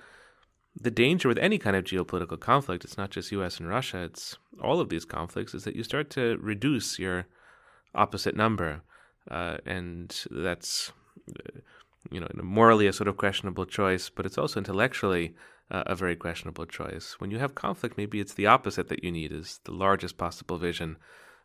the 0.80 0.90
danger 0.90 1.28
with 1.28 1.38
any 1.38 1.58
kind 1.58 1.74
of 1.74 1.84
geopolitical 1.84 2.38
conflict, 2.38 2.84
it's 2.84 2.96
not 2.96 3.10
just 3.10 3.32
US 3.32 3.58
and 3.58 3.68
Russia, 3.68 4.04
it's 4.04 4.36
all 4.62 4.80
of 4.80 4.90
these 4.90 5.04
conflicts, 5.04 5.54
is 5.54 5.64
that 5.64 5.74
you 5.74 5.82
start 5.82 6.10
to 6.10 6.38
reduce 6.40 6.98
your 6.98 7.26
opposite 7.94 8.36
number. 8.36 8.82
Uh, 9.28 9.56
and 9.66 10.24
that's 10.30 10.92
uh, 11.28 11.60
you 12.10 12.20
know, 12.20 12.28
morally 12.42 12.86
a 12.86 12.92
sort 12.92 13.08
of 13.08 13.16
questionable 13.16 13.66
choice, 13.66 14.10
but 14.10 14.26
it's 14.26 14.38
also 14.38 14.58
intellectually 14.60 15.34
uh, 15.70 15.82
a 15.86 15.94
very 15.94 16.16
questionable 16.16 16.66
choice. 16.66 17.16
When 17.18 17.30
you 17.30 17.38
have 17.38 17.54
conflict, 17.54 17.96
maybe 17.96 18.20
it's 18.20 18.34
the 18.34 18.46
opposite 18.46 18.88
that 18.88 19.02
you 19.04 19.10
need 19.10 19.32
is 19.32 19.60
the 19.64 19.72
largest 19.72 20.18
possible 20.18 20.58
vision 20.58 20.96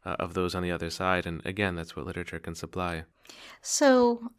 uh, 0.05 0.15
of 0.19 0.33
those 0.33 0.55
on 0.55 0.63
the 0.63 0.71
other 0.71 0.89
side. 0.89 1.25
And 1.25 1.41
again, 1.45 1.75
that's 1.75 1.95
what 1.95 2.05
literature 2.05 2.39
can 2.39 2.55
supply. 2.55 3.03
So 3.61 4.31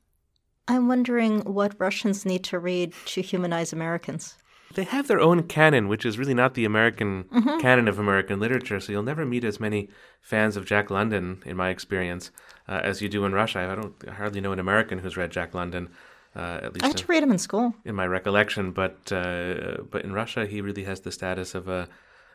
I'm 0.68 0.89
wondering 0.89 1.41
what 1.41 1.75
Russians 1.79 2.25
need 2.25 2.45
to 2.45 2.59
read 2.59 2.95
to 3.07 3.23
humanize 3.23 3.73
Americans. 3.73 4.37
They 4.75 4.85
have 4.85 5.09
their 5.09 5.21
own 5.21 5.43
canon, 5.45 5.89
which 5.89 6.07
is 6.07 6.16
really 6.16 6.35
not 6.35 6.55
the 6.55 6.64
American 6.64 7.25
Mm-hmm. 7.25 7.59
canon 7.59 7.89
of 7.89 7.99
American 7.99 8.39
literature. 8.39 8.79
So 8.79 8.93
you'll 8.93 9.03
never 9.03 9.25
meet 9.27 9.45
as 9.45 9.59
many 9.59 9.89
fans 10.21 10.57
of 10.57 10.64
Jack 10.64 10.91
London, 10.91 11.43
in 11.45 11.57
my 11.57 11.71
experience, 11.71 12.31
uh, 12.68 12.81
as 12.85 13.03
you 13.03 13.09
do 13.09 13.25
in 13.25 13.33
Russia. 13.33 13.61
I 13.61 13.75
don't 13.75 13.95
I 14.07 14.12
hardly 14.12 14.41
know 14.41 14.53
an 14.53 14.61
American 14.61 14.99
who's 15.01 15.16
read 15.16 15.33
Jack 15.33 15.55
London, 15.55 15.89
uh, 16.37 16.61
at 16.62 16.72
least 16.74 16.85
I 16.85 16.89
had 16.89 16.97
to 16.99 17.07
read 17.07 17.22
him 17.22 17.33
in 17.33 17.39
school. 17.39 17.74
in 17.85 17.95
my 17.95 18.07
recollection. 18.07 18.72
But 18.72 19.11
uh, 19.12 19.78
but 19.91 20.05
in 20.05 20.12
Russia, 20.12 20.47
he 20.47 20.61
really 20.61 20.85
has 20.85 21.01
the 21.01 21.12
status 21.12 21.55
of 21.55 21.68
a 21.68 21.89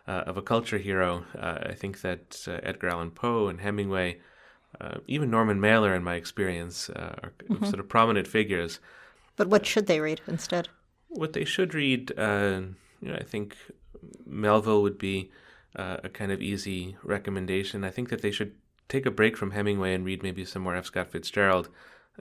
uh, 0.08 0.24
of 0.28 0.38
a 0.38 0.41
culture 0.41 0.78
hero. 0.78 1.26
Uh, 1.38 1.60
I 1.72 1.74
think 1.74 2.02
that 2.02 2.46
uh, 2.48 2.60
Edgar 2.64 2.89
Allan 2.89 3.12
Poe 3.12 3.48
and 3.48 3.62
Hemingway, 3.62 4.20
uh, 4.82 4.98
even 5.08 5.30
Norman 5.32 5.60
Mailer, 5.60 5.96
in 5.96 6.04
my 6.04 6.16
experience, 6.16 6.89
uh, 6.89 7.16
are 7.24 7.34
Mm-hmm. 7.50 7.66
sort 7.66 7.80
of 7.80 7.88
prominent 7.88 8.28
figures. 8.28 8.80
But 9.36 9.48
what 9.48 9.66
should 9.66 9.86
they 9.88 10.00
read 10.00 10.22
instead? 10.28 10.68
What 11.10 11.34
they 11.34 11.46
should 11.46 11.74
read, 11.74 12.12
uh, 12.18 12.62
you 13.02 13.10
know, 13.10 13.16
I 13.16 13.24
think 13.24 13.56
Melville 14.26 14.82
would 14.82 14.98
be 14.98 15.30
uh, 15.76 15.98
a 16.04 16.10
kind 16.10 16.32
of 16.32 16.41
easy 16.41 16.98
recommendation. 17.04 17.84
I 17.84 17.91
think 17.91 18.10
that 18.10 18.22
they 18.22 18.32
should 18.32 18.54
take 18.89 19.06
a 19.06 19.12
break 19.12 19.38
from 19.38 19.52
Hemingway 19.52 19.93
and 19.93 20.06
read 20.06 20.24
maybe 20.24 20.43
some 20.46 20.64
more 20.64 20.76
F. 20.76 20.86
Scott 20.86 21.12
Fitzgerald. 21.12 21.70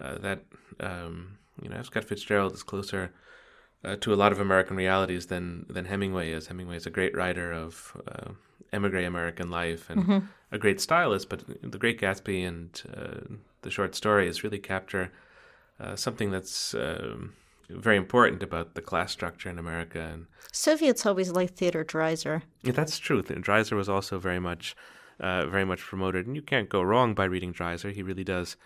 Uh, 0.00 0.18
that 0.18 0.40
um, 0.80 1.38
you 1.62 1.68
know, 1.68 1.82
Scott 1.82 2.04
Fitzgerald 2.04 2.52
is 2.52 2.62
closer 2.62 3.12
uh, 3.84 3.96
to 3.96 4.12
a 4.12 4.16
lot 4.16 4.32
of 4.32 4.40
American 4.40 4.76
realities 4.76 5.26
than 5.26 5.66
than 5.68 5.84
Hemingway 5.84 6.30
is. 6.32 6.46
Hemingway 6.46 6.76
is 6.76 6.86
a 6.86 6.90
great 6.90 7.16
writer 7.16 7.52
of 7.52 7.96
uh, 8.08 8.30
emigre 8.72 9.04
American 9.04 9.50
life 9.50 9.88
and 9.90 10.28
a 10.50 10.58
great 10.58 10.80
stylist, 10.80 11.28
but 11.28 11.44
The 11.62 11.78
Great 11.78 12.00
Gatsby 12.00 12.46
and 12.46 12.82
uh, 12.96 13.36
the 13.62 13.70
short 13.70 13.94
stories 13.94 14.42
really 14.42 14.58
capture 14.58 15.12
uh, 15.80 15.96
something 15.96 16.30
that's 16.30 16.74
um, 16.74 17.34
very 17.68 17.96
important 17.96 18.42
about 18.42 18.74
the 18.74 18.82
class 18.82 19.12
structure 19.12 19.48
in 19.48 19.58
America. 19.58 20.00
And 20.00 20.26
Soviets 20.52 21.06
always 21.06 21.30
liked 21.30 21.56
Theodore 21.56 21.84
Dreiser. 21.84 22.42
yeah, 22.62 22.72
that's 22.72 22.98
true. 22.98 23.22
Dreiser 23.22 23.76
was 23.76 23.88
also 23.88 24.18
very 24.18 24.40
much, 24.40 24.76
uh, 25.20 25.46
very 25.46 25.64
much 25.64 25.80
promoted, 25.80 26.26
and 26.26 26.36
you 26.36 26.42
can't 26.42 26.68
go 26.68 26.82
wrong 26.82 27.14
by 27.14 27.24
reading 27.24 27.52
Dreiser. 27.52 27.92
He 27.92 28.02
really 28.02 28.24
does 28.24 28.56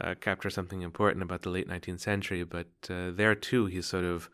uh, 0.00 0.14
capture 0.20 0.50
something 0.50 0.82
important 0.82 1.22
about 1.22 1.42
the 1.42 1.50
late 1.50 1.68
19th 1.68 2.00
century. 2.00 2.42
But 2.44 2.68
uh, 2.90 3.10
there 3.10 3.34
too, 3.34 3.66
he's 3.66 3.86
sort 3.86 4.04
of 4.04 4.28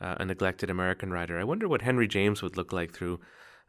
uh, 0.00 0.16
a 0.18 0.24
neglected 0.24 0.70
American 0.70 1.10
writer. 1.10 1.38
I 1.38 1.44
wonder 1.44 1.68
what 1.68 1.82
Henry 1.82 2.06
James 2.06 2.42
would 2.42 2.56
look 2.56 2.72
like 2.72 2.92
through 2.92 3.20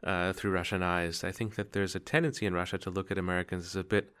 uh, 0.04 0.32
through 0.32 0.52
Russian 0.52 0.82
eyes. 0.82 1.24
I 1.24 1.32
think 1.32 1.56
that 1.56 1.72
there's 1.72 1.96
a 1.96 2.00
tendency 2.00 2.46
in 2.46 2.54
Russia 2.54 2.78
to 2.78 2.90
look 2.90 3.10
at 3.10 3.18
Americans 3.18 3.66
as 3.66 3.76
a 3.76 3.82
bit 3.82 4.12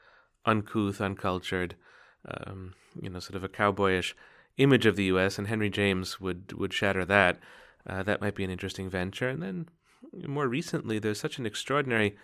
uncouth, 0.44 1.00
uncultured, 1.00 1.76
um, 2.26 2.74
you 3.00 3.08
know, 3.08 3.20
sort 3.20 3.36
of 3.36 3.44
a 3.44 3.48
cowboyish 3.48 4.14
image 4.56 4.86
of 4.86 4.96
the 4.96 5.04
U.S. 5.04 5.38
And 5.38 5.46
Henry 5.46 5.70
James 5.70 6.20
would 6.20 6.52
would 6.54 6.72
shatter 6.72 7.04
that. 7.04 7.38
Uh, 7.86 8.02
that 8.02 8.20
might 8.20 8.34
be 8.34 8.44
an 8.44 8.50
interesting 8.50 8.90
venture. 8.90 9.28
And 9.28 9.42
then 9.42 9.68
more 10.26 10.48
recently, 10.48 10.98
there's 10.98 11.20
such 11.20 11.38
an 11.38 11.46
extraordinary 11.46 12.16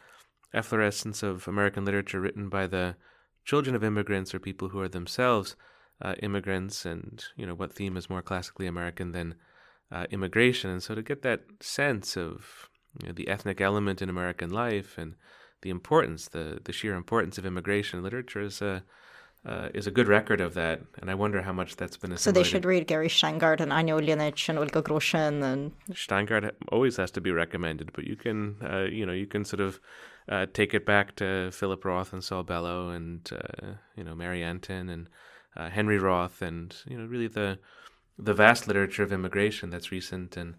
efflorescence 0.52 1.22
of 1.22 1.48
American 1.48 1.84
literature 1.84 2.20
written 2.20 2.48
by 2.48 2.66
the 2.66 2.96
children 3.44 3.76
of 3.76 3.84
immigrants 3.84 4.34
or 4.34 4.38
people 4.38 4.68
who 4.68 4.80
are 4.80 4.88
themselves 4.88 5.56
uh, 6.02 6.14
immigrants, 6.22 6.84
and 6.84 7.24
you 7.36 7.46
know 7.46 7.54
what 7.54 7.72
theme 7.72 7.96
is 7.96 8.10
more 8.10 8.22
classically 8.22 8.66
American 8.66 9.12
than 9.12 9.34
uh, 9.92 10.06
immigration. 10.10 10.70
And 10.70 10.82
so 10.82 10.94
to 10.94 11.02
get 11.02 11.22
that 11.22 11.42
sense 11.60 12.16
of 12.16 12.68
you 13.00 13.08
know, 13.08 13.14
the 13.14 13.28
ethnic 13.28 13.60
element 13.60 14.02
in 14.02 14.08
American 14.08 14.50
life 14.50 14.98
and 14.98 15.14
the 15.62 15.70
importance, 15.70 16.28
the 16.28 16.60
the 16.64 16.72
sheer 16.72 16.94
importance 16.94 17.38
of 17.38 17.46
immigration, 17.46 18.02
literature 18.02 18.42
is 18.42 18.60
a 18.60 18.82
uh, 19.46 19.68
is 19.74 19.86
a 19.86 19.90
good 19.90 20.08
record 20.08 20.40
of 20.40 20.54
that, 20.54 20.80
and 21.00 21.10
I 21.10 21.14
wonder 21.14 21.42
how 21.42 21.52
much 21.52 21.76
that's 21.76 21.98
been 21.98 22.12
Assimilated. 22.12 22.22
So 22.24 22.32
they 22.32 22.48
should 22.48 22.64
read 22.64 22.86
Gary 22.86 23.08
Shteyngart 23.08 23.60
and 23.60 23.72
Anya 23.72 23.94
Ulinich 23.94 24.48
and 24.48 24.58
Olga 24.58 24.82
Grushin 24.82 25.42
and 25.42 25.72
Shteyngart 25.92 26.52
always 26.72 26.96
has 26.96 27.10
to 27.12 27.20
be 27.20 27.30
recommended, 27.30 27.92
but 27.92 28.04
you 28.04 28.16
can, 28.16 28.56
uh, 28.62 28.84
you 28.84 29.04
know, 29.04 29.12
you 29.12 29.26
can 29.26 29.44
sort 29.44 29.60
of 29.60 29.80
uh, 30.28 30.46
take 30.52 30.74
it 30.74 30.86
back 30.86 31.16
to 31.16 31.50
Philip 31.50 31.84
Roth 31.84 32.12
and 32.12 32.24
Saul 32.24 32.42
Bellow 32.42 32.90
and 32.90 33.28
uh, 33.32 33.72
you 33.96 34.04
know 34.04 34.14
Mary 34.14 34.42
Antin 34.42 34.88
and 34.88 35.08
uh, 35.56 35.70
Henry 35.70 35.98
Roth 35.98 36.42
and 36.42 36.74
you 36.86 36.96
know 36.98 37.04
really 37.04 37.28
the 37.28 37.58
the 38.18 38.34
vast 38.34 38.66
literature 38.66 39.02
of 39.02 39.12
immigration 39.12 39.70
that's 39.70 39.92
recent 39.92 40.36
and 40.36 40.54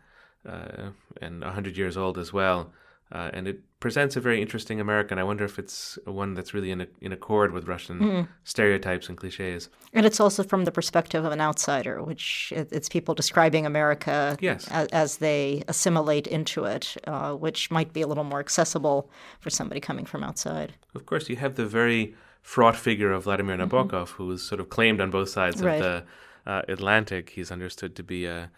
uh, 0.48 0.90
and 1.22 1.44
hundred 1.44 1.78
years 1.78 1.98
old 1.98 2.18
as 2.18 2.32
well. 2.32 2.74
Uh, 3.12 3.30
and 3.34 3.48
it 3.48 3.60
presents 3.80 4.16
a 4.16 4.20
very 4.20 4.42
interesting 4.42 4.80
American. 4.82 5.20
I 5.20 5.24
wonder 5.24 5.46
if 5.46 5.60
it's 5.60 6.00
one 6.06 6.34
that's 6.34 6.54
really 6.56 6.72
in 6.72 6.88
in 7.02 7.12
accord 7.12 7.52
with 7.52 7.68
Russian 7.68 8.28
stereotypes 8.44 9.10
and 9.10 9.18
cliches. 9.18 9.70
and 9.94 10.06
it's 10.08 10.20
also 10.20 10.42
from 10.44 10.66
the 10.66 10.72
perspective 10.72 11.24
of 11.24 11.32
an 11.32 11.40
outsider, 11.40 12.02
which 12.04 12.52
it's 12.56 12.90
people 12.90 13.14
describing 13.14 13.66
America 13.66 14.38
Yes. 14.42 14.68
as, 14.72 14.88
as 14.88 15.18
they 15.18 15.64
assimilate 15.68 16.26
into 16.28 16.66
it, 16.66 16.98
uh, 17.06 17.34
which 17.34 17.70
might 17.70 17.94
be 17.94 18.02
a 18.02 18.08
little 18.08 18.24
more 18.24 18.40
accessible 18.40 19.10
for 19.40 19.52
somebody 19.52 19.80
coming 19.80 20.06
from 20.06 20.24
outside. 20.24 20.74
Of 20.96 21.06
course, 21.06 21.30
you 21.30 21.36
have 21.36 21.56
the 21.56 21.68
very 21.68 22.16
fraught 22.42 22.76
figure 22.76 23.12
of 23.12 23.24
Vladimir 23.26 23.58
Nabokov, 23.58 24.10
who 24.18 24.32
is 24.32 24.42
sort 24.42 24.60
of 24.60 24.70
claimed 24.70 25.00
on 25.00 25.12
both 25.12 25.30
sides 25.30 25.62
Right. 25.62 25.76
of 25.76 25.82
the 25.84 26.52
uh, 26.52 26.62
Atlantic. 26.68 27.30
He's 27.32 27.52
understood 27.52 27.96
to 27.96 28.04
be 28.04 28.26
a, 28.26 28.50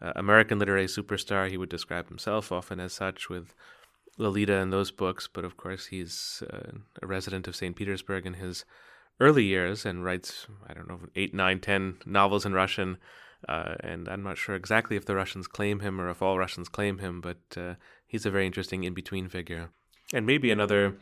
a 0.00 0.12
American 0.16 0.58
literary 0.60 0.86
superstar. 0.86 1.50
He 1.50 1.56
would 1.56 1.68
describe 1.68 2.08
himself 2.08 2.52
often 2.52 2.78
as 2.80 2.92
such, 2.92 3.28
with 3.28 3.54
Lolita 4.18 4.58
and 4.58 4.72
those 4.72 4.90
books. 4.90 5.28
But 5.32 5.44
of 5.44 5.56
course, 5.56 5.86
he's 5.86 6.42
uh, 6.52 6.72
a 7.00 7.06
resident 7.06 7.48
of 7.48 7.56
St. 7.56 7.74
Petersburg 7.74 8.26
in 8.26 8.34
his 8.34 8.64
early 9.20 9.44
years 9.44 9.84
and 9.86 10.04
writes, 10.04 10.46
I 10.68 10.74
don't 10.74 10.88
know, 10.88 11.00
eight, 11.16 11.34
nine, 11.34 11.60
ten 11.60 11.96
novels 12.04 12.44
in 12.44 12.52
Russian. 12.52 12.98
Uh, 13.48 13.74
and 13.80 14.08
I'm 14.08 14.22
not 14.22 14.36
sure 14.36 14.54
exactly 14.54 14.96
if 14.96 15.04
the 15.04 15.14
Russians 15.14 15.46
claim 15.46 15.80
him 15.80 16.00
or 16.00 16.10
if 16.10 16.22
all 16.22 16.38
Russians 16.38 16.68
claim 16.68 16.98
him, 16.98 17.20
but 17.20 17.38
uh, 17.56 17.74
he's 18.06 18.26
a 18.26 18.30
very 18.30 18.46
interesting 18.46 18.84
in 18.84 18.94
between 18.94 19.28
figure. 19.28 19.70
And 20.12 20.26
maybe 20.26 20.50
another, 20.50 20.96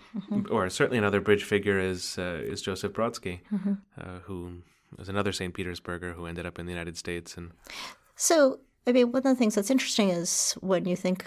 or 0.50 0.68
certainly 0.68 0.98
another 0.98 1.20
bridge 1.20 1.44
figure 1.44 1.78
is 1.78 2.18
uh, 2.18 2.40
is 2.42 2.60
Joseph 2.60 2.92
Brodsky, 2.92 3.40
uh, 4.00 4.18
who 4.24 4.62
was 4.98 5.08
another 5.08 5.32
St. 5.32 5.54
Petersburger 5.54 6.14
who 6.14 6.26
ended 6.26 6.44
up 6.44 6.58
in 6.58 6.66
the 6.66 6.72
United 6.72 6.96
States. 6.96 7.36
And 7.36 7.52
So, 8.16 8.58
I 8.86 8.92
mean, 8.92 9.12
one 9.12 9.18
of 9.18 9.24
the 9.24 9.36
things 9.36 9.54
that's 9.54 9.70
interesting 9.70 10.08
is 10.10 10.56
when 10.60 10.86
you 10.86 10.96
think 10.96 11.24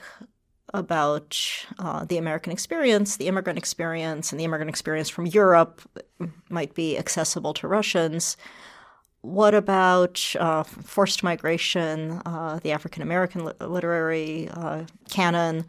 about 0.74 1.38
uh, 1.80 2.06
the 2.06 2.18
American 2.18 2.52
experience, 2.52 3.18
the 3.18 3.28
immigrant 3.28 3.58
experience, 3.58 4.32
and 4.32 4.40
the 4.40 4.46
immigrant 4.46 4.70
experience 4.70 5.10
from 5.10 5.26
Europe 5.26 5.82
might 6.50 6.74
be 6.74 6.98
accessible 6.98 7.54
to 7.56 7.68
Russians. 7.68 8.38
What 9.22 9.54
about 9.54 10.34
uh, 10.40 10.64
forced 10.64 11.24
migration, 11.24 12.22
uh, 12.26 12.60
the 12.64 12.72
African 12.72 13.02
American 13.02 13.46
li- 13.46 13.54
literary 13.60 14.50
uh, 14.50 14.86
canon? 15.10 15.66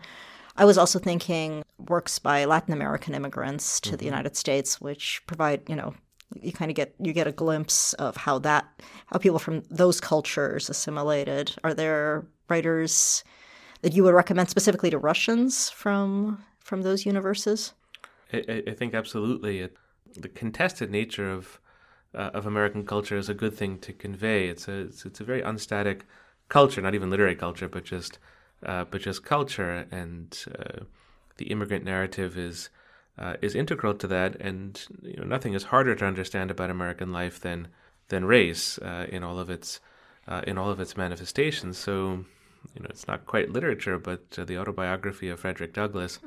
I 0.56 0.64
was 0.64 0.78
also 0.78 0.98
thinking 0.98 1.64
works 1.88 2.18
by 2.18 2.44
Latin 2.44 2.72
American 2.72 3.14
immigrants 3.14 3.80
to 3.80 3.96
the 3.96 4.04
United 4.04 4.36
States, 4.36 4.80
which 4.80 5.22
provide, 5.26 5.62
you 5.68 5.74
know, 5.74 5.94
you 6.40 6.52
kind 6.52 6.70
of 6.70 6.76
get 6.76 6.94
you 7.00 7.12
get 7.12 7.26
a 7.26 7.32
glimpse 7.32 7.92
of 7.94 8.16
how 8.16 8.38
that 8.38 8.64
how 9.06 9.18
people 9.18 9.40
from 9.40 9.62
those 9.68 10.00
cultures 10.00 10.70
assimilated. 10.70 11.56
Are 11.64 11.74
there 11.74 12.26
writers 12.48 13.24
that 13.82 13.94
you 13.94 14.02
would 14.04 14.14
recommend 14.14 14.48
specifically 14.50 14.90
to 14.90 14.98
Russians 14.98 15.70
from 15.70 16.44
from 16.60 16.82
those 16.82 17.06
universes? 17.06 17.72
I, 18.32 18.62
I- 18.68 18.74
think 18.74 18.94
absolutely 18.94 19.60
it, 19.60 19.76
the 20.16 20.28
contested 20.28 20.90
nature 20.90 21.30
of 21.30 21.60
uh, 22.14 22.30
of 22.34 22.44
American 22.46 22.84
culture 22.84 23.16
is 23.16 23.28
a 23.28 23.34
good 23.34 23.54
thing 23.54 23.78
to 23.78 23.92
convey. 23.92 24.48
It's 24.48 24.68
a 24.68 24.80
it's, 24.82 25.04
it's 25.06 25.20
a 25.20 25.24
very 25.24 25.42
unstatic 25.42 26.04
culture, 26.48 26.80
not 26.82 26.94
even 26.94 27.10
literary 27.10 27.36
culture, 27.36 27.68
but 27.68 27.84
just 27.84 28.18
uh, 28.64 28.84
but 28.84 29.00
just 29.00 29.24
culture, 29.24 29.86
and 29.90 30.36
uh, 30.58 30.84
the 31.36 31.46
immigrant 31.46 31.84
narrative 31.84 32.36
is 32.36 32.68
uh, 33.18 33.36
is 33.40 33.54
integral 33.54 33.94
to 33.94 34.06
that. 34.08 34.36
And 34.40 34.80
you 35.02 35.16
know, 35.16 35.24
nothing 35.24 35.54
is 35.54 35.64
harder 35.64 35.94
to 35.94 36.04
understand 36.04 36.50
about 36.50 36.70
American 36.70 37.12
life 37.12 37.40
than 37.40 37.68
than 38.08 38.24
race 38.24 38.78
uh, 38.78 39.06
in 39.08 39.22
all 39.22 39.38
of 39.38 39.50
its 39.50 39.80
uh, 40.28 40.42
in 40.46 40.58
all 40.58 40.70
of 40.70 40.80
its 40.80 40.96
manifestations. 40.96 41.78
So. 41.78 42.24
You 42.74 42.82
know, 42.82 42.88
it's 42.90 43.08
not 43.08 43.26
quite 43.26 43.50
literature, 43.50 43.98
but 43.98 44.22
uh, 44.38 44.44
the 44.44 44.58
autobiography 44.58 45.28
of 45.28 45.40
Frederick 45.40 45.72
Douglass. 45.72 46.18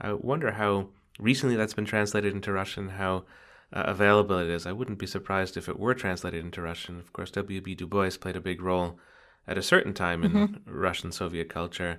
I 0.00 0.12
wonder 0.12 0.52
how 0.52 0.88
recently 1.18 1.56
that's 1.56 1.74
been 1.74 1.84
translated 1.84 2.34
into 2.34 2.52
Russian, 2.52 2.90
how 2.90 3.24
uh, 3.72 3.84
available 3.86 4.38
it 4.38 4.48
is. 4.48 4.66
I 4.66 4.72
wouldn't 4.72 4.98
be 4.98 5.06
surprised 5.06 5.56
if 5.56 5.68
it 5.68 5.78
were 5.78 5.94
translated 5.94 6.44
into 6.44 6.62
Russian. 6.62 6.98
Of 6.98 7.12
course, 7.12 7.30
W.B. 7.32 7.74
Du 7.74 7.86
Bois 7.86 8.10
played 8.20 8.36
a 8.36 8.40
big 8.40 8.62
role 8.62 8.98
at 9.46 9.58
a 9.58 9.62
certain 9.62 9.94
time 9.94 10.24
in 10.24 10.60
Russian 10.66 11.12
Soviet 11.12 11.48
culture. 11.48 11.98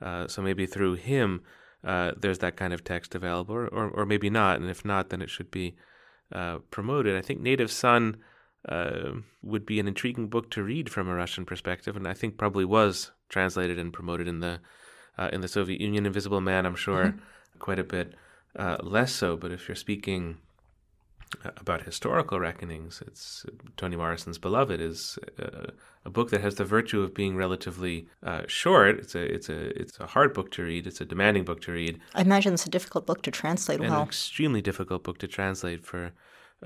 Uh, 0.00 0.26
so 0.28 0.42
maybe 0.42 0.66
through 0.66 0.94
him, 0.94 1.42
uh, 1.84 2.12
there's 2.16 2.38
that 2.38 2.56
kind 2.56 2.72
of 2.72 2.84
text 2.84 3.14
available, 3.14 3.54
or, 3.54 3.68
or, 3.68 3.88
or 3.88 4.06
maybe 4.06 4.30
not. 4.30 4.60
And 4.60 4.68
if 4.70 4.84
not, 4.84 5.10
then 5.10 5.22
it 5.22 5.30
should 5.30 5.50
be 5.50 5.76
uh, 6.32 6.58
promoted. 6.70 7.16
I 7.16 7.22
think 7.22 7.40
Native 7.40 7.70
Son 7.70 8.16
uh, 8.68 9.12
would 9.42 9.64
be 9.64 9.80
an 9.80 9.88
intriguing 9.88 10.28
book 10.28 10.50
to 10.50 10.62
read 10.62 10.90
from 10.90 11.08
a 11.08 11.14
Russian 11.14 11.44
perspective, 11.44 11.96
and 11.96 12.06
I 12.06 12.14
think 12.14 12.36
probably 12.36 12.64
was 12.64 13.10
translated 13.28 13.78
and 13.78 13.92
promoted 13.92 14.28
in 14.28 14.40
the 14.40 14.60
uh, 15.18 15.28
in 15.32 15.40
the 15.40 15.48
Soviet 15.48 15.80
Union. 15.80 16.06
Invisible 16.06 16.40
Man, 16.40 16.66
I'm 16.66 16.76
sure, 16.76 17.14
quite 17.58 17.78
a 17.78 17.84
bit 17.84 18.14
uh, 18.56 18.78
less 18.82 19.12
so. 19.12 19.36
But 19.36 19.52
if 19.52 19.68
you're 19.68 19.76
speaking 19.76 20.38
about 21.56 21.82
historical 21.82 22.40
reckonings. 22.40 23.02
It's 23.06 23.46
Toni 23.76 23.96
Morrison's 23.96 24.38
Beloved 24.38 24.80
is 24.80 25.18
uh, 25.38 25.70
a 26.04 26.10
book 26.10 26.30
that 26.30 26.40
has 26.40 26.56
the 26.56 26.64
virtue 26.64 27.02
of 27.02 27.14
being 27.14 27.36
relatively 27.36 28.08
uh, 28.22 28.42
short. 28.46 28.98
It's 28.98 29.14
a 29.14 29.22
it's 29.22 29.48
a 29.48 29.80
it's 29.80 29.98
a 30.00 30.06
hard 30.06 30.34
book 30.34 30.50
to 30.52 30.62
read. 30.62 30.86
It's 30.86 31.00
a 31.00 31.04
demanding 31.04 31.44
book 31.44 31.60
to 31.62 31.72
read. 31.72 32.00
I 32.14 32.22
imagine 32.22 32.54
it's 32.54 32.66
a 32.66 32.70
difficult 32.70 33.06
book 33.06 33.22
to 33.22 33.30
translate 33.30 33.80
Well, 33.80 34.02
An 34.02 34.08
extremely 34.08 34.60
difficult 34.60 35.04
book 35.04 35.18
to 35.18 35.28
translate 35.28 35.84
for 35.84 36.12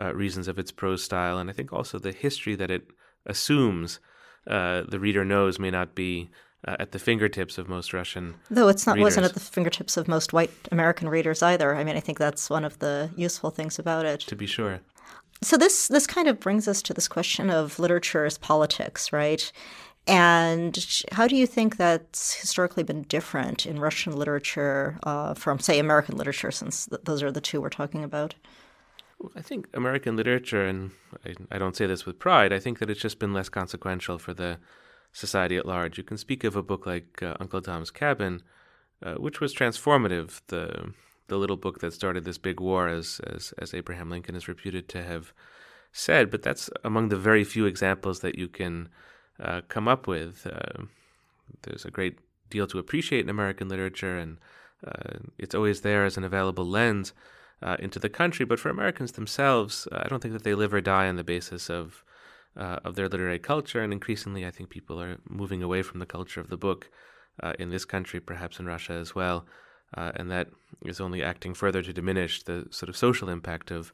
uh, 0.01 0.15
reasons 0.15 0.49
of 0.49 0.59
its 0.59 0.73
prose 0.73 1.03
style, 1.03 1.39
and 1.39 1.51
I 1.51 1.53
think 1.53 1.73
also 1.73 1.99
the 1.99 2.13
history 2.13 2.57
that 2.57 2.71
it 2.71 2.89
assumes 3.27 4.01
uh, 4.47 4.83
the 4.89 4.99
reader 4.99 5.25
knows 5.25 5.59
may 5.59 5.71
not 5.71 5.95
be 5.95 6.31
uh, 6.67 6.77
at 6.79 6.93
the 6.93 6.99
fingertips 6.99 7.59
of 7.59 7.69
most 7.69 7.93
Russian. 7.93 8.35
Though 8.51 8.69
it's 8.69 8.87
not 8.87 8.99
wasn't 8.99 9.27
at 9.27 9.35
the 9.35 9.41
fingertips 9.41 9.97
of 9.97 10.09
most 10.09 10.33
white 10.33 10.51
American 10.73 11.09
readers 11.09 11.43
either. 11.43 11.75
I 11.75 11.85
mean, 11.85 11.97
I 11.97 12.01
think 12.01 12.19
that's 12.19 12.51
one 12.51 12.65
of 12.65 12.79
the 12.79 13.11
useful 13.17 13.51
things 13.51 13.79
about 13.79 14.05
it. 14.07 14.21
To 14.21 14.37
be 14.37 14.47
sure, 14.47 14.81
So 15.43 15.57
this 15.57 15.89
this 15.89 16.07
kind 16.07 16.29
of 16.29 16.41
brings 16.41 16.67
us 16.69 16.83
to 16.83 16.95
this 16.95 17.09
question 17.09 17.51
of 17.51 17.79
literature 17.79 18.25
as 18.25 18.39
politics, 18.39 19.13
right? 19.13 19.53
And 20.07 20.79
how 21.13 21.27
do 21.27 21.37
you 21.37 21.47
think 21.47 21.77
that's 21.77 22.35
historically 22.35 22.83
been 22.83 23.03
different 23.03 23.65
in 23.65 23.79
Russian 23.79 24.15
literature 24.17 24.99
uh, 25.03 25.33
from, 25.35 25.59
say, 25.59 25.79
American 25.79 26.19
literature, 26.19 26.51
since 26.51 26.87
th- 26.87 27.01
those 27.05 27.23
are 27.23 27.33
the 27.33 27.41
two 27.41 27.63
we're 27.63 27.71
talking 27.71 28.05
about? 28.05 28.35
I 29.37 29.43
think 29.43 29.69
American 29.75 30.17
literature, 30.17 30.65
and 30.65 30.91
I, 31.25 31.35
I 31.53 31.59
don't 31.59 31.77
say 31.77 31.87
this 31.87 32.07
with 32.07 32.19
pride, 32.19 32.53
I 32.53 32.59
think 32.59 32.79
that 32.79 32.91
it's 32.91 33.01
just 33.01 33.19
been 33.19 33.33
less 33.33 33.49
consequential 33.49 34.19
for 34.19 34.35
the 34.35 34.59
society 35.13 35.57
at 35.57 35.67
large. 35.67 35.99
You 35.99 36.05
can 36.05 36.19
speak 36.19 36.45
of 36.45 36.57
a 36.57 36.63
book 36.63 36.87
like 36.87 37.23
uh, 37.23 37.35
Uncle 37.41 37.63
Tom's 37.63 37.91
Cabin, 37.91 38.43
uh, 39.03 39.15
which 39.15 39.41
was 39.41 39.55
transformative. 39.55 40.41
The 40.49 40.93
the 41.29 41.39
little 41.39 41.57
book 41.57 41.81
that 41.81 41.95
started 41.95 42.25
this 42.25 42.37
big 42.37 42.61
war, 42.61 42.89
as, 42.89 43.21
as 43.27 43.55
as 43.59 43.73
Abraham 43.73 44.11
Lincoln 44.11 44.37
is 44.37 44.49
reputed 44.49 44.89
to 44.91 45.03
have 45.03 45.33
said. 45.93 46.31
But 46.31 46.43
that's 46.43 46.69
among 46.83 47.09
the 47.09 47.17
very 47.17 47.45
few 47.45 47.67
examples 47.67 48.21
that 48.21 48.39
you 48.39 48.49
can 48.49 48.89
uh, 49.41 49.63
come 49.69 49.89
up 49.89 50.07
with. 50.07 50.47
Uh, 50.47 50.85
there's 51.63 51.85
a 51.85 51.91
great 51.91 52.19
deal 52.51 52.67
to 52.67 52.79
appreciate 52.79 53.25
in 53.25 53.31
American 53.31 53.69
literature, 53.69 54.19
and 54.19 54.39
uh, 54.87 55.19
it's 55.39 55.55
always 55.55 55.81
there 55.81 56.05
as 56.05 56.17
an 56.17 56.25
available 56.25 56.67
lens 56.67 57.13
uh, 57.65 57.77
into 57.79 57.99
the 57.99 58.09
country. 58.09 58.45
But 58.45 58.61
for 58.61 58.69
Americans 58.69 59.13
themselves, 59.13 59.89
uh, 59.91 60.03
I 60.05 60.09
don't 60.09 60.21
think 60.23 60.35
that 60.35 60.45
they 60.45 60.55
live 60.55 60.75
or 60.75 60.81
die 60.81 61.09
on 61.09 61.17
the 61.17 61.25
basis 61.25 61.71
of 61.71 62.05
uh, 62.57 62.79
of 62.85 62.95
their 62.95 63.09
literary 63.09 63.41
culture. 63.41 63.83
And 63.83 63.93
increasingly, 63.93 64.47
I 64.47 64.53
think 64.53 64.69
people 64.71 65.01
are 65.03 65.17
moving 65.29 65.63
away 65.63 65.83
from 65.83 65.99
the 65.99 66.07
culture 66.17 66.41
of 66.41 66.51
the 66.51 66.57
book 66.57 66.91
uh, 67.43 67.55
in 67.59 67.71
this 67.71 67.85
country, 67.85 68.21
perhaps 68.21 68.61
in 68.61 68.67
Russia 68.67 68.93
as 68.93 69.15
well. 69.15 69.45
And 69.97 70.29
that 70.31 70.49
is 70.85 71.01
only 71.01 71.23
acting 71.23 71.55
further 71.55 71.83
to 71.83 71.93
diminish 71.93 72.43
the 72.43 72.67
sort 72.71 72.89
of 72.89 72.97
social 72.97 73.29
impact 73.29 73.71
of 73.71 73.93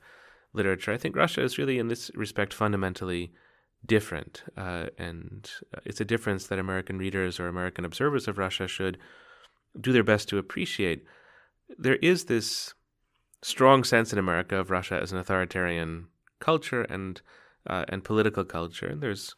literature. 0.53 0.93
I 0.93 0.99
think 0.99 1.17
Russia 1.17 1.43
is 1.43 1.59
really, 1.59 1.79
in 1.79 1.89
this 1.89 2.11
respect, 2.15 2.55
fundamentally 2.55 3.33
different. 3.85 4.43
Uh, 4.57 4.87
and 4.99 5.51
it's 5.85 6.01
a 6.01 6.05
difference 6.05 6.47
that 6.47 6.59
American 6.59 6.99
readers 6.99 7.41
or 7.41 7.49
American 7.49 7.85
observers 7.85 8.29
of 8.29 8.39
Russia 8.39 8.67
should 8.67 8.99
do 9.81 9.93
their 9.93 10.05
best 10.05 10.29
to 10.29 10.39
appreciate. 10.39 11.05
There 11.79 11.97
is 11.97 12.25
this 12.25 12.75
strong 13.43 13.85
sense 13.85 14.13
in 14.13 14.19
America 14.19 14.57
of 14.57 14.71
Russia 14.71 14.99
as 15.01 15.13
an 15.13 15.19
authoritarian 15.19 16.07
culture 16.39 16.83
and 16.83 17.21
uh, 17.67 17.85
and 17.89 18.03
political 18.05 18.45
culture, 18.45 18.87
and 18.87 19.03
there's 19.03 19.35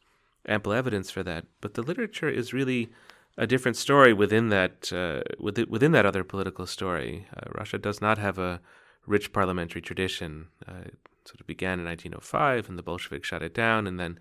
ample 0.46 0.72
evidence 0.72 1.10
for 1.10 1.22
that. 1.22 1.44
But 1.60 1.74
the 1.74 1.82
literature 1.82 2.28
is 2.28 2.52
really 2.52 2.92
a 3.36 3.46
different 3.46 3.76
story 3.76 4.12
within 4.12 4.48
that 4.50 4.92
uh, 4.92 5.22
within, 5.40 5.92
that 5.92 6.06
other 6.06 6.24
political 6.24 6.66
story. 6.66 7.26
Uh, 7.36 7.50
Russia 7.54 7.78
does 7.78 8.00
not 8.00 8.18
have 8.18 8.38
a 8.38 8.60
rich 9.06 9.32
parliamentary 9.32 9.80
tradition. 9.80 10.48
Uh, 10.66 10.82
it 10.86 10.98
sort 11.24 11.40
of 11.40 11.46
began 11.46 11.80
in 11.80 11.84
1905, 11.84 12.68
and 12.68 12.78
the 12.78 12.82
Bolsheviks 12.82 13.28
shut 13.28 13.42
it 13.42 13.54
down, 13.54 13.86
and 13.86 13.98
then 13.98 14.18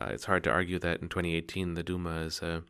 uh, 0.00 0.06
it's 0.06 0.24
hard 0.24 0.44
to 0.44 0.50
argue 0.50 0.78
that 0.78 1.00
in 1.00 1.08
2018 1.08 1.74
the 1.74 1.82
Duma 1.82 2.20
is 2.20 2.42
a 2.42 2.62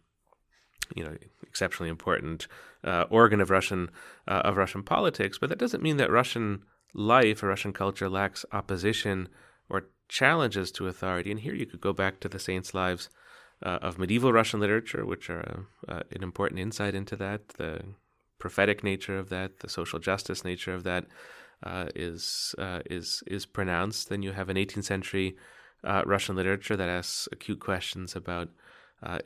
you 0.95 1.05
know 1.05 1.17
exceptionally 1.43 1.91
important 1.91 2.47
uh, 2.85 3.05
organ 3.11 3.41
of 3.41 3.51
Russian 3.51 3.91
uh, 4.29 4.43
of 4.45 4.57
Russian 4.57 4.83
politics, 4.83 5.39
but 5.39 5.49
that 5.51 5.59
doesn't 5.59 5.83
mean 5.83 5.97
that 5.99 6.11
Russian 6.11 6.63
life 6.95 7.43
or 7.43 7.49
Russian 7.49 7.73
culture 7.73 8.09
lacks 8.09 8.45
opposition 8.53 9.29
or 9.69 9.85
challenges 10.09 10.71
to 10.73 10.89
authority. 10.89 11.31
And 11.31 11.41
here 11.41 11.55
you 11.55 11.67
could 11.67 11.81
go 11.81 11.93
back 11.93 12.21
to 12.21 12.29
the 12.29 12.39
saints' 12.39 12.75
lives 12.75 13.09
uh, 13.65 13.79
of 13.81 13.99
medieval 13.99 14.33
Russian 14.33 14.61
literature, 14.61 15.07
which 15.07 15.31
are 15.31 15.67
uh, 15.89 16.01
an 16.11 16.23
important 16.23 16.61
insight 16.61 16.95
into 16.95 17.17
that. 17.17 17.49
The 17.49 17.81
prophetic 18.39 18.83
nature 18.83 19.19
of 19.19 19.29
that, 19.29 19.61
the 19.61 19.69
social 19.69 19.99
justice 19.99 20.45
nature 20.45 20.75
of 20.75 20.83
that, 20.85 21.07
uh, 21.63 21.87
is 21.95 22.55
uh, 22.59 22.81
is 22.91 23.23
is 23.27 23.47
pronounced. 23.47 24.09
Then 24.09 24.23
you 24.23 24.33
have 24.33 24.49
an 24.49 24.57
18th 24.57 24.85
century 24.85 25.37
Russian 25.85 26.37
literature 26.37 26.77
that 26.77 26.89
asks 26.89 27.29
acute 27.33 27.61
questions 27.61 28.15
about 28.17 28.49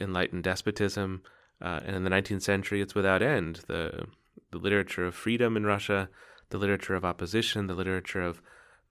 enlightened 0.00 0.44
despotism, 0.44 1.22
uh, 1.62 1.80
and 1.84 1.96
in 1.96 2.04
the 2.04 2.10
19th 2.10 2.42
century, 2.42 2.80
it's 2.80 2.94
without 2.94 3.22
end. 3.22 3.60
The 3.66 4.06
the 4.50 4.58
literature 4.58 5.06
of 5.06 5.14
freedom 5.14 5.56
in 5.56 5.66
Russia, 5.66 6.08
the 6.50 6.58
literature 6.58 6.94
of 6.94 7.04
opposition, 7.04 7.66
the 7.66 7.74
literature 7.74 8.22
of 8.22 8.40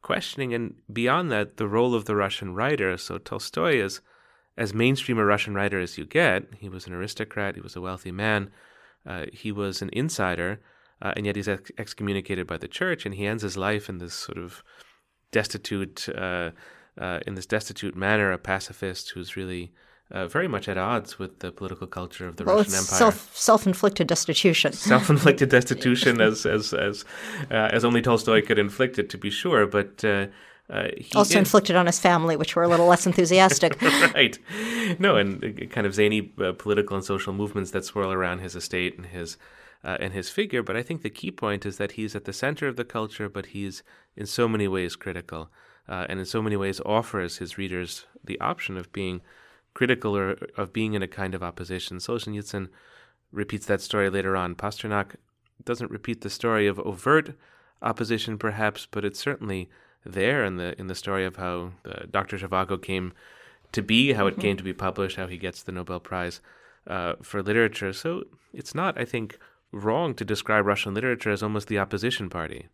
questioning, 0.01 0.53
and 0.53 0.75
beyond 0.91 1.31
that, 1.31 1.57
the 1.57 1.67
role 1.67 1.95
of 1.95 2.05
the 2.05 2.15
Russian 2.15 2.53
writer. 2.53 2.97
So 2.97 3.17
Tolstoy 3.17 3.77
is 3.77 4.01
as 4.57 4.73
mainstream 4.73 5.17
a 5.17 5.25
Russian 5.25 5.53
writer 5.53 5.79
as 5.79 5.97
you 5.97 6.05
get. 6.05 6.43
He 6.59 6.69
was 6.69 6.87
an 6.87 6.93
aristocrat. 6.93 7.55
He 7.55 7.61
was 7.61 7.75
a 7.75 7.81
wealthy 7.81 8.11
man. 8.11 8.51
Uh, 9.05 9.25
he 9.31 9.51
was 9.51 9.81
an 9.81 9.89
insider, 9.93 10.61
uh, 11.01 11.13
and 11.15 11.25
yet 11.25 11.35
he's 11.35 11.47
ex- 11.47 11.71
excommunicated 11.77 12.47
by 12.47 12.57
the 12.57 12.67
church, 12.67 13.05
and 13.05 13.15
he 13.15 13.27
ends 13.27 13.43
his 13.43 13.57
life 13.57 13.87
in 13.89 13.99
this 13.99 14.13
sort 14.13 14.37
of 14.37 14.63
destitute, 15.31 16.07
uh, 16.09 16.51
uh 16.97 17.19
in 17.27 17.35
this 17.35 17.45
destitute 17.45 17.95
manner, 17.95 18.31
a 18.31 18.37
pacifist 18.37 19.11
who's 19.11 19.35
really 19.35 19.71
uh, 20.11 20.27
very 20.27 20.47
much 20.47 20.67
at 20.69 20.77
odds 20.77 21.17
with 21.19 21.39
the 21.39 21.51
political 21.51 21.87
culture 21.87 22.27
of 22.27 22.35
the 22.37 22.43
Well, 22.43 22.57
Russian 22.57 22.73
it's 22.73 22.91
Empire. 22.91 22.97
self 23.11 23.35
self 23.35 23.65
inflicted 23.67 24.07
destitution. 24.07 24.71
Self-inflicted 24.93 25.49
destitution, 25.49 26.21
as 26.21 26.45
as 26.45 26.73
as 26.73 27.05
uh, 27.51 27.69
as 27.71 27.83
only 27.83 28.01
Tolstoy 28.01 28.41
could 28.45 28.59
inflict 28.59 28.99
it, 28.99 29.09
to 29.09 29.17
be 29.17 29.29
sure. 29.31 29.65
But 29.65 30.03
uh, 30.05 30.27
uh, 30.69 30.89
he 30.97 31.11
Also 31.15 31.33
did- 31.33 31.39
inflicted 31.39 31.75
on 31.75 31.85
his 31.87 31.99
family, 31.99 32.35
which 32.37 32.55
were 32.55 32.63
a 32.63 32.67
little 32.67 32.87
less 32.87 33.05
enthusiastic. 33.11 33.81
right. 34.13 34.37
No, 34.99 35.15
and 35.15 35.43
uh, 35.43 35.65
kind 35.67 35.87
of 35.87 35.93
zany 35.95 36.31
uh, 36.39 36.51
political 36.53 36.95
and 36.95 37.03
social 37.05 37.33
movements 37.33 37.71
that 37.71 37.85
swirl 37.85 38.11
around 38.11 38.39
his 38.39 38.55
estate 38.55 38.97
and 38.97 39.07
his 39.07 39.37
uh, 39.83 39.97
and 39.99 40.13
his 40.13 40.29
figure. 40.29 40.61
But 40.63 40.75
I 40.75 40.83
think 40.83 41.01
the 41.01 41.09
key 41.09 41.31
point 41.31 41.65
is 41.65 41.77
that 41.77 41.93
he's 41.93 42.15
at 42.15 42.25
the 42.25 42.33
center 42.33 42.67
of 42.67 42.75
the 42.75 42.85
culture, 42.85 43.27
but 43.29 43.47
he's 43.47 43.81
in 44.15 44.25
so 44.27 44.47
many 44.47 44.67
ways 44.67 44.95
critical, 44.95 45.49
uh, 45.89 46.05
and 46.09 46.19
in 46.19 46.25
so 46.25 46.41
many 46.43 46.55
ways 46.55 46.79
offers 46.85 47.37
his 47.37 47.57
readers 47.57 48.05
the 48.23 48.39
option 48.39 48.77
of 48.77 48.91
being 48.91 49.21
critical 49.75 50.17
or 50.17 50.31
of 50.57 50.73
being 50.73 50.95
in 50.95 51.03
a 51.03 51.07
kind 51.07 51.35
of 51.35 51.43
opposition. 51.43 51.97
Solzhenitsyn 51.97 52.69
repeats 53.31 53.67
that 53.67 53.81
story 53.81 54.09
later 54.09 54.35
on. 54.35 54.55
Pasternak 54.55 55.15
doesn't 55.63 55.91
repeat 55.91 56.21
the 56.21 56.29
story 56.29 56.65
of 56.65 56.79
overt 56.79 57.35
opposition, 57.83 58.39
perhaps, 58.39 58.87
but 58.89 59.05
it's 59.05 59.19
certainly 59.19 59.69
there 60.03 60.43
in 60.43 60.57
the 60.57 60.79
in 60.79 60.87
the 60.87 60.95
story 60.95 61.25
of 61.25 61.35
how 61.35 61.73
uh, 61.85 62.05
Dr. 62.09 62.37
Zhivago 62.37 62.81
came 62.81 63.13
to 63.71 63.83
be, 63.83 64.13
how 64.13 64.25
it 64.25 64.39
came 64.39 64.57
to 64.57 64.63
be 64.63 64.73
published, 64.73 65.17
how 65.17 65.27
he 65.27 65.37
gets 65.37 65.61
the 65.61 65.71
Nobel 65.71 65.99
Prize 65.99 66.39
uh, 66.87 67.15
for 67.21 67.43
literature. 67.43 67.93
So 67.93 68.23
it's 68.53 68.73
not, 68.73 68.97
I 68.99 69.05
think, 69.05 69.37
wrong 69.71 70.13
to 70.15 70.23
describe 70.25 70.65
Russian 70.65 70.93
literature 70.93 71.31
as 71.31 71.43
almost 71.43 71.67
the 71.67 71.79
opposition 71.79 72.29
party. 72.29 72.67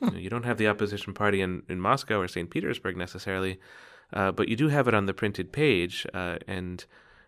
You, 0.00 0.10
know, 0.10 0.18
you 0.18 0.28
don't 0.28 0.44
have 0.44 0.58
the 0.58 0.68
opposition 0.68 1.14
party 1.14 1.40
in, 1.40 1.62
in 1.68 1.80
Moscow 1.80 2.20
or 2.20 2.28
St. 2.28 2.50
Petersburg 2.50 2.96
necessarily, 2.96 3.60
uh, 4.12 4.32
but 4.32 4.48
you 4.48 4.56
do 4.56 4.68
have 4.68 4.88
it 4.88 4.94
on 4.94 5.06
the 5.06 5.14
printed 5.14 5.52
page. 5.52 6.06
Uh, 6.12 6.38
and 6.46 6.84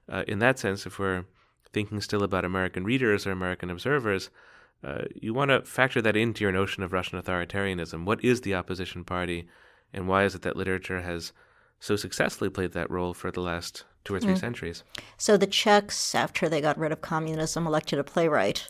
uh, 0.08 0.24
in 0.28 0.38
that 0.40 0.58
sense, 0.58 0.86
if 0.86 0.98
we're 0.98 1.24
thinking 1.72 2.00
still 2.00 2.22
about 2.22 2.44
American 2.44 2.84
readers 2.84 3.26
or 3.26 3.32
American 3.32 3.70
observers, 3.70 4.30
uh, 4.82 5.02
you 5.14 5.32
want 5.32 5.50
to 5.50 5.62
factor 5.62 6.02
that 6.02 6.16
into 6.16 6.44
your 6.44 6.52
notion 6.52 6.82
of 6.82 6.92
Russian 6.92 7.20
authoritarianism. 7.20 8.04
What 8.04 8.22
is 8.22 8.42
the 8.42 8.54
opposition 8.54 9.04
party, 9.04 9.48
and 9.92 10.06
why 10.06 10.24
is 10.24 10.34
it 10.34 10.42
that 10.42 10.56
literature 10.56 11.00
has 11.00 11.32
so 11.80 11.96
successfully 11.96 12.50
played 12.50 12.72
that 12.72 12.90
role 12.90 13.14
for 13.14 13.30
the 13.30 13.40
last 13.40 13.84
two 14.04 14.14
or 14.14 14.20
three 14.20 14.36
centuries? 14.36 14.82
So 15.16 15.36
the 15.36 15.46
Czechs, 15.46 16.14
after 16.14 16.48
they 16.48 16.60
got 16.60 16.78
rid 16.78 16.92
of 16.92 17.00
communism, 17.00 17.66
elected 17.66 17.98
a 17.98 18.04
playwright. 18.04 18.68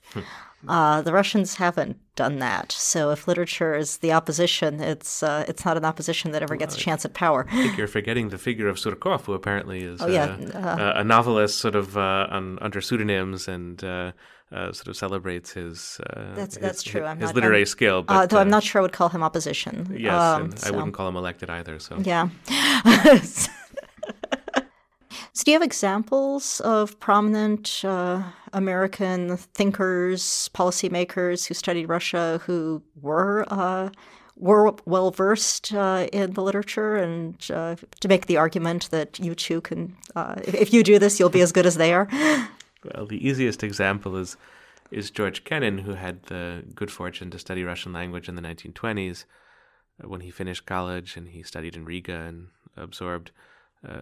Uh, 0.66 1.02
the 1.02 1.12
Russians 1.12 1.56
haven't 1.56 1.98
done 2.16 2.38
that. 2.38 2.72
So 2.72 3.10
if 3.10 3.28
literature 3.28 3.74
is 3.74 3.98
the 3.98 4.12
opposition, 4.12 4.80
it's 4.80 5.22
uh, 5.22 5.44
it's 5.46 5.62
not 5.64 5.76
an 5.76 5.84
opposition 5.84 6.30
that 6.32 6.42
ever 6.42 6.56
gets 6.56 6.74
a 6.74 6.78
chance 6.78 7.04
at 7.04 7.12
power. 7.12 7.46
I 7.50 7.56
think 7.64 7.76
you're 7.76 7.86
forgetting 7.86 8.30
the 8.30 8.38
figure 8.38 8.68
of 8.68 8.76
Surkov, 8.78 9.26
who 9.26 9.34
apparently 9.34 9.80
is 9.84 10.00
Oh, 10.00 10.06
yeah, 10.06 10.36
uh, 10.54 10.92
a 10.96 11.04
novelist, 11.04 11.58
sort 11.58 11.74
of 11.74 11.98
uh, 11.98 12.28
on, 12.30 12.58
under 12.62 12.80
pseudonyms, 12.80 13.46
and 13.46 13.84
uh, 13.84 14.12
uh, 14.52 14.72
sort 14.72 14.88
of 14.88 14.96
celebrates 14.96 15.52
his 15.52 16.00
uh, 16.08 16.30
That's- 16.34 16.54
his- 16.54 16.62
that's 16.62 16.82
true. 16.82 17.02
his, 17.02 17.08
I'm 17.10 17.18
his 17.20 17.26
not- 17.28 17.34
literary 17.34 17.58
I'm- 17.58 17.66
skill. 17.66 18.02
But, 18.02 18.14
Uh, 18.16 18.26
though 18.26 18.38
I'm 18.38 18.48
uh, 18.48 18.56
not 18.56 18.62
sure 18.62 18.80
I 18.80 18.82
would 18.82 18.92
call 18.92 19.10
him 19.10 19.22
opposition. 19.22 19.94
Yes, 19.98 20.14
Um, 20.14 20.42
and 20.44 20.64
I 20.64 20.70
wouldn't 20.70 20.94
call 20.94 21.08
him 21.08 21.16
elected 21.16 21.50
either. 21.50 21.78
So 21.78 21.98
Yeah. 22.02 22.28
so, 25.34 25.42
do 25.44 25.50
you 25.50 25.56
have 25.56 25.62
examples 25.62 26.60
of 26.60 26.98
prominent 27.00 27.84
uh, 27.84 28.22
American 28.52 29.36
thinkers, 29.36 30.48
policymakers 30.54 31.46
who 31.46 31.54
studied 31.54 31.86
Russia 31.86 32.40
who 32.44 32.82
were 33.00 33.44
uh, 33.48 33.90
were 34.36 34.74
well 34.84 35.10
versed 35.10 35.72
uh, 35.72 36.06
in 36.12 36.32
the 36.32 36.42
literature 36.42 36.96
and 36.96 37.50
uh, 37.52 37.76
to 38.00 38.08
make 38.08 38.26
the 38.26 38.36
argument 38.36 38.90
that 38.90 39.18
you 39.18 39.34
too 39.34 39.60
can, 39.60 39.96
uh, 40.16 40.34
if 40.44 40.72
you 40.72 40.82
do 40.82 40.98
this, 40.98 41.20
you'll 41.20 41.28
be 41.28 41.40
as 41.40 41.52
good 41.52 41.66
as 41.66 41.76
they 41.76 41.92
are? 41.92 42.08
Well, 42.94 43.06
the 43.06 43.26
easiest 43.26 43.62
example 43.62 44.14
is 44.14 44.36
is 44.90 45.10
George 45.10 45.44
Kennan, 45.44 45.78
who 45.78 45.94
had 45.94 46.24
the 46.24 46.62
good 46.74 46.90
fortune 46.90 47.30
to 47.30 47.38
study 47.38 47.64
Russian 47.64 47.94
language 47.94 48.28
in 48.28 48.34
the 48.34 48.42
1920s. 48.42 49.24
Uh, 50.02 50.08
when 50.08 50.20
he 50.20 50.30
finished 50.30 50.66
college 50.66 51.16
and 51.16 51.28
he 51.28 51.42
studied 51.42 51.76
in 51.76 51.86
Riga 51.86 52.12
and 52.12 52.48
absorbed 52.76 53.30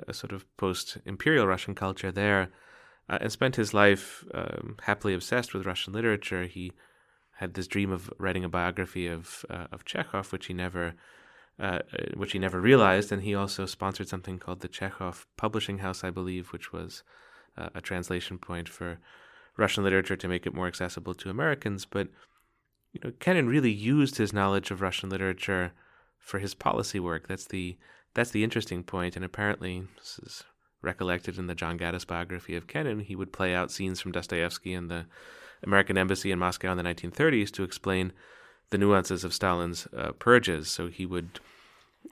a 0.09 0.15
sort 0.15 0.33
of 0.33 0.45
post 0.57 0.99
imperial 1.05 1.47
Russian 1.47 1.75
culture 1.75 2.13
there, 2.13 2.51
uh, 3.09 3.19
and 3.21 3.33
spent 3.33 3.57
his 3.57 3.75
life 3.75 4.25
um, 4.35 4.77
happily 4.83 5.15
obsessed 5.15 5.53
with 5.53 5.67
Russian 5.67 5.93
literature. 5.93 6.45
He 6.45 6.73
had 7.37 7.55
this 7.55 7.67
dream 7.67 7.91
of 7.91 8.11
writing 8.19 8.45
a 8.45 8.49
biography 8.49 9.07
of 9.07 9.45
uh, 9.51 9.67
of 9.73 9.85
Chekhov, 9.85 10.33
which 10.33 10.47
he 10.47 10.55
never 10.55 10.95
uh, 11.59 11.81
which 12.15 12.33
he 12.33 12.39
never 12.39 12.61
realized. 12.61 13.13
And 13.13 13.23
he 13.23 13.35
also 13.35 13.67
sponsored 13.67 14.09
something 14.09 14.39
called 14.39 14.61
the 14.61 14.69
Chekhov 14.69 15.27
Publishing 15.37 15.79
House, 15.79 16.05
I 16.05 16.11
believe, 16.11 16.53
which 16.53 16.73
was 16.73 17.03
uh, 17.57 17.69
a 17.75 17.81
translation 17.81 18.39
point 18.39 18.69
for 18.69 18.99
Russian 19.57 19.85
literature 19.85 20.17
to 20.17 20.29
make 20.29 20.47
it 20.47 20.55
more 20.55 20.67
accessible 20.67 21.15
to 21.15 21.31
Americans. 21.31 21.85
But 21.85 22.09
you 22.93 23.01
know, 23.03 23.13
Kennan 23.21 23.49
really 23.49 23.71
used 23.71 24.17
his 24.17 24.33
knowledge 24.33 24.71
of 24.71 24.81
Russian 24.81 25.11
literature 25.11 25.73
for 26.19 26.39
his 26.39 26.55
policy 26.55 27.01
work. 27.01 27.29
That's 27.29 27.47
the 27.47 27.77
that's 28.15 28.31
the 28.31 28.45
interesting. 28.45 28.85
And 28.93 29.25
apparently, 29.25 29.85
this 29.97 30.21
is 30.23 30.45
recollected 30.83 31.39
in 31.39 31.47
the 31.47 31.55
John 31.55 31.79
Gaddis 31.79 32.07
biography 32.07 32.57
of 32.57 32.67
Kennan. 32.67 33.01
He 33.01 33.17
would 33.17 33.33
play 33.33 33.55
out 33.55 33.71
scenes 33.71 34.01
from 34.01 34.13
Dostoevsky 34.13 34.75
and 34.75 34.91
the 34.91 35.07
American 35.63 35.97
embassy 35.97 36.33
in 36.33 36.39
Moscow 36.39 36.73
in 36.73 36.77
the 36.77 36.83
1930s 36.83 37.51
to 37.53 37.63
explain 37.63 38.13
the 38.71 38.79
nuances 38.79 39.23
of 39.23 39.33
Stalin's 39.33 39.87
uh, 39.97 40.13
purges. 40.13 40.69
So 40.71 40.89
he 40.89 41.07
would 41.07 41.41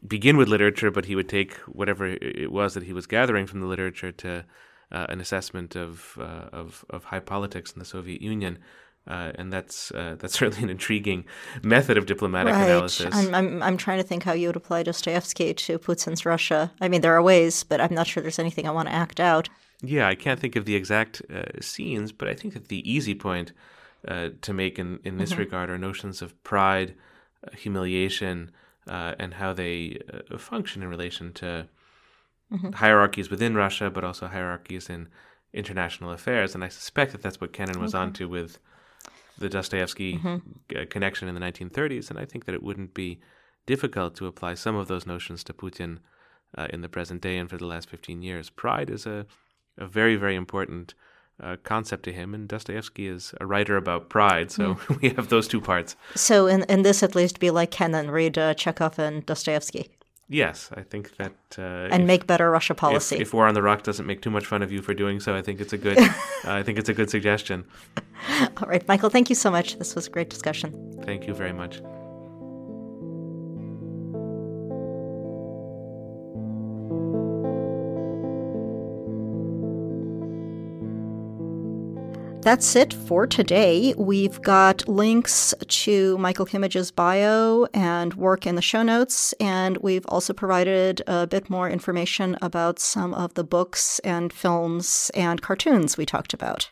begin 0.07 0.37
with 0.37 0.49
literature, 0.49 0.91
but 0.91 1.07
he 1.07 1.17
would 1.17 1.29
take 1.29 1.55
whatever 1.67 2.07
it 2.07 2.53
was 2.53 2.75
that 2.75 2.85
he 2.85 2.93
was 2.93 3.07
gathering 3.07 3.47
from 3.47 3.61
the 3.61 3.67
literature 3.67 4.13
to 4.13 4.45
uh, 4.93 5.07
an 5.09 5.21
assessment 5.21 5.77
of, 5.77 6.17
uh, 6.19 6.49
of 6.53 6.85
of 6.91 7.05
high 7.05 7.21
politics 7.21 7.73
in 7.73 7.79
the 7.79 7.85
Soviet 7.85 8.21
Union. 8.21 8.59
Uh, 9.07 9.33
and 9.37 9.53
that's 9.53 9.91
uh, 9.93 10.17
that's 10.19 10.35
certainly 10.39 10.63
an 10.63 10.71
intriguing 10.71 11.25
method 11.63 11.97
of 11.97 12.07
diplomatic 12.07 12.55
right. 12.55 12.65
analysis. 12.65 13.15
I'm, 13.15 13.35
I'm 13.35 13.63
I'm 13.63 13.77
trying 13.77 13.99
to 13.99 14.05
think 14.05 14.23
how 14.25 14.33
you 14.33 14.49
would 14.49 14.57
apply 14.57 14.83
Dostoevsky 14.83 15.55
to 15.55 15.79
Putin's 15.79 16.25
Russia. 16.27 16.71
I 16.81 16.89
mean, 16.89 17.01
there 17.01 17.15
are 17.15 17.23
ways, 17.23 17.65
but 17.65 17.81
I'm 17.81 17.95
not 17.95 18.07
sure 18.07 18.23
there's 18.23 18.39
anything 18.39 18.69
I 18.69 18.71
want 18.71 18.89
to 18.89 18.95
act 18.95 19.19
out. 19.19 19.49
Yeah, 19.83 20.07
I 20.07 20.15
can't 20.15 20.39
think 20.39 20.57
of 20.57 20.67
the 20.67 20.77
exact 20.77 21.23
uh, 21.35 21.61
scenes, 21.61 22.13
but 22.13 22.29
I 22.29 22.35
think 22.35 22.55
that 22.55 22.69
the 22.69 22.91
easy 22.91 23.15
point 23.15 23.53
uh, 24.07 24.31
to 24.43 24.53
make 24.53 24.79
in, 24.79 25.01
in 25.05 25.17
this 25.17 25.31
mm-hmm. 25.31 25.41
regard 25.41 25.71
are 25.71 25.79
notions 25.79 26.23
of 26.23 26.41
pride, 26.43 26.95
uh, 27.47 27.57
humiliation, 27.57 28.51
uh, 28.89 29.15
and 29.19 29.35
how 29.35 29.53
they 29.53 30.01
uh, 30.13 30.37
function 30.37 30.83
in 30.83 30.89
relation 30.89 31.33
to 31.35 31.67
mm-hmm. 32.53 32.73
hierarchies 32.73 33.31
within 33.31 33.55
Russia, 33.55 33.91
but 33.91 34.05
also 34.05 34.27
hierarchies 34.27 34.91
in 34.91 35.09
international 35.53 36.13
affairs. 36.13 36.55
And 36.55 36.63
I 36.63 36.69
suspect 36.69 37.13
that 37.13 37.23
that's 37.23 37.41
what 37.41 37.53
Kennan 37.53 37.81
was 37.81 37.95
okay. 37.95 38.03
onto 38.03 38.29
with 38.29 38.59
the 39.41 39.49
Dostoevsky 39.49 40.19
mm-hmm. 40.19 40.85
connection 40.85 41.29
in 41.29 41.35
the 41.35 41.41
1930s. 41.41 42.11
And 42.11 42.19
I 42.19 42.25
think 42.25 42.45
that 42.45 42.55
it 42.55 42.63
wouldn't 42.63 42.95
be 42.95 43.19
difficult 43.67 44.15
to 44.17 44.27
apply 44.27 44.55
some 44.55 44.77
of 44.77 44.87
those 44.87 45.07
notions 45.07 45.43
to 45.45 45.53
Putin 45.53 45.99
uh, 46.57 46.69
in 46.71 46.81
the 46.81 46.89
present 46.89 47.21
day 47.21 47.37
and 47.37 47.51
for 47.51 47.57
the 47.57 47.67
last 47.67 47.91
15 47.91 48.23
years. 48.23 48.51
Pride 48.51 48.89
is 48.89 49.07
a 49.07 49.27
a 49.81 49.87
very, 49.87 50.17
very 50.17 50.37
important 50.37 50.95
uh, 51.43 51.57
concept 51.63 52.05
to 52.05 52.13
him. 52.13 52.35
And 52.35 52.47
Dostoevsky 52.47 53.09
is 53.09 53.35
a 53.41 53.47
writer 53.47 53.77
about 53.77 54.11
pride, 54.11 54.51
so 54.51 54.75
mm. 54.75 55.01
we 55.01 55.09
have 55.11 55.29
those 55.29 55.49
two 55.49 55.61
parts. 55.61 55.97
So, 56.15 56.47
in, 56.47 56.65
in 56.65 56.83
this 56.83 57.03
at 57.03 57.15
least, 57.15 57.41
be 57.41 57.51
like 57.51 57.71
Kennan, 57.71 58.11
read 58.11 58.39
uh, 58.39 58.55
Chekhov 58.55 58.99
and 58.99 59.25
Dostoevsky. 59.25 59.91
Yes, 60.33 60.71
I 60.77 60.83
think 60.83 61.17
that. 61.17 61.35
Uh, 61.59 61.91
and 61.91 62.03
if, 62.03 62.07
make 62.07 62.27
better 62.29 62.49
Russia 62.53 62.73
policy. 62.73 63.17
If, 63.17 63.23
if, 63.23 63.35
War 63.35 63.49
on 63.49 63.55
the 63.55 63.63
Rock 63.63 63.83
doesn't 63.83 64.07
make 64.07 64.23
too 64.23 64.31
much 64.31 64.47
fun 64.47 64.63
of 64.63 64.71
you 64.71 64.81
for 64.81 64.95
doing 64.95 65.19
so, 65.19 65.35
I 65.35 65.43
think 65.43 65.61
it's 65.61 65.73
a 65.73 65.79
good. 65.79 65.99
uh, 65.99 66.13
I 66.45 66.63
think 66.63 66.79
it's 66.79 66.89
a 66.89 66.95
good 66.95 67.11
suggestion. 67.11 67.65
All 68.63 68.69
right, 68.69 68.87
Michael. 68.87 69.11
Thank 69.11 69.29
you 69.29 69.35
so 69.35 69.51
much. 69.51 69.77
This 69.79 69.97
was 69.97 70.07
a 70.07 70.11
great 70.11 70.31
discussion. 70.31 71.03
Thank 71.05 71.27
you 71.27 71.35
very 71.35 71.53
much. 71.53 71.83
That's 82.43 82.75
it 82.75 82.95
for 82.95 83.27
today. 83.27 83.95
We've 83.99 84.41
got 84.41 84.89
links 84.89 85.53
to 85.69 86.17
Michael 86.17 86.47
Kimmage's 86.47 86.91
bio 86.91 87.67
and 87.75 88.15
work 88.15 88.47
in 88.47 88.55
the 88.55 88.63
show 88.63 88.83
notes, 88.83 89.35
and 89.39 89.77
we've 89.77 90.07
also 90.07 90.33
provided 90.33 91.03
a 91.07 91.27
bit 91.27 91.51
more 91.51 91.69
information 91.69 92.39
about 92.41 92.79
some 92.79 93.13
of 93.13 93.35
the 93.35 93.45
books 93.45 93.99
and 94.01 94.33
films 94.33 95.11
and 95.15 95.43
cartoons 95.43 95.99
we 95.99 96.07
talked 96.07 96.33
about. 96.33 96.71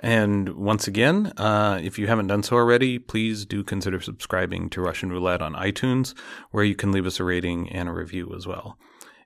And 0.00 0.50
once 0.50 0.86
again, 0.86 1.32
uh, 1.38 1.80
if 1.82 1.98
you 1.98 2.06
haven't 2.06 2.26
done 2.26 2.42
so 2.42 2.56
already, 2.56 2.98
please 2.98 3.46
do 3.46 3.64
consider 3.64 4.02
subscribing 4.02 4.68
to 4.68 4.82
Russian 4.82 5.10
Roulette 5.10 5.40
on 5.40 5.54
iTunes, 5.54 6.12
where 6.50 6.64
you 6.64 6.74
can 6.74 6.92
leave 6.92 7.06
us 7.06 7.18
a 7.18 7.24
rating 7.24 7.70
and 7.70 7.88
a 7.88 7.92
review 7.92 8.34
as 8.36 8.46
well. 8.46 8.76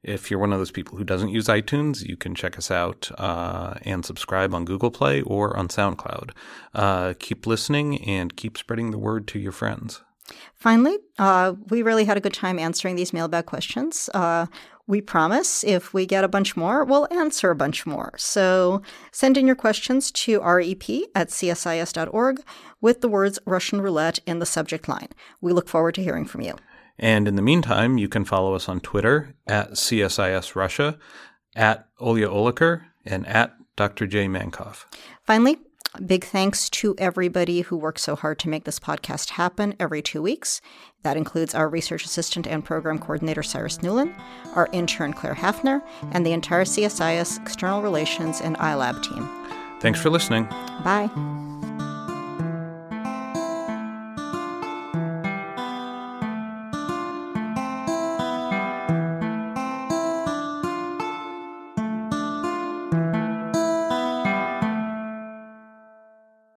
If 0.03 0.30
you're 0.30 0.40
one 0.40 0.53
of 0.53 0.59
those 0.59 0.70
people 0.70 0.96
who 0.96 1.05
doesn't 1.05 1.30
use 1.30 1.46
iTunes, 1.46 2.07
you 2.07 2.16
can 2.16 2.34
check 2.34 2.57
us 2.57 2.70
out 2.70 3.11
uh, 3.18 3.74
and 3.82 4.05
subscribe 4.05 4.55
on 4.55 4.64
Google 4.64 4.90
Play 4.90 5.22
or 5.22 5.57
on 5.57 5.68
SoundCloud. 5.68 6.30
Uh, 6.74 7.14
keep 7.18 7.46
listening 7.46 8.03
and 8.05 8.36
keep 8.36 8.57
spreading 8.57 8.90
the 8.90 8.99
word 8.99 9.26
to 9.28 9.38
your 9.38 9.53
friends. 9.53 10.03
Finally, 10.55 10.99
uh, 11.18 11.55
we 11.68 11.82
really 11.82 12.05
had 12.05 12.16
a 12.16 12.20
good 12.20 12.34
time 12.34 12.59
answering 12.59 12.96
these 12.96 13.12
mailbag 13.12 13.46
questions. 13.46 14.11
Uh, 14.12 14.46
we 14.86 15.01
promise 15.03 15.62
if 15.64 15.92
we 15.92 16.07
get 16.07 16.24
a 16.24 16.28
bunch 16.28 16.57
more, 16.57 16.84
we'll 16.84 17.07
answer 17.11 17.51
a 17.51 17.57
bunch 17.57 17.84
more. 17.84 18.14
So 18.16 18.82
send 19.12 19.36
in 19.36 19.46
your 19.46 19.57
questions 19.57 20.11
to 20.12 20.40
rep 20.40 20.88
at 21.14 21.28
csis.org 21.28 22.42
with 22.80 23.01
the 23.01 23.09
words 23.09 23.38
Russian 23.44 23.80
roulette 23.82 24.18
in 24.26 24.38
the 24.38 24.46
subject 24.46 24.88
line. 24.88 25.09
We 25.40 25.53
look 25.53 25.68
forward 25.68 25.94
to 25.96 26.03
hearing 26.03 26.24
from 26.24 26.40
you. 26.40 26.57
And 26.99 27.28
in 27.28 27.36
the 27.36 27.42
meantime, 27.42 27.99
you 27.99 28.09
can 28.09 28.24
follow 28.24 28.55
us 28.55 28.68
on 28.68 28.80
Twitter 28.80 29.34
at 29.46 29.72
CSIS 29.72 30.55
Russia, 30.55 30.99
at 31.55 31.86
Olya 32.01 32.28
Oliker, 32.28 32.82
and 33.05 33.26
at 33.26 33.55
Dr. 33.76 34.07
J. 34.07 34.26
Mankoff. 34.26 34.84
Finally, 35.24 35.59
big 36.05 36.24
thanks 36.24 36.68
to 36.70 36.94
everybody 36.99 37.62
who 37.62 37.76
works 37.76 38.03
so 38.03 38.16
hard 38.16 38.38
to 38.40 38.49
make 38.49 38.64
this 38.64 38.80
podcast 38.80 39.30
happen 39.30 39.74
every 39.78 40.03
two 40.03 40.20
weeks. 40.20 40.61
That 41.03 41.16
includes 41.16 41.55
our 41.55 41.68
research 41.68 42.05
assistant 42.05 42.46
and 42.46 42.64
program 42.64 42.99
coordinator, 42.99 43.42
Cyrus 43.42 43.78
Newlin, 43.78 44.12
our 44.55 44.68
intern, 44.72 45.12
Claire 45.12 45.36
Hafner, 45.36 45.82
and 46.12 46.26
the 46.26 46.32
entire 46.32 46.64
CSIS 46.64 47.40
External 47.40 47.82
Relations 47.82 48.40
and 48.40 48.57
iLab 48.59 49.03
team. 49.03 49.28
Thanks 49.80 50.01
for 50.01 50.11
listening. 50.11 50.44
Bye. 50.84 51.09